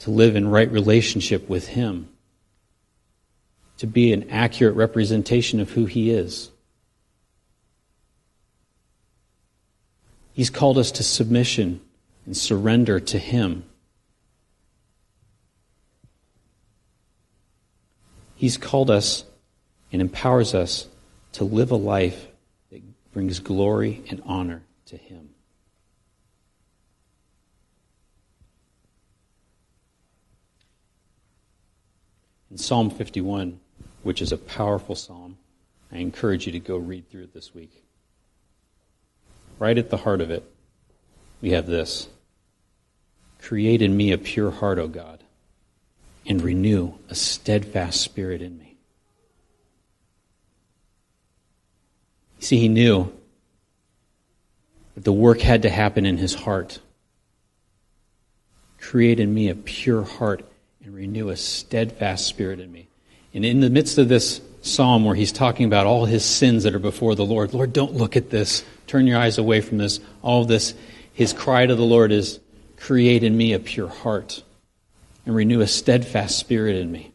to 0.00 0.10
live 0.10 0.36
in 0.36 0.48
right 0.48 0.70
relationship 0.70 1.48
with 1.48 1.68
Him, 1.68 2.08
to 3.78 3.86
be 3.86 4.12
an 4.12 4.30
accurate 4.30 4.76
representation 4.76 5.60
of 5.60 5.70
who 5.70 5.86
He 5.86 6.10
is. 6.10 6.50
He's 10.32 10.50
called 10.50 10.78
us 10.78 10.90
to 10.92 11.02
submission 11.02 11.80
and 12.26 12.36
surrender 12.36 12.98
to 12.98 13.18
Him. 13.18 13.64
He's 18.34 18.56
called 18.56 18.90
us 18.90 19.24
and 19.94 20.00
empowers 20.00 20.54
us 20.54 20.88
to 21.30 21.44
live 21.44 21.70
a 21.70 21.76
life 21.76 22.26
that 22.72 22.82
brings 23.12 23.38
glory 23.38 24.02
and 24.10 24.20
honor 24.26 24.60
to 24.86 24.96
Him. 24.96 25.28
In 32.50 32.58
Psalm 32.58 32.90
51, 32.90 33.60
which 34.02 34.20
is 34.20 34.32
a 34.32 34.36
powerful 34.36 34.96
psalm, 34.96 35.38
I 35.92 35.98
encourage 35.98 36.46
you 36.46 36.50
to 36.50 36.58
go 36.58 36.76
read 36.76 37.08
through 37.08 37.22
it 37.22 37.32
this 37.32 37.54
week. 37.54 37.84
Right 39.60 39.78
at 39.78 39.90
the 39.90 39.98
heart 39.98 40.20
of 40.20 40.32
it, 40.32 40.42
we 41.40 41.50
have 41.50 41.68
this 41.68 42.08
Create 43.40 43.80
in 43.80 43.96
me 43.96 44.10
a 44.10 44.18
pure 44.18 44.50
heart, 44.50 44.80
O 44.80 44.88
God, 44.88 45.22
and 46.26 46.42
renew 46.42 46.94
a 47.08 47.14
steadfast 47.14 48.00
spirit 48.00 48.42
in 48.42 48.58
me. 48.58 48.73
See, 52.44 52.58
he 52.58 52.68
knew 52.68 53.10
that 54.94 55.04
the 55.04 55.14
work 55.14 55.40
had 55.40 55.62
to 55.62 55.70
happen 55.70 56.04
in 56.04 56.18
his 56.18 56.34
heart. 56.34 56.78
Create 58.78 59.18
in 59.18 59.32
me 59.32 59.48
a 59.48 59.54
pure 59.54 60.02
heart 60.02 60.46
and 60.84 60.94
renew 60.94 61.30
a 61.30 61.38
steadfast 61.38 62.26
spirit 62.26 62.60
in 62.60 62.70
me. 62.70 62.88
And 63.32 63.46
in 63.46 63.60
the 63.60 63.70
midst 63.70 63.96
of 63.96 64.10
this 64.10 64.42
psalm 64.60 65.06
where 65.06 65.14
he's 65.14 65.32
talking 65.32 65.64
about 65.64 65.86
all 65.86 66.04
his 66.04 66.22
sins 66.22 66.64
that 66.64 66.74
are 66.74 66.78
before 66.78 67.14
the 67.14 67.24
Lord, 67.24 67.54
Lord, 67.54 67.72
don't 67.72 67.94
look 67.94 68.14
at 68.14 68.28
this. 68.28 68.62
Turn 68.86 69.06
your 69.06 69.18
eyes 69.18 69.38
away 69.38 69.62
from 69.62 69.78
this. 69.78 69.98
All 70.20 70.44
this. 70.44 70.74
His 71.14 71.32
cry 71.32 71.64
to 71.64 71.74
the 71.74 71.82
Lord 71.82 72.12
is, 72.12 72.40
Create 72.76 73.22
in 73.22 73.34
me 73.34 73.54
a 73.54 73.58
pure 73.58 73.88
heart 73.88 74.42
and 75.24 75.34
renew 75.34 75.62
a 75.62 75.66
steadfast 75.66 76.38
spirit 76.38 76.76
in 76.76 76.92
me. 76.92 77.14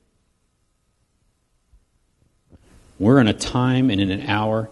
We're 2.98 3.20
in 3.20 3.28
a 3.28 3.34
time 3.34 3.92
and 3.92 4.02
in 4.02 4.10
an 4.10 4.28
hour 4.28 4.72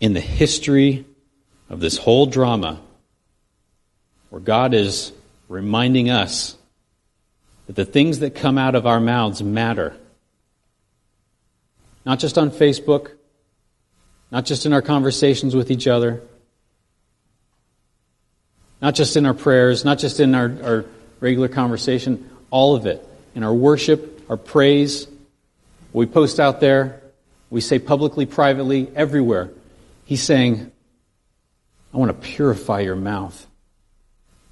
in 0.00 0.14
the 0.14 0.20
history 0.20 1.04
of 1.68 1.78
this 1.80 1.98
whole 1.98 2.26
drama 2.26 2.80
where 4.30 4.40
God 4.40 4.74
is 4.74 5.12
reminding 5.48 6.10
us 6.10 6.56
that 7.66 7.76
the 7.76 7.84
things 7.84 8.20
that 8.20 8.34
come 8.34 8.58
out 8.58 8.74
of 8.74 8.86
our 8.86 8.98
mouths 8.98 9.42
matter. 9.42 9.94
Not 12.04 12.18
just 12.18 12.38
on 12.38 12.50
Facebook, 12.50 13.12
not 14.32 14.46
just 14.46 14.66
in 14.66 14.72
our 14.72 14.82
conversations 14.82 15.54
with 15.54 15.70
each 15.70 15.86
other, 15.86 16.22
not 18.80 18.94
just 18.94 19.16
in 19.16 19.26
our 19.26 19.34
prayers, 19.34 19.84
not 19.84 19.98
just 19.98 20.20
in 20.20 20.34
our, 20.34 20.52
our 20.62 20.84
regular 21.20 21.48
conversation, 21.48 22.30
all 22.50 22.74
of 22.74 22.86
it. 22.86 23.06
In 23.34 23.42
our 23.42 23.52
worship, 23.52 24.24
our 24.30 24.36
praise, 24.36 25.06
we 25.92 26.06
post 26.06 26.40
out 26.40 26.60
there, 26.60 27.02
we 27.50 27.60
say 27.60 27.78
publicly, 27.78 28.26
privately, 28.26 28.90
everywhere. 28.94 29.50
He's 30.10 30.24
saying, 30.24 30.72
I 31.94 31.96
want 31.96 32.08
to 32.08 32.28
purify 32.28 32.80
your 32.80 32.96
mouth. 32.96 33.46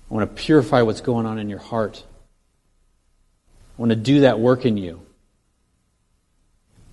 I 0.09 0.15
want 0.15 0.31
to 0.31 0.41
purify 0.41 0.83
what's 0.83 1.01
going 1.01 1.27
on 1.27 1.41
in 1.41 1.49
your 1.49 1.59
heart. 1.59 2.05
I 3.77 3.83
want 3.83 3.91
to 3.91 3.97
do 3.97 4.21
that 4.21 4.39
work 4.39 4.67
in 4.67 4.77
you. 4.77 5.05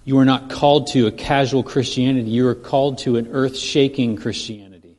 You 0.04 0.18
are 0.18 0.26
not 0.26 0.50
called 0.50 0.88
to 0.94 1.06
a 1.06 1.12
casual 1.12 1.62
Christianity. 1.62 2.32
You 2.32 2.48
are 2.48 2.56
called 2.56 2.98
to 3.00 3.18
an 3.18 3.28
earth 3.28 3.56
shaking 3.56 4.16
Christianity 4.16 4.98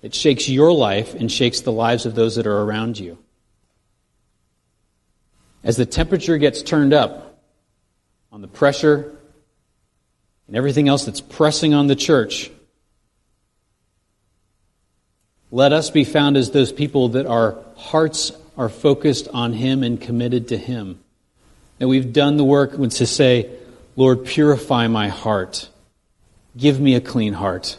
that 0.00 0.12
shakes 0.12 0.48
your 0.48 0.72
life 0.72 1.14
and 1.14 1.30
shakes 1.30 1.60
the 1.60 1.70
lives 1.70 2.06
of 2.06 2.16
those 2.16 2.34
that 2.34 2.48
are 2.48 2.62
around 2.62 2.98
you. 2.98 3.16
As 5.62 5.76
the 5.76 5.86
temperature 5.86 6.36
gets 6.36 6.62
turned 6.62 6.92
up 6.92 7.40
on 8.32 8.40
the 8.40 8.48
pressure 8.48 9.16
and 10.48 10.56
everything 10.56 10.88
else 10.88 11.04
that's 11.04 11.20
pressing 11.20 11.74
on 11.74 11.86
the 11.86 11.94
church, 11.94 12.50
let 15.54 15.72
us 15.72 15.88
be 15.88 16.02
found 16.02 16.36
as 16.36 16.50
those 16.50 16.72
people 16.72 17.10
that 17.10 17.26
our 17.26 17.56
hearts 17.76 18.32
are 18.58 18.68
focused 18.68 19.28
on 19.32 19.52
Him 19.52 19.84
and 19.84 20.00
committed 20.00 20.48
to 20.48 20.56
Him. 20.56 20.98
That 21.78 21.86
we've 21.86 22.12
done 22.12 22.36
the 22.36 22.42
work 22.42 22.72
to 22.72 23.06
say, 23.06 23.50
Lord, 23.94 24.24
purify 24.24 24.88
my 24.88 25.06
heart. 25.06 25.68
Give 26.56 26.80
me 26.80 26.96
a 26.96 27.00
clean 27.00 27.34
heart. 27.34 27.78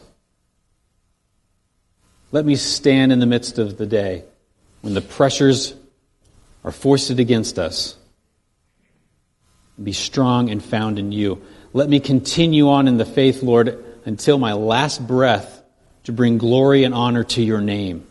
Let 2.32 2.46
me 2.46 2.56
stand 2.56 3.12
in 3.12 3.20
the 3.20 3.26
midst 3.26 3.60
of 3.60 3.78
the 3.78 3.86
day 3.86 4.24
when 4.80 4.94
the 4.94 5.02
pressures 5.02 5.74
are 6.64 6.72
foisted 6.72 7.20
against 7.20 7.60
us. 7.60 7.98
Be 9.84 9.92
strong 9.92 10.50
and 10.50 10.64
found 10.64 10.98
in 10.98 11.12
you. 11.12 11.42
Let 11.74 11.90
me 11.90 12.00
continue 12.00 12.70
on 12.70 12.88
in 12.88 12.96
the 12.96 13.04
faith, 13.04 13.44
Lord, 13.44 13.84
until 14.06 14.38
my 14.38 14.54
last 14.54 15.06
breath 15.06 15.55
to 16.06 16.12
bring 16.12 16.38
glory 16.38 16.84
and 16.84 16.94
honor 16.94 17.24
to 17.24 17.44
your 17.44 17.62
name. 17.62 18.08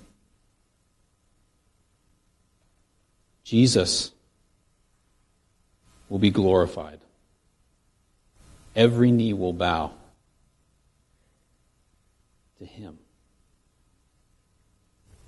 Jesus 3.45 4.11
will 6.09 6.19
be 6.19 6.31
glorified. 6.31 7.01
Every 8.75 9.11
knee 9.11 9.33
will 9.33 9.53
bow 9.53 9.93
to 12.59 12.65
him. 12.65 12.99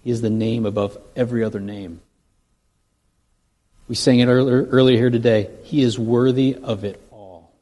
He 0.03 0.11
is 0.11 0.21
the 0.21 0.31
name 0.31 0.67
above 0.67 0.99
every 1.15 1.45
other 1.45 1.61
name. 1.61 2.01
We 3.89 3.95
sang 3.95 4.19
it 4.19 4.27
earlier 4.27 4.97
here 4.97 5.11
today. 5.11 5.51
He 5.63 5.83
is 5.83 5.99
worthy 5.99 6.57
of 6.57 6.83
it 6.83 7.01
all. 7.13 7.53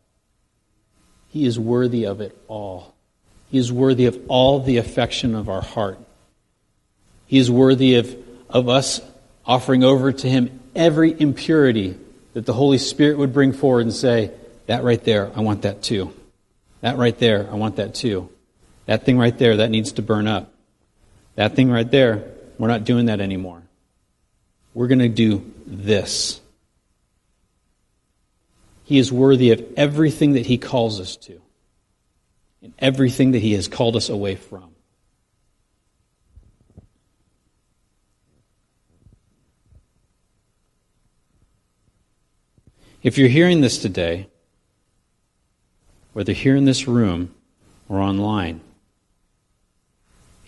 He 1.28 1.44
is 1.44 1.58
worthy 1.58 2.06
of 2.06 2.22
it 2.22 2.38
all. 2.48 2.93
He 3.54 3.60
is 3.60 3.72
worthy 3.72 4.06
of 4.06 4.20
all 4.26 4.58
the 4.58 4.78
affection 4.78 5.36
of 5.36 5.48
our 5.48 5.60
heart. 5.62 6.00
He 7.26 7.38
is 7.38 7.48
worthy 7.48 7.94
of, 7.94 8.12
of 8.50 8.68
us 8.68 9.00
offering 9.46 9.84
over 9.84 10.10
to 10.10 10.28
Him 10.28 10.58
every 10.74 11.14
impurity 11.20 11.96
that 12.32 12.46
the 12.46 12.52
Holy 12.52 12.78
Spirit 12.78 13.16
would 13.16 13.32
bring 13.32 13.52
forward 13.52 13.82
and 13.82 13.92
say, 13.92 14.32
That 14.66 14.82
right 14.82 15.00
there, 15.04 15.30
I 15.36 15.40
want 15.42 15.62
that 15.62 15.84
too. 15.84 16.12
That 16.80 16.96
right 16.96 17.16
there, 17.16 17.48
I 17.48 17.54
want 17.54 17.76
that 17.76 17.94
too. 17.94 18.28
That 18.86 19.04
thing 19.04 19.18
right 19.18 19.38
there, 19.38 19.58
that 19.58 19.70
needs 19.70 19.92
to 19.92 20.02
burn 20.02 20.26
up. 20.26 20.52
That 21.36 21.54
thing 21.54 21.70
right 21.70 21.88
there, 21.88 22.24
we're 22.58 22.66
not 22.66 22.82
doing 22.82 23.06
that 23.06 23.20
anymore. 23.20 23.62
We're 24.74 24.88
going 24.88 24.98
to 24.98 25.08
do 25.08 25.48
this. 25.64 26.40
He 28.82 28.98
is 28.98 29.12
worthy 29.12 29.52
of 29.52 29.64
everything 29.76 30.32
that 30.32 30.46
He 30.46 30.58
calls 30.58 30.98
us 30.98 31.14
to 31.18 31.40
in 32.64 32.72
everything 32.78 33.32
that 33.32 33.40
He 33.40 33.52
has 33.52 33.68
called 33.68 33.94
us 33.94 34.08
away 34.08 34.36
from. 34.36 34.70
If 43.02 43.18
you're 43.18 43.28
hearing 43.28 43.60
this 43.60 43.76
today, 43.76 44.28
whether 46.14 46.32
here 46.32 46.56
in 46.56 46.64
this 46.64 46.88
room 46.88 47.34
or 47.86 48.00
online, 48.00 48.62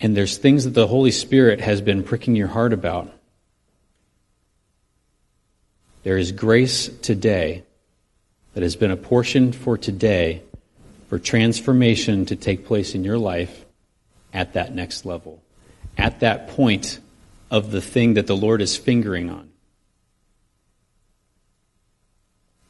and 0.01 0.17
there's 0.17 0.37
things 0.37 0.63
that 0.63 0.73
the 0.73 0.87
Holy 0.87 1.11
Spirit 1.11 1.61
has 1.61 1.81
been 1.81 2.01
pricking 2.01 2.35
your 2.35 2.47
heart 2.47 2.73
about, 2.73 3.13
there 6.01 6.17
is 6.17 6.31
grace 6.31 6.87
today 7.03 7.63
that 8.55 8.63
has 8.63 8.75
been 8.75 8.89
apportioned 8.89 9.55
for 9.55 9.77
today 9.77 10.41
for 11.07 11.19
transformation 11.19 12.25
to 12.25 12.35
take 12.35 12.65
place 12.65 12.95
in 12.95 13.03
your 13.03 13.17
life 13.17 13.65
at 14.33 14.53
that 14.53 14.73
next 14.73 15.05
level, 15.05 15.41
at 15.97 16.19
that 16.19 16.49
point 16.49 16.99
of 17.49 17.71
the 17.71 17.81
thing 17.81 18.15
that 18.15 18.27
the 18.27 18.35
Lord 18.35 18.61
is 18.61 18.75
fingering 18.75 19.29
on. 19.29 19.49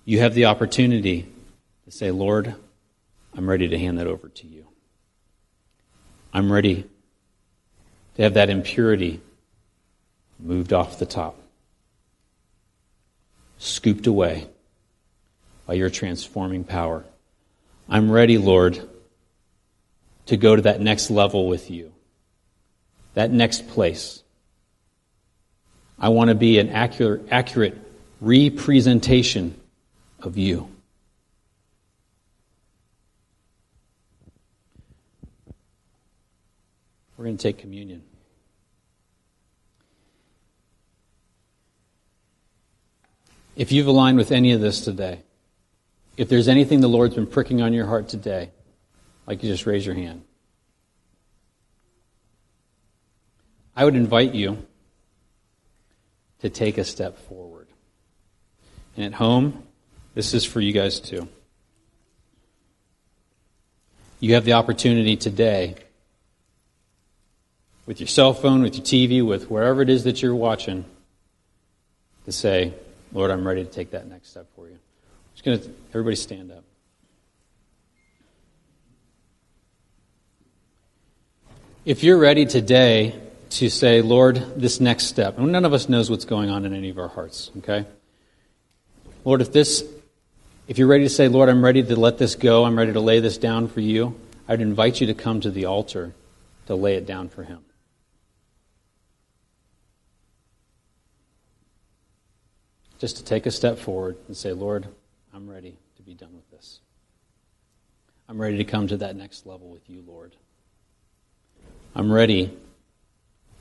You 0.05 0.19
have 0.19 0.33
the 0.33 0.45
opportunity 0.45 1.27
to 1.85 1.91
say, 1.91 2.11
Lord, 2.11 2.55
I'm 3.35 3.49
ready 3.49 3.67
to 3.67 3.77
hand 3.77 3.99
that 3.99 4.07
over 4.07 4.29
to 4.29 4.47
you. 4.47 4.65
I'm 6.33 6.51
ready 6.51 6.85
to 8.15 8.21
have 8.21 8.35
that 8.35 8.49
impurity 8.49 9.19
moved 10.39 10.71
off 10.71 10.99
the 10.99 11.05
top, 11.05 11.35
scooped 13.57 14.07
away 14.07 14.47
by 15.65 15.73
your 15.73 15.89
transforming 15.89 16.63
power. 16.63 17.03
I'm 17.89 18.11
ready, 18.11 18.38
Lord, 18.38 18.81
to 20.25 20.38
go 20.38 20.55
to 20.55 20.61
that 20.63 20.81
next 20.81 21.09
level 21.09 21.47
with 21.47 21.71
you, 21.71 21.93
that 23.13 23.31
next 23.31 23.67
place. 23.69 24.23
I 25.97 26.09
want 26.09 26.29
to 26.29 26.35
be 26.35 26.59
an 26.59 26.69
accurate, 26.69 27.27
accurate 27.31 27.77
representation 28.19 29.59
of 30.19 30.38
you. 30.38 30.69
We're 37.17 37.25
going 37.25 37.38
to 37.38 37.41
take 37.41 37.57
communion. 37.57 38.03
If 43.55 43.71
you've 43.71 43.88
aligned 43.88 44.17
with 44.19 44.31
any 44.31 44.51
of 44.51 44.61
this 44.61 44.81
today, 44.81 45.21
if 46.18 46.28
there's 46.30 46.47
anything 46.47 46.82
the 46.82 46.89
Lord's 46.89 47.15
been 47.15 47.28
pricking 47.28 47.61
on 47.61 47.74
your 47.74 47.86
heart 47.86 48.09
today, 48.09 48.49
like 49.28 49.43
you 49.43 49.49
just 49.49 49.68
raise 49.68 49.86
your 49.86 49.95
hand. 49.95 50.24
I 53.76 53.86
would 53.86 53.95
invite 53.95 54.34
you 54.34 54.57
to 56.41 56.49
take 56.49 56.80
a 56.80 56.84
step 56.84 57.20
forward. 57.28 57.68
And 58.95 59.05
at 59.05 59.13
home, 59.13 59.63
this 60.15 60.34
is 60.34 60.43
for 60.43 60.59
you 60.59 60.74
guys 60.74 60.99
too. 60.99 61.28
You 64.20 64.34
have 64.34 64.45
the 64.45 64.53
opportunity 64.53 65.15
today, 65.15 65.76
with 67.86 67.99
your 67.99 68.07
cell 68.07 68.34
phone, 68.34 68.63
with 68.63 68.76
your 68.76 68.84
TV, 68.84 69.24
with 69.24 69.51
wherever 69.51 69.84
it 69.84 69.89
is 69.89 70.05
that 70.05 70.24
you're 70.24 70.34
watching, 70.34 70.84
to 72.26 72.32
say, 72.32 72.74
Lord, 73.13 73.30
I'm 73.30 73.47
ready 73.47 73.63
to 73.63 73.70
take 73.70 73.91
that 73.91 74.07
next 74.07 74.30
step 74.30 74.47
for 74.55 74.68
you. 74.68 74.80
Just 75.38 75.45
going 75.45 75.59
to, 75.59 75.69
everybody 75.89 76.15
stand 76.15 76.51
up. 76.51 76.63
If 81.85 82.03
you're 82.03 82.17
ready 82.17 82.47
today 82.47 83.13
to 83.51 83.69
say, 83.69 84.01
Lord, 84.01 84.59
this 84.59 84.79
next 84.79 85.03
step, 85.03 85.38
and 85.38 85.51
none 85.51 85.63
of 85.63 85.73
us 85.73 85.88
knows 85.89 86.09
what's 86.09 86.25
going 86.25 86.49
on 86.49 86.65
in 86.65 86.73
any 86.73 86.89
of 86.89 86.97
our 86.97 87.07
hearts, 87.07 87.51
okay? 87.59 87.85
Lord, 89.25 89.41
if 89.41 89.53
this, 89.53 89.85
if 90.67 90.79
you're 90.79 90.88
ready 90.88 91.03
to 91.03 91.09
say, 91.09 91.27
Lord, 91.27 91.49
I'm 91.49 91.63
ready 91.63 91.83
to 91.83 91.95
let 91.95 92.17
this 92.17 92.33
go, 92.33 92.65
I'm 92.65 92.75
ready 92.75 92.93
to 92.93 92.99
lay 92.99 93.19
this 93.19 93.38
down 93.38 93.67
for 93.67 93.79
you, 93.79 94.19
I'd 94.47 94.59
invite 94.59 95.01
you 95.01 95.05
to 95.05 95.13
come 95.13 95.39
to 95.41 95.51
the 95.51 95.65
altar 95.65 96.15
to 96.65 96.73
lay 96.73 96.95
it 96.95 97.05
down 97.05 97.29
for 97.29 97.43
Him. 97.43 97.59
just 102.99 103.17
to 103.17 103.23
take 103.23 103.45
a 103.45 103.51
step 103.51 103.77
forward 103.77 104.17
and 104.27 104.35
say, 104.35 104.51
Lord, 104.51 104.88
I'm 105.38 105.47
ready 105.47 105.77
to 105.97 106.01
be 106.01 106.15
done 106.15 106.33
with 106.33 106.49
this. 106.49 106.79
I'm 108.27 108.41
ready 108.41 108.57
to 108.57 108.63
come 108.63 108.88
to 108.88 108.97
that 108.97 109.15
next 109.15 109.45
level 109.45 109.69
with 109.69 109.88
you, 109.88 110.03
Lord. 110.07 110.35
I'm 111.95 112.11
ready 112.11 112.57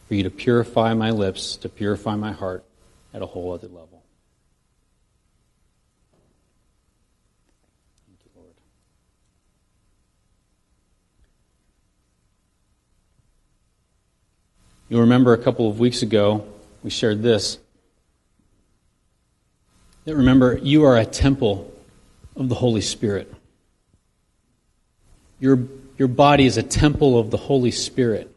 for 0.09 0.15
you 0.15 0.23
to 0.23 0.31
purify 0.31 0.95
my 0.95 1.11
lips, 1.11 1.57
to 1.57 1.69
purify 1.69 2.17
my 2.17 2.33
heart 2.33 2.65
at 3.13 3.21
a 3.21 3.27
whole 3.27 3.53
other 3.53 3.67
level. 3.67 4.03
Thank 8.07 8.21
you, 8.25 8.31
Lord. 8.41 8.55
You'll 14.89 15.03
remember 15.03 15.35
a 15.35 15.39
couple 15.39 15.69
of 15.69 15.79
weeks 15.79 16.01
ago, 16.01 16.47
we 16.83 16.89
shared 16.89 17.23
this 17.23 17.59
that 20.07 20.15
remember, 20.15 20.57
you 20.63 20.85
are 20.85 20.97
a 20.97 21.05
temple 21.05 21.71
of 22.37 22.49
the 22.49 22.55
Holy 22.55 22.81
Spirit. 22.81 23.33
Your, 25.41 25.59
your 25.99 26.09
body 26.09 26.47
is 26.47 26.57
a 26.57 26.63
temple 26.63 27.19
of 27.19 27.33
the 27.33 27.37
Holy 27.37 27.73
Spirit. 27.73 28.33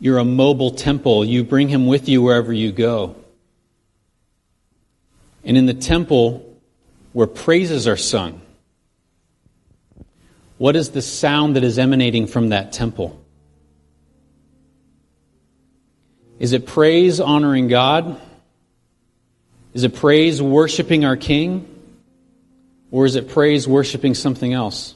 You're 0.00 0.18
a 0.18 0.24
mobile 0.24 0.72
temple. 0.72 1.24
You 1.24 1.44
bring 1.44 1.68
him 1.68 1.86
with 1.86 2.08
you 2.08 2.22
wherever 2.22 2.52
you 2.52 2.72
go. 2.72 3.14
And 5.44 5.56
in 5.56 5.66
the 5.66 5.74
temple 5.74 6.58
where 7.12 7.28
praises 7.28 7.86
are 7.86 7.96
sung, 7.96 8.42
what 10.58 10.74
is 10.74 10.90
the 10.90 11.02
sound 11.02 11.54
that 11.54 11.62
is 11.62 11.78
emanating 11.78 12.26
from 12.26 12.48
that 12.48 12.72
temple? 12.72 13.22
Is 16.40 16.52
it 16.52 16.66
praise 16.66 17.20
honoring 17.20 17.68
God? 17.68 18.20
Is 19.76 19.84
it 19.84 19.94
praise 19.94 20.40
worshiping 20.40 21.04
our 21.04 21.18
King? 21.18 21.68
Or 22.90 23.04
is 23.04 23.14
it 23.14 23.28
praise 23.28 23.68
worshiping 23.68 24.14
something 24.14 24.54
else? 24.54 24.94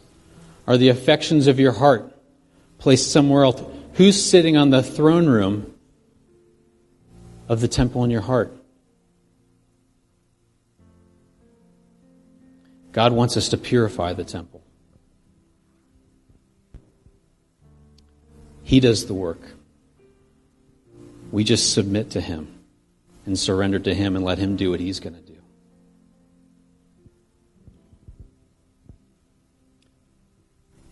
Are 0.67 0.79
the 0.79 0.89
affections 0.89 1.49
of 1.49 1.61
your 1.61 1.73
heart 1.73 2.11
placed 2.79 3.13
somewhere 3.13 3.45
else? 3.45 3.63
Who's 3.95 4.25
sitting 4.25 4.57
on 4.57 4.71
the 4.71 4.83
throne 4.83 5.27
room 5.27 5.75
of 7.47 7.61
the 7.61 7.69
temple 7.69 8.05
in 8.05 8.11
your 8.11 8.23
heart? 8.23 8.57
God 12.93 13.13
wants 13.13 13.37
us 13.37 13.51
to 13.51 13.59
purify 13.59 14.15
the 14.15 14.25
temple. 14.25 14.63
He 18.63 18.81
does 18.81 19.05
the 19.05 19.13
work. 19.13 19.43
We 21.31 21.45
just 21.45 21.75
submit 21.75 22.13
to 22.13 22.23
Him 22.23 22.60
and 23.31 23.39
surrender 23.39 23.79
to 23.79 23.95
Him 23.95 24.17
and 24.17 24.25
let 24.25 24.39
Him 24.39 24.57
do 24.57 24.73
what 24.73 24.81
He's 24.81 24.99
going 24.99 25.15
to 25.15 25.21
do. 25.21 25.39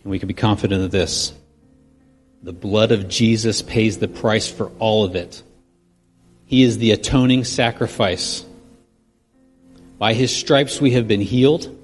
And 0.03 0.11
we 0.11 0.19
can 0.19 0.27
be 0.27 0.33
confident 0.33 0.81
of 0.83 0.91
this. 0.91 1.33
The 2.41 2.53
blood 2.53 2.93
of 2.93 3.09
Jesus 3.09 3.61
pays 3.61 3.97
the 3.97 4.07
price 4.07 4.47
for 4.47 4.71
all 4.79 5.03
of 5.03 5.17
it. 5.17 5.43
He 6.45 6.63
is 6.63 6.77
the 6.77 6.91
atoning 6.91 7.43
sacrifice. 7.43 8.45
By 9.97 10.13
his 10.13 10.33
stripes 10.33 10.79
we 10.79 10.91
have 10.91 11.07
been 11.07 11.19
healed, 11.19 11.75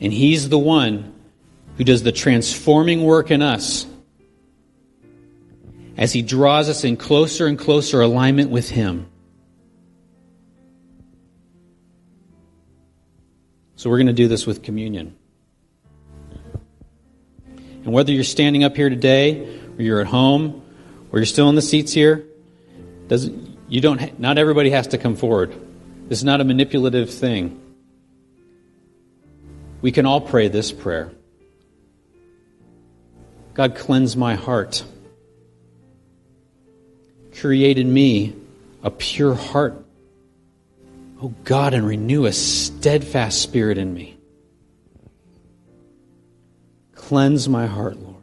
and 0.00 0.12
he's 0.12 0.48
the 0.48 0.58
one 0.58 1.12
who 1.76 1.82
does 1.82 2.04
the 2.04 2.12
transforming 2.12 3.02
work 3.02 3.32
in 3.32 3.42
us 3.42 3.84
as 5.96 6.12
he 6.12 6.22
draws 6.22 6.68
us 6.68 6.84
in 6.84 6.96
closer 6.96 7.48
and 7.48 7.58
closer 7.58 8.00
alignment 8.00 8.50
with 8.50 8.70
him. 8.70 9.08
So 13.84 13.90
we're 13.90 13.98
going 13.98 14.06
to 14.06 14.14
do 14.14 14.28
this 14.28 14.46
with 14.46 14.62
communion. 14.62 15.14
And 17.84 17.92
whether 17.92 18.12
you're 18.12 18.24
standing 18.24 18.64
up 18.64 18.74
here 18.74 18.88
today, 18.88 19.46
or 19.76 19.82
you're 19.82 20.00
at 20.00 20.06
home, 20.06 20.62
or 21.12 21.18
you're 21.18 21.26
still 21.26 21.50
in 21.50 21.54
the 21.54 21.60
seats 21.60 21.92
here, 21.92 22.24
doesn't 23.08 23.58
you 23.68 23.82
don't 23.82 24.18
not 24.18 24.38
everybody 24.38 24.70
has 24.70 24.86
to 24.86 24.96
come 24.96 25.16
forward. 25.16 25.52
This 26.08 26.16
is 26.16 26.24
not 26.24 26.40
a 26.40 26.44
manipulative 26.44 27.10
thing. 27.12 27.60
We 29.82 29.92
can 29.92 30.06
all 30.06 30.22
pray 30.22 30.48
this 30.48 30.72
prayer. 30.72 31.12
God 33.52 33.76
cleanse 33.76 34.16
my 34.16 34.34
heart. 34.34 34.82
Create 37.38 37.78
in 37.78 37.92
me 37.92 38.34
a 38.82 38.90
pure 38.90 39.34
heart 39.34 39.83
Oh 41.22 41.34
God, 41.44 41.74
and 41.74 41.86
renew 41.86 42.26
a 42.26 42.32
steadfast 42.32 43.40
spirit 43.40 43.78
in 43.78 43.92
me. 43.94 44.16
Cleanse 46.94 47.48
my 47.48 47.66
heart, 47.66 47.96
Lord. 47.96 48.14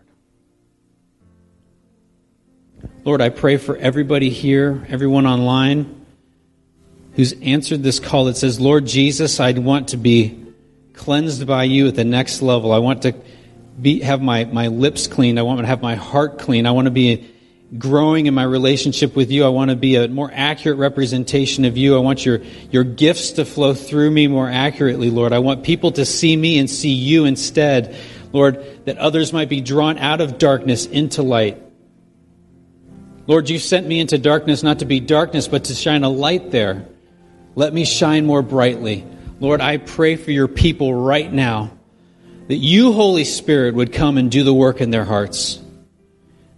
Lord, 3.04 3.22
I 3.22 3.30
pray 3.30 3.58
for 3.58 3.76
everybody 3.78 4.30
here, 4.30 4.86
everyone 4.90 5.26
online 5.26 6.06
who's 7.16 7.34
answered 7.42 7.84
this 7.84 8.00
call 8.00 8.26
that 8.26 8.38
says, 8.38 8.60
Lord 8.60 8.86
Jesus, 8.86 9.40
I 9.40 9.52
want 9.54 9.90
to 9.90 9.98
be 9.98 10.54
cleansed 10.94 11.46
by 11.46 11.64
you 11.64 11.88
at 11.88 11.96
the 11.96 12.04
next 12.04 12.42
level. 12.42 12.72
I 12.72 12.78
want 12.78 13.02
to 13.04 13.16
be, 13.82 14.02
have 14.02 14.22
my, 14.22 14.46
my 14.46 14.68
lips 14.68 15.08
clean. 15.08 15.38
I 15.38 15.42
want 15.42 15.60
to 15.60 15.66
have 15.66 15.82
my 15.82 15.96
heart 15.96 16.40
clean. 16.40 16.66
I 16.66 16.72
want 16.72 16.86
to 16.86 16.92
be 16.92 17.30
growing 17.78 18.26
in 18.26 18.34
my 18.34 18.44
relationship 18.44 19.16
with 19.16 19.32
you. 19.32 19.46
I 19.46 19.50
want 19.50 19.70
to 19.70 19.78
be 19.78 19.96
a 19.96 20.08
more 20.08 20.30
accurate 20.34 20.78
representation 20.78 21.66
of 21.66 21.78
you. 21.78 21.96
I 21.96 22.00
want 22.00 22.26
your, 22.26 22.42
your 22.70 22.84
gifts 22.84 23.32
to 23.34 23.46
flow 23.46 23.74
through 23.74 24.12
me 24.12 24.28
more 24.28 24.50
accurately, 24.50 25.10
Lord. 25.10 25.34
I 25.34 25.40
want 25.40 25.64
people 25.64 25.92
to 25.94 26.06
see 26.06 26.36
me 26.36 26.58
and 26.60 26.70
see 26.70 26.92
you 26.92 27.26
instead, 27.26 27.96
Lord, 28.34 28.86
that 28.86 28.98
others 28.98 29.32
might 29.32 29.50
be 29.50 29.62
drawn 29.62 29.98
out 29.98 30.22
of 30.22 30.38
darkness 30.38 30.86
into 30.86 31.22
light 31.22 31.62
Lord, 33.32 33.50
you 33.50 33.60
sent 33.60 33.88
me 33.88 34.02
into 34.02 34.18
darkness 34.18 34.62
not 34.62 34.80
to 34.80 34.86
be 34.86 35.00
darkness, 35.00 35.48
but 35.48 35.64
to 35.66 35.74
shine 35.74 36.04
a 36.04 36.10
light 36.10 36.52
there. 36.52 36.86
Let 37.56 37.74
me 37.74 37.86
shine 37.86 38.26
more 38.26 38.42
brightly. 38.42 39.06
Lord, 39.40 39.62
I 39.62 39.78
pray 39.78 40.18
for 40.18 40.32
your 40.32 40.50
people 40.50 40.94
right 40.94 41.32
now 41.32 41.72
that 42.50 42.58
you, 42.58 42.92
Holy 42.92 43.24
Spirit, 43.24 43.76
would 43.76 43.94
come 43.94 44.18
and 44.18 44.30
do 44.30 44.44
the 44.44 44.54
work 44.54 44.82
in 44.82 44.90
their 44.90 45.06
hearts. 45.06 45.61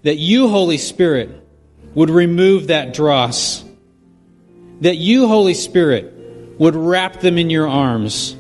That 0.03 0.17
you, 0.17 0.47
Holy 0.47 0.77
Spirit, 0.77 1.29
would 1.95 2.09
remove 2.09 2.67
that 2.67 2.93
dross. 2.93 3.63
That 4.81 4.97
you, 4.97 5.27
Holy 5.27 5.53
Spirit, 5.53 6.13
would 6.59 6.75
wrap 6.75 7.19
them 7.19 7.37
in 7.37 7.49
your 7.49 7.67
arms. 7.67 8.35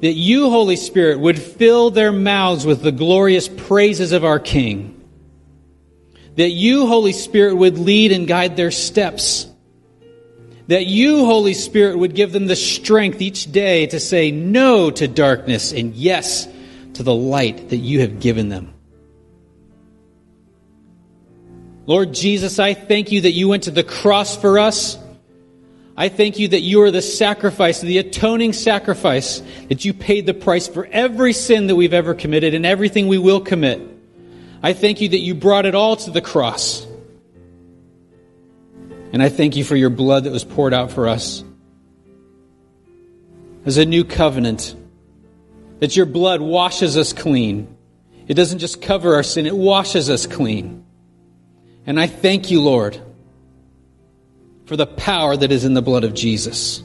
That 0.00 0.12
you, 0.12 0.50
Holy 0.50 0.76
Spirit, 0.76 1.18
would 1.18 1.38
fill 1.38 1.90
their 1.90 2.12
mouths 2.12 2.64
with 2.64 2.82
the 2.82 2.92
glorious 2.92 3.48
praises 3.48 4.12
of 4.12 4.24
our 4.24 4.38
King. 4.38 4.94
That 6.36 6.50
you, 6.50 6.86
Holy 6.86 7.12
Spirit, 7.12 7.56
would 7.56 7.78
lead 7.78 8.12
and 8.12 8.28
guide 8.28 8.56
their 8.56 8.70
steps. 8.70 9.46
That 10.68 10.86
you, 10.86 11.24
Holy 11.24 11.54
Spirit, 11.54 11.98
would 11.98 12.14
give 12.14 12.30
them 12.30 12.46
the 12.46 12.54
strength 12.54 13.20
each 13.22 13.50
day 13.50 13.86
to 13.86 13.98
say 13.98 14.30
no 14.30 14.90
to 14.90 15.08
darkness 15.08 15.72
and 15.72 15.94
yes 15.94 16.46
to 16.94 17.02
the 17.02 17.14
light 17.14 17.70
that 17.70 17.78
you 17.78 18.00
have 18.00 18.20
given 18.20 18.50
them. 18.50 18.74
Lord 21.88 22.14
Jesus, 22.14 22.60
I 22.60 22.74
thank 22.74 23.10
you 23.10 23.22
that 23.22 23.32
you 23.32 23.48
went 23.48 23.64
to 23.64 23.72
the 23.72 23.82
cross 23.82 24.36
for 24.36 24.60
us 24.60 24.96
I 25.98 26.08
thank 26.08 26.38
you 26.38 26.46
that 26.46 26.60
you 26.60 26.82
are 26.82 26.92
the 26.92 27.02
sacrifice, 27.02 27.80
the 27.80 27.98
atoning 27.98 28.52
sacrifice, 28.52 29.42
that 29.68 29.84
you 29.84 29.92
paid 29.92 30.26
the 30.26 30.32
price 30.32 30.68
for 30.68 30.86
every 30.86 31.32
sin 31.32 31.66
that 31.66 31.74
we've 31.74 31.92
ever 31.92 32.14
committed 32.14 32.54
and 32.54 32.64
everything 32.64 33.08
we 33.08 33.18
will 33.18 33.40
commit. 33.40 33.82
I 34.62 34.74
thank 34.74 35.00
you 35.00 35.08
that 35.08 35.18
you 35.18 35.34
brought 35.34 35.66
it 35.66 35.74
all 35.74 35.96
to 35.96 36.12
the 36.12 36.20
cross. 36.20 36.86
And 39.12 39.20
I 39.20 39.28
thank 39.28 39.56
you 39.56 39.64
for 39.64 39.74
your 39.74 39.90
blood 39.90 40.22
that 40.22 40.30
was 40.30 40.44
poured 40.44 40.72
out 40.72 40.92
for 40.92 41.08
us 41.08 41.42
as 43.66 43.76
a 43.76 43.84
new 43.84 44.04
covenant, 44.04 44.76
that 45.80 45.96
your 45.96 46.06
blood 46.06 46.40
washes 46.40 46.96
us 46.96 47.12
clean. 47.12 47.76
It 48.28 48.34
doesn't 48.34 48.60
just 48.60 48.80
cover 48.80 49.16
our 49.16 49.24
sin, 49.24 49.46
it 49.46 49.56
washes 49.56 50.10
us 50.10 50.28
clean. 50.28 50.84
And 51.88 51.98
I 51.98 52.06
thank 52.06 52.52
you, 52.52 52.60
Lord 52.60 53.02
for 54.68 54.76
the 54.76 54.86
power 54.86 55.34
that 55.34 55.50
is 55.50 55.64
in 55.64 55.72
the 55.72 55.80
blood 55.80 56.04
of 56.04 56.12
Jesus. 56.12 56.82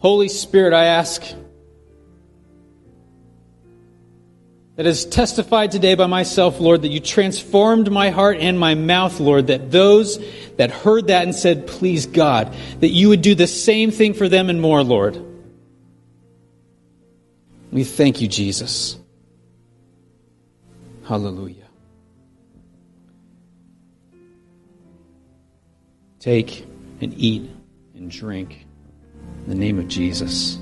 Holy 0.00 0.28
Spirit, 0.28 0.74
I 0.74 0.84
ask 0.84 1.24
that 4.76 4.84
is 4.84 5.06
testified 5.06 5.70
today 5.70 5.94
by 5.94 6.06
myself, 6.06 6.60
Lord, 6.60 6.82
that 6.82 6.88
you 6.88 7.00
transformed 7.00 7.90
my 7.90 8.10
heart 8.10 8.36
and 8.38 8.58
my 8.58 8.74
mouth, 8.74 9.18
Lord, 9.18 9.46
that 9.46 9.70
those 9.70 10.22
that 10.56 10.70
heard 10.70 11.06
that 11.06 11.24
and 11.24 11.34
said, 11.34 11.66
Please, 11.66 12.04
God, 12.04 12.54
that 12.80 12.90
you 12.90 13.08
would 13.08 13.22
do 13.22 13.34
the 13.34 13.46
same 13.46 13.90
thing 13.90 14.12
for 14.12 14.28
them 14.28 14.50
and 14.50 14.60
more, 14.60 14.82
Lord. 14.82 15.24
We 17.70 17.84
thank 17.84 18.20
you, 18.20 18.28
Jesus. 18.28 18.98
Hallelujah. 21.04 21.61
Take 26.22 26.64
and 27.00 27.12
eat 27.18 27.50
and 27.96 28.08
drink 28.08 28.64
in 29.42 29.48
the 29.48 29.56
name 29.56 29.80
of 29.80 29.88
Jesus. 29.88 30.56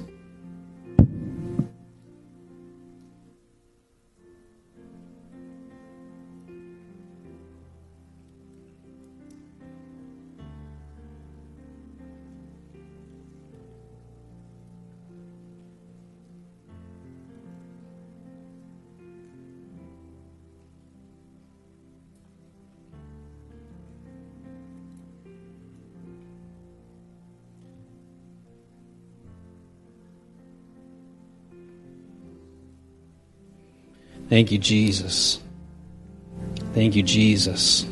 Thank 34.31 34.53
you, 34.53 34.59
Jesus. 34.59 35.41
Thank 36.72 36.95
you, 36.95 37.03
Jesus. 37.03 37.85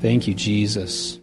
Thank 0.00 0.26
you, 0.26 0.32
Jesus. 0.32 1.18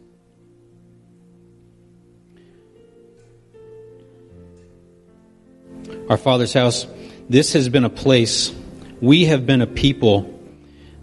Our 6.08 6.18
Father's 6.18 6.54
house, 6.54 6.86
this 7.28 7.54
has 7.54 7.68
been 7.68 7.84
a 7.84 7.90
place, 7.90 8.54
we 9.02 9.26
have 9.26 9.48
been 9.48 9.64
a 9.64 9.68
people 9.68 10.40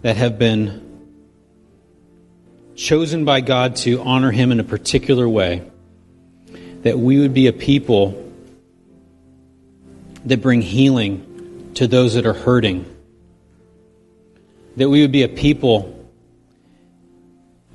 that 0.02 0.16
have 0.16 0.38
been 0.38 1.10
chosen 2.76 3.24
by 3.24 3.40
God 3.40 3.74
to 3.78 4.00
honor 4.00 4.30
Him 4.30 4.52
in 4.52 4.60
a 4.60 4.64
particular 4.64 5.28
way. 5.28 5.68
That 6.82 7.00
we 7.00 7.18
would 7.18 7.34
be 7.34 7.48
a 7.48 7.52
people 7.52 8.32
that 10.24 10.40
bring 10.40 10.62
healing 10.62 11.33
to 11.74 11.86
those 11.86 12.14
that 12.14 12.26
are 12.26 12.34
hurting. 12.34 12.84
That 14.76 14.88
we 14.88 15.02
would 15.02 15.12
be 15.12 15.22
a 15.22 15.28
people 15.28 15.90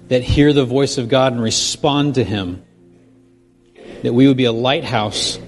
that 0.08 0.24
hear 0.24 0.54
the 0.54 0.66
voice 0.66 0.98
of 0.98 1.08
God 1.08 1.34
and 1.34 1.42
respond 1.42 2.16
to 2.16 2.24
Him. 2.24 2.64
That 4.04 4.14
we 4.14 4.28
would 4.28 4.38
be 4.38 4.46
a 4.46 4.52
lighthouse 4.52 5.40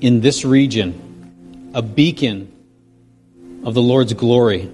in 0.00 0.20
this 0.20 0.44
region, 0.44 1.70
a 1.74 1.82
beacon 1.82 2.52
of 3.64 3.74
the 3.74 3.82
Lord's 3.82 4.12
glory. 4.14 4.70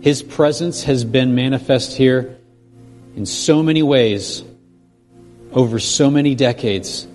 His 0.00 0.22
presence 0.22 0.84
has 0.84 1.04
been 1.04 1.34
manifest 1.34 1.96
here 1.96 2.38
in 3.16 3.26
so 3.26 3.62
many 3.62 3.82
ways 3.82 4.42
over 5.52 5.78
so 5.78 6.10
many 6.10 6.34
decades, 6.34 7.06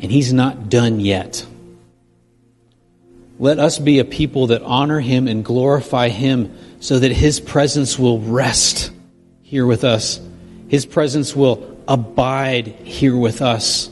and 0.00 0.10
He's 0.10 0.32
not 0.32 0.68
done 0.68 1.00
yet. 1.00 1.46
Let 3.40 3.58
us 3.58 3.78
be 3.78 4.00
a 4.00 4.04
people 4.04 4.48
that 4.48 4.60
honor 4.60 5.00
him 5.00 5.26
and 5.26 5.42
glorify 5.42 6.10
him 6.10 6.54
so 6.80 6.98
that 6.98 7.10
his 7.10 7.40
presence 7.40 7.98
will 7.98 8.20
rest 8.20 8.92
here 9.40 9.64
with 9.64 9.82
us. 9.82 10.20
His 10.68 10.84
presence 10.84 11.34
will 11.34 11.78
abide 11.88 12.66
here 12.66 13.16
with 13.16 13.40
us. 13.40 13.88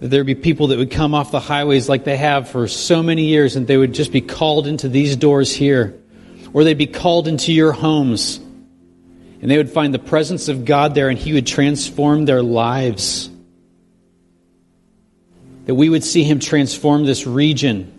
That 0.00 0.08
there 0.08 0.24
be 0.24 0.34
people 0.34 0.66
that 0.68 0.78
would 0.78 0.90
come 0.90 1.14
off 1.14 1.30
the 1.30 1.40
highways 1.40 1.88
like 1.88 2.04
they 2.04 2.18
have 2.18 2.50
for 2.50 2.68
so 2.68 3.02
many 3.02 3.24
years 3.24 3.56
and 3.56 3.66
they 3.66 3.78
would 3.78 3.94
just 3.94 4.12
be 4.12 4.20
called 4.20 4.66
into 4.66 4.90
these 4.90 5.16
doors 5.16 5.50
here. 5.50 5.98
Or 6.52 6.64
they'd 6.64 6.74
be 6.74 6.86
called 6.86 7.28
into 7.28 7.50
your 7.50 7.72
homes. 7.72 8.36
And 9.40 9.50
they 9.50 9.56
would 9.56 9.70
find 9.70 9.94
the 9.94 9.98
presence 9.98 10.48
of 10.48 10.66
God 10.66 10.94
there 10.94 11.08
and 11.08 11.18
He 11.18 11.32
would 11.32 11.46
transform 11.46 12.26
their 12.26 12.42
lives. 12.42 13.30
That 15.64 15.76
we 15.76 15.88
would 15.88 16.04
see 16.04 16.24
Him 16.24 16.40
transform 16.40 17.06
this 17.06 17.26
region 17.26 17.94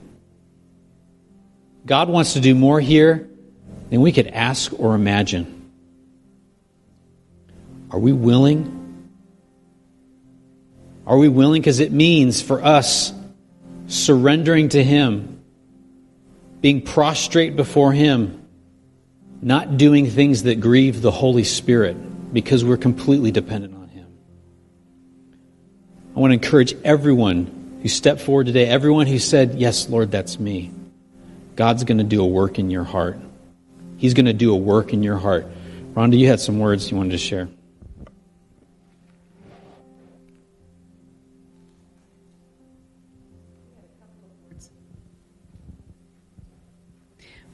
God 1.89 2.07
wants 2.07 2.33
to 2.33 2.39
do 2.39 2.53
more 2.53 2.79
here 2.79 3.27
than 3.89 4.01
we 4.01 4.11
could 4.11 4.27
ask 4.27 4.71
or 4.79 4.93
imagine. 4.93 5.71
Are 7.89 7.97
we 7.97 8.13
willing? 8.13 9.09
Are 11.07 11.17
we 11.17 11.29
willing? 11.29 11.63
Because 11.63 11.79
it 11.79 11.91
means 11.91 12.43
for 12.43 12.63
us 12.63 13.11
surrendering 13.87 14.69
to 14.69 14.83
Him, 14.83 15.43
being 16.61 16.83
prostrate 16.83 17.55
before 17.55 17.91
Him, 17.91 18.47
not 19.41 19.77
doing 19.79 20.11
things 20.11 20.43
that 20.43 20.59
grieve 20.59 21.01
the 21.01 21.09
Holy 21.09 21.43
Spirit 21.43 22.31
because 22.31 22.63
we're 22.63 22.77
completely 22.77 23.31
dependent 23.31 23.73
on 23.73 23.89
Him. 23.89 24.15
I 26.15 26.19
want 26.19 26.29
to 26.29 26.35
encourage 26.35 26.75
everyone 26.83 27.79
who 27.81 27.89
stepped 27.89 28.21
forward 28.21 28.45
today, 28.45 28.67
everyone 28.67 29.07
who 29.07 29.17
said, 29.17 29.55
Yes, 29.55 29.89
Lord, 29.89 30.11
that's 30.11 30.39
me. 30.39 30.71
God's 31.59 31.83
going 31.83 31.97
to 31.97 32.05
do 32.05 32.23
a 32.23 32.25
work 32.25 32.57
in 32.57 32.69
your 32.69 32.85
heart. 32.85 33.19
He's 33.97 34.13
going 34.13 34.27
to 34.27 34.33
do 34.33 34.53
a 34.53 34.55
work 34.55 34.93
in 34.93 35.03
your 35.03 35.17
heart. 35.17 35.45
Rhonda, 35.93 36.17
you 36.17 36.25
had 36.25 36.39
some 36.39 36.57
words 36.57 36.89
you 36.89 36.95
wanted 36.95 37.11
to 37.11 37.17
share. 37.17 37.49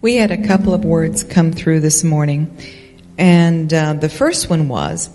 We 0.01 0.17
had 0.17 0.29
a 0.29 0.45
couple 0.45 0.75
of 0.75 0.85
words 0.85 1.23
come 1.23 1.51
through 1.51 1.79
this 1.79 2.03
morning, 2.03 2.55
and 3.17 3.73
uh, 3.73 3.93
the 3.93 4.09
first 4.09 4.51
one 4.51 4.67
was 4.67 5.09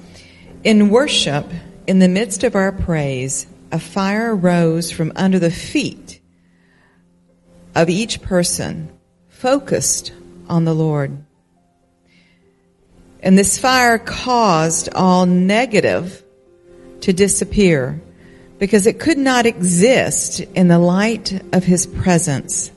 In 0.64 0.91
worship, 0.91 1.47
in 1.86 2.01
the 2.01 2.09
midst 2.09 2.43
of 2.43 2.57
our 2.57 2.72
praise, 2.72 3.47
a 3.70 3.78
fire 3.78 4.34
rose 4.34 4.91
from 4.91 5.12
under 5.14 5.38
the 5.38 5.53
feet 5.53 6.20
of 7.75 7.89
each 7.89 8.23
person 8.23 8.91
focused 9.29 10.12
on 10.49 10.64
the 10.64 10.75
Lord. 10.75 11.25
And 13.23 13.37
this 13.37 13.59
fire 13.59 13.99
caused 13.99 14.89
all 14.95 15.27
negative 15.27 16.23
to 17.03 17.12
disappear 17.12 18.01
because 18.59 18.87
it 18.87 18.99
could 18.99 19.18
not 19.18 19.47
exist 19.47 20.41
in 20.41 20.68
the 20.68 20.79
light 20.79 21.43
of 21.55 21.64
his 21.64 21.87
presence. 21.87 22.71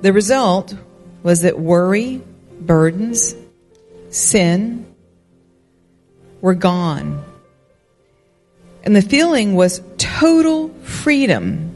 The 0.00 0.12
result 0.12 0.74
was 1.22 1.42
that 1.42 1.58
worry, 1.58 2.22
burdens, 2.60 3.34
sin 4.10 4.86
were 6.40 6.54
gone. 6.54 7.24
And 8.84 8.94
the 8.94 9.02
feeling 9.02 9.54
was 9.54 9.82
total 9.98 10.68
freedom 10.82 11.67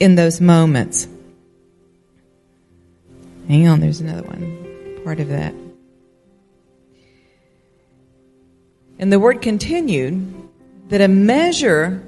in 0.00 0.14
those 0.14 0.40
moments. 0.40 1.08
Hang 3.48 3.68
on, 3.68 3.80
there's 3.80 4.00
another 4.00 4.22
one, 4.22 5.00
part 5.04 5.20
of 5.20 5.28
that. 5.28 5.54
And 8.98 9.12
the 9.12 9.20
word 9.20 9.42
continued 9.42 10.34
that 10.88 11.00
a 11.00 11.08
measure 11.08 12.02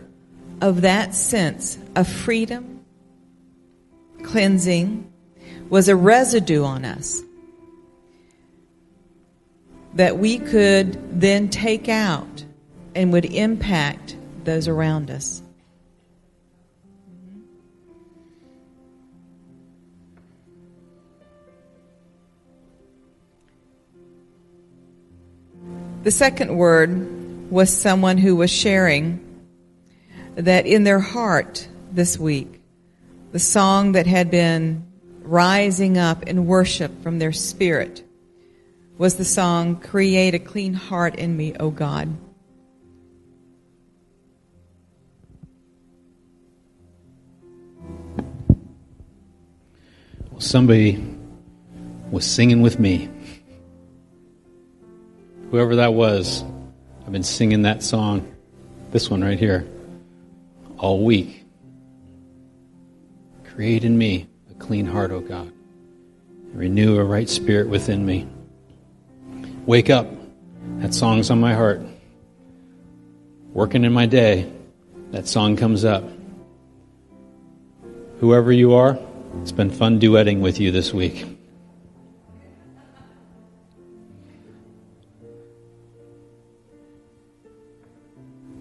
of 0.60 0.82
that 0.82 1.14
sense 1.14 1.78
of 1.94 2.08
freedom, 2.08 2.84
cleansing, 4.22 5.12
was 5.68 5.88
a 5.88 5.96
residue 5.96 6.64
on 6.64 6.84
us 6.84 7.20
that 9.94 10.18
we 10.18 10.38
could 10.38 11.20
then 11.20 11.48
take 11.48 11.88
out 11.88 12.44
and 12.94 13.12
would 13.12 13.24
impact 13.24 14.16
those 14.44 14.68
around 14.68 15.10
us. 15.10 15.42
The 26.08 26.12
second 26.12 26.56
word 26.56 27.50
was 27.50 27.68
someone 27.68 28.16
who 28.16 28.34
was 28.34 28.50
sharing 28.50 29.44
that 30.36 30.64
in 30.64 30.82
their 30.84 31.00
heart 31.00 31.68
this 31.92 32.18
week, 32.18 32.62
the 33.32 33.38
song 33.38 33.92
that 33.92 34.06
had 34.06 34.30
been 34.30 34.86
rising 35.20 35.98
up 35.98 36.22
in 36.22 36.46
worship 36.46 37.02
from 37.02 37.18
their 37.18 37.32
spirit 37.32 38.02
was 38.96 39.16
the 39.16 39.24
song, 39.26 39.76
Create 39.76 40.32
a 40.32 40.38
Clean 40.38 40.72
Heart 40.72 41.16
in 41.16 41.36
Me, 41.36 41.54
O 41.60 41.68
God. 41.70 42.16
Somebody 50.38 51.04
was 52.10 52.24
singing 52.24 52.62
with 52.62 52.80
me 52.80 53.10
whoever 55.50 55.76
that 55.76 55.94
was, 55.94 56.44
I've 57.06 57.12
been 57.12 57.22
singing 57.22 57.62
that 57.62 57.82
song, 57.82 58.34
this 58.90 59.08
one 59.08 59.22
right 59.22 59.38
here, 59.38 59.66
all 60.76 61.04
week. 61.04 61.44
Create 63.44 63.84
in 63.84 63.96
me 63.96 64.28
a 64.50 64.54
clean 64.54 64.86
heart, 64.86 65.10
O 65.10 65.20
God. 65.20 65.52
Renew 66.52 66.98
a 66.98 67.04
right 67.04 67.28
spirit 67.28 67.68
within 67.68 68.04
me. 68.04 68.26
Wake 69.66 69.90
up. 69.90 70.06
That 70.78 70.94
song's 70.94 71.30
on 71.30 71.40
my 71.40 71.54
heart. 71.54 71.80
Working 73.52 73.84
in 73.84 73.92
my 73.92 74.06
day, 74.06 74.50
that 75.10 75.26
song 75.26 75.56
comes 75.56 75.84
up. 75.84 76.04
Whoever 78.20 78.52
you 78.52 78.74
are, 78.74 78.98
it's 79.40 79.52
been 79.52 79.70
fun 79.70 80.00
duetting 80.00 80.40
with 80.40 80.60
you 80.60 80.70
this 80.70 80.92
week. 80.92 81.37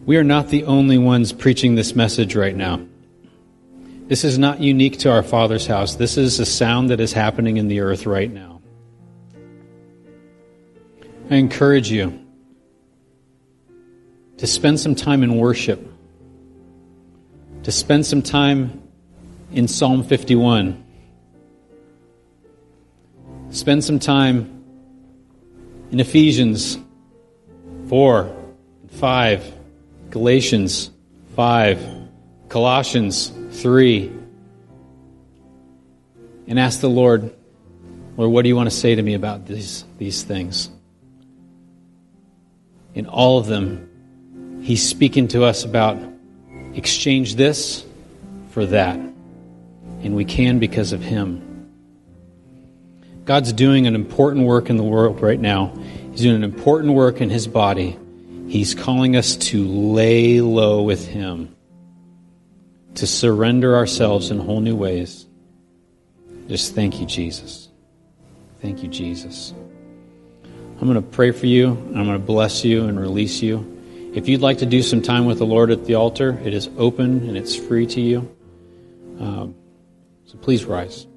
We 0.07 0.15
are 0.15 0.23
not 0.23 0.47
the 0.47 0.63
only 0.63 0.97
ones 0.97 1.33
preaching 1.33 1.75
this 1.75 1.93
message 1.93 2.33
right 2.33 2.55
now. 2.55 2.79
This 4.07 4.23
is 4.23 4.37
not 4.37 4.61
unique 4.61 4.99
to 4.99 5.11
our 5.11 5.21
Father's 5.21 5.67
house. 5.67 5.95
This 5.95 6.15
is 6.15 6.39
a 6.39 6.45
sound 6.45 6.91
that 6.91 7.01
is 7.01 7.11
happening 7.11 7.57
in 7.57 7.67
the 7.67 7.81
earth 7.81 8.05
right 8.05 8.31
now. 8.31 8.61
I 11.29 11.35
encourage 11.35 11.91
you 11.91 12.25
to 14.37 14.47
spend 14.47 14.79
some 14.79 14.95
time 14.95 15.23
in 15.23 15.35
worship, 15.35 15.85
to 17.63 17.71
spend 17.73 18.05
some 18.05 18.21
time 18.21 18.81
in 19.51 19.67
Psalm 19.67 20.05
51, 20.05 20.85
spend 23.49 23.83
some 23.83 23.99
time 23.99 24.63
in 25.91 25.99
Ephesians 25.99 26.77
4 27.89 28.21
and 28.83 28.91
5 28.91 29.56
Galatians 30.17 30.89
5, 31.35 32.09
Colossians 32.49 33.31
3, 33.51 34.11
and 36.47 36.59
ask 36.59 36.81
the 36.81 36.89
Lord, 36.89 37.35
Lord, 38.17 38.31
what 38.31 38.41
do 38.41 38.49
you 38.49 38.55
want 38.55 38.67
to 38.67 38.75
say 38.75 38.95
to 38.95 39.01
me 39.03 39.13
about 39.13 39.45
these, 39.45 39.85
these 39.99 40.23
things? 40.23 40.71
In 42.95 43.05
all 43.05 43.37
of 43.37 43.45
them, 43.45 44.59
He's 44.63 44.81
speaking 44.81 45.27
to 45.29 45.43
us 45.43 45.63
about 45.63 45.99
exchange 46.73 47.35
this 47.35 47.85
for 48.49 48.65
that. 48.65 48.95
And 48.95 50.15
we 50.15 50.25
can 50.25 50.57
because 50.57 50.93
of 50.93 51.01
Him. 51.03 51.69
God's 53.23 53.53
doing 53.53 53.85
an 53.85 53.93
important 53.93 54.47
work 54.47 54.71
in 54.71 54.77
the 54.77 54.83
world 54.83 55.21
right 55.21 55.39
now. 55.39 55.75
He's 56.09 56.21
doing 56.21 56.37
an 56.37 56.43
important 56.43 56.95
work 56.95 57.21
in 57.21 57.29
His 57.29 57.45
body. 57.45 57.99
He's 58.47 58.73
calling 58.73 59.15
us 59.15 59.35
to 59.35 59.65
lay 59.67 60.41
low 60.41 60.81
with 60.83 61.05
Him, 61.05 61.55
to 62.95 63.05
surrender 63.05 63.75
ourselves 63.75 64.31
in 64.31 64.39
whole 64.39 64.61
new 64.61 64.75
ways. 64.75 65.25
Just 66.47 66.73
thank 66.73 66.99
you, 66.99 67.05
Jesus. 67.05 67.67
Thank 68.61 68.81
you, 68.83 68.89
Jesus. 68.89 69.53
I'm 70.79 70.87
going 70.87 70.95
to 70.95 71.01
pray 71.01 71.31
for 71.31 71.47
you, 71.47 71.69
I'm 71.69 72.05
going 72.05 72.13
to 72.13 72.19
bless 72.19 72.63
you 72.63 72.85
and 72.85 72.99
release 72.99 73.41
you. 73.41 73.73
If 74.13 74.27
you'd 74.27 74.41
like 74.41 74.59
to 74.59 74.65
do 74.65 74.81
some 74.81 75.01
time 75.01 75.25
with 75.25 75.39
the 75.39 75.45
Lord 75.45 75.69
at 75.71 75.85
the 75.85 75.95
altar, 75.95 76.39
it 76.43 76.53
is 76.53 76.69
open 76.77 77.27
and 77.27 77.35
it's 77.35 77.55
free 77.55 77.85
to 77.87 78.01
you. 78.01 78.35
Um, 79.19 79.55
so 80.25 80.37
please 80.37 80.65
rise. 80.65 81.07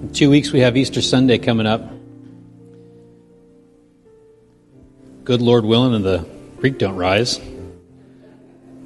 In 0.00 0.12
two 0.14 0.30
weeks, 0.30 0.50
we 0.50 0.60
have 0.60 0.78
Easter 0.78 1.02
Sunday 1.02 1.36
coming 1.36 1.66
up. 1.66 1.82
Good 5.24 5.42
Lord 5.42 5.66
willing, 5.66 5.94
and 5.94 6.02
the 6.02 6.26
creek 6.58 6.78
don't 6.78 6.96
rise. 6.96 7.38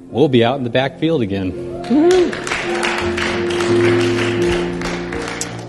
We'll 0.09 0.27
be 0.27 0.43
out 0.43 0.57
in 0.57 0.65
the 0.65 0.69
back 0.69 0.99
field 0.99 1.21
again. 1.21 1.85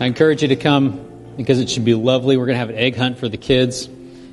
I 0.01 0.07
encourage 0.07 0.43
you 0.43 0.49
to 0.49 0.57
come 0.57 1.35
because 1.37 1.61
it 1.61 1.71
should 1.71 1.85
be 1.85 1.95
lovely. 1.95 2.37
We're 2.37 2.47
going 2.47 2.57
to 2.57 2.59
have 2.61 2.71
an 2.71 2.77
egg 2.77 2.97
hunt 2.97 3.19
for 3.19 3.29
the 3.29 3.37
kids, 3.37 3.87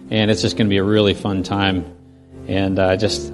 and 0.09 0.31
it's 0.31 0.41
just 0.41 0.57
going 0.57 0.65
to 0.65 0.69
be 0.69 0.77
a 0.77 0.83
really 0.83 1.13
fun 1.13 1.43
time. 1.43 1.95
And 2.47 2.79
I 2.79 2.93
uh, 2.93 2.97
just 2.97 3.31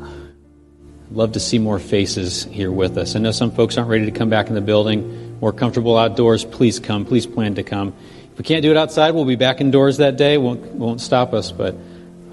love 1.12 1.32
to 1.32 1.40
see 1.40 1.60
more 1.60 1.80
faces 1.80 2.44
here 2.44 2.74
with 2.74 2.98
us. 2.98 3.16
I 3.16 3.20
know 3.20 3.32
some 3.32 3.52
folks 3.52 3.78
aren't 3.78 3.90
ready 3.90 4.04
to 4.04 4.12
come 4.12 4.30
back 4.30 4.50
in 4.50 4.54
the 4.54 4.62
building 4.62 5.29
more 5.42 5.54
comfortable 5.54 5.98
outdoors, 5.98 6.46
please 6.46 6.80
come. 6.80 7.06
Please 7.06 7.26
plan 7.26 7.56
to 7.56 7.64
come. 7.64 7.94
If 8.32 8.38
we 8.38 8.44
can't 8.44 8.62
do 8.62 8.72
it 8.72 8.78
outside, 8.78 9.12
we'll 9.12 9.26
be 9.26 9.36
back 9.36 9.62
indoors 9.62 9.98
that 9.98 10.18
day. 10.18 10.38
Won't 10.38 10.62
won't 10.74 11.02
stop 11.02 11.34
us, 11.34 11.52
but 11.52 11.76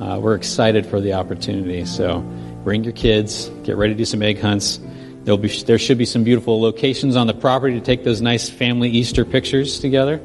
uh, 0.00 0.18
we're 0.20 0.34
excited 0.34 0.86
for 0.86 1.00
the 1.00 1.14
opportunity. 1.14 1.84
So 1.84 2.20
bring 2.64 2.84
your 2.84 2.92
kids. 2.92 3.48
Get 3.64 3.76
ready 3.76 3.94
to 3.94 3.98
do 3.98 4.04
some 4.04 4.22
egg 4.22 4.40
hunts. 4.40 4.80
There'll 5.24 5.38
be 5.38 5.48
there 5.48 5.78
should 5.78 5.98
be 5.98 6.04
some 6.04 6.24
beautiful 6.24 6.60
locations 6.60 7.16
on 7.16 7.26
the 7.26 7.34
property 7.34 7.74
to 7.74 7.84
take 7.84 8.04
those 8.04 8.20
nice 8.20 8.48
family 8.48 8.90
Easter 8.90 9.24
pictures 9.24 9.80
together. 9.80 10.20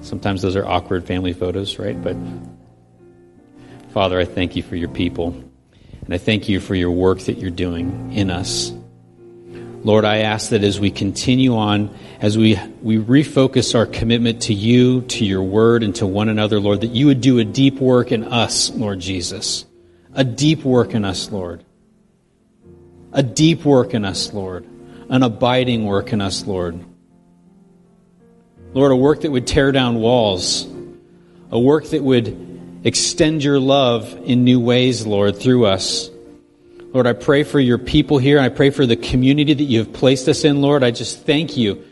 Sometimes 0.00 0.42
those 0.42 0.56
are 0.56 0.66
awkward 0.66 1.06
family 1.06 1.32
photos, 1.32 1.78
right? 1.78 2.00
But 2.02 2.16
Father, 3.92 4.18
I 4.18 4.24
thank 4.24 4.56
you 4.56 4.62
for 4.62 4.76
your 4.76 4.88
people. 4.88 5.28
And 6.04 6.12
I 6.12 6.18
thank 6.18 6.48
you 6.48 6.58
for 6.60 6.74
your 6.74 6.90
work 6.90 7.20
that 7.20 7.38
you're 7.38 7.50
doing 7.50 8.12
in 8.12 8.30
us. 8.30 8.72
Lord, 9.84 10.04
I 10.04 10.18
ask 10.18 10.50
that 10.50 10.62
as 10.62 10.78
we 10.78 10.92
continue 10.92 11.56
on, 11.56 11.92
as 12.20 12.38
we, 12.38 12.58
we 12.82 12.98
refocus 12.98 13.74
our 13.74 13.84
commitment 13.84 14.42
to 14.42 14.54
you, 14.54 15.02
to 15.02 15.24
your 15.24 15.42
word, 15.42 15.82
and 15.82 15.94
to 15.96 16.06
one 16.06 16.28
another, 16.28 16.60
Lord, 16.60 16.82
that 16.82 16.92
you 16.92 17.06
would 17.06 17.20
do 17.20 17.40
a 17.40 17.44
deep 17.44 17.80
work 17.80 18.12
in 18.12 18.22
us, 18.22 18.70
Lord 18.70 19.00
Jesus. 19.00 19.64
A 20.14 20.22
deep 20.22 20.62
work 20.62 20.94
in 20.94 21.04
us, 21.04 21.32
Lord. 21.32 21.64
A 23.12 23.24
deep 23.24 23.64
work 23.64 23.92
in 23.92 24.04
us, 24.04 24.32
Lord. 24.32 24.66
An 25.08 25.24
abiding 25.24 25.84
work 25.84 26.12
in 26.12 26.20
us, 26.20 26.46
Lord. 26.46 26.78
Lord, 28.74 28.92
a 28.92 28.96
work 28.96 29.22
that 29.22 29.32
would 29.32 29.48
tear 29.48 29.72
down 29.72 29.96
walls. 29.96 30.64
A 31.50 31.58
work 31.58 31.86
that 31.86 32.04
would 32.04 32.80
extend 32.84 33.42
your 33.42 33.58
love 33.58 34.16
in 34.24 34.44
new 34.44 34.60
ways, 34.60 35.04
Lord, 35.04 35.36
through 35.36 35.66
us. 35.66 36.08
Lord, 36.92 37.06
I 37.06 37.14
pray 37.14 37.42
for 37.42 37.58
your 37.58 37.78
people 37.78 38.18
here. 38.18 38.38
I 38.38 38.50
pray 38.50 38.68
for 38.68 38.84
the 38.84 38.96
community 38.96 39.54
that 39.54 39.64
you 39.64 39.78
have 39.78 39.92
placed 39.94 40.28
us 40.28 40.44
in, 40.44 40.60
Lord. 40.60 40.84
I 40.84 40.90
just 40.90 41.24
thank 41.24 41.56
you 41.56 41.82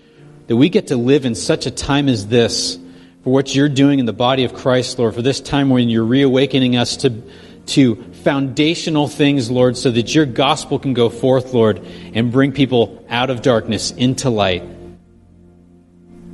that 0.47 0.57
we 0.57 0.69
get 0.69 0.89
to 0.89 0.97
live 0.97 1.25
in 1.25 1.35
such 1.35 1.65
a 1.65 1.71
time 1.71 2.09
as 2.09 2.27
this 2.27 2.79
for 3.25 3.33
what 3.33 3.55
you're 3.55 3.69
doing 3.69 3.99
in 3.99 4.05
the 4.05 4.13
body 4.13 4.45
of 4.45 4.53
Christ, 4.53 4.99
Lord, 4.99 5.15
for 5.15 5.23
this 5.23 5.41
time 5.41 5.71
when 5.71 5.89
you're 5.89 6.05
reawakening 6.05 6.77
us 6.77 6.99
to, 6.99 7.23
to 7.67 7.97
foundational 8.25 9.09
things, 9.09 9.51
Lord, 9.51 9.79
so 9.79 9.91
that 9.91 10.15
your 10.15 10.27
gospel 10.27 10.79
can 10.79 10.93
go 10.93 11.09
forth, 11.09 11.55
Lord, 11.55 11.79
and 12.13 12.31
bring 12.31 12.53
people 12.53 13.05
out 13.09 13.31
of 13.31 13.41
darkness 13.41 13.93
into 13.93 14.29
light. 14.29 14.65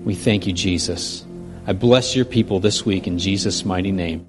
We 0.02 0.16
thank 0.16 0.46
you, 0.46 0.52
Jesus. 0.52 1.24
I 1.68 1.72
bless 1.72 2.16
your 2.16 2.24
people 2.24 2.58
this 2.58 2.84
week 2.84 3.06
in 3.06 3.18
Jesus' 3.18 3.64
mighty 3.64 3.92
name. 3.92 4.26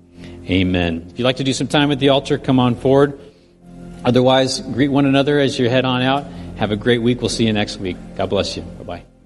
Amen. 0.48 1.08
If 1.10 1.18
you'd 1.18 1.26
like 1.26 1.38
to 1.38 1.44
do 1.44 1.54
some 1.54 1.68
time 1.68 1.92
at 1.92 2.00
the 2.00 2.10
altar, 2.10 2.38
come 2.38 2.60
on 2.60 2.76
forward. 2.76 3.20
Otherwise, 4.06 4.60
greet 4.60 4.90
one 4.90 5.06
another 5.06 5.40
as 5.40 5.58
you 5.58 5.70
head 5.70 5.86
on 5.86 6.02
out. 6.02 6.26
Have 6.58 6.72
a 6.72 6.76
great 6.76 7.02
week. 7.02 7.22
We'll 7.22 7.30
see 7.30 7.46
you 7.46 7.54
next 7.54 7.78
week. 7.78 7.98
God 8.16 8.30
bless 8.30 8.58
you. 8.58 8.64
Bye 8.64 8.84
bye. 8.84 9.17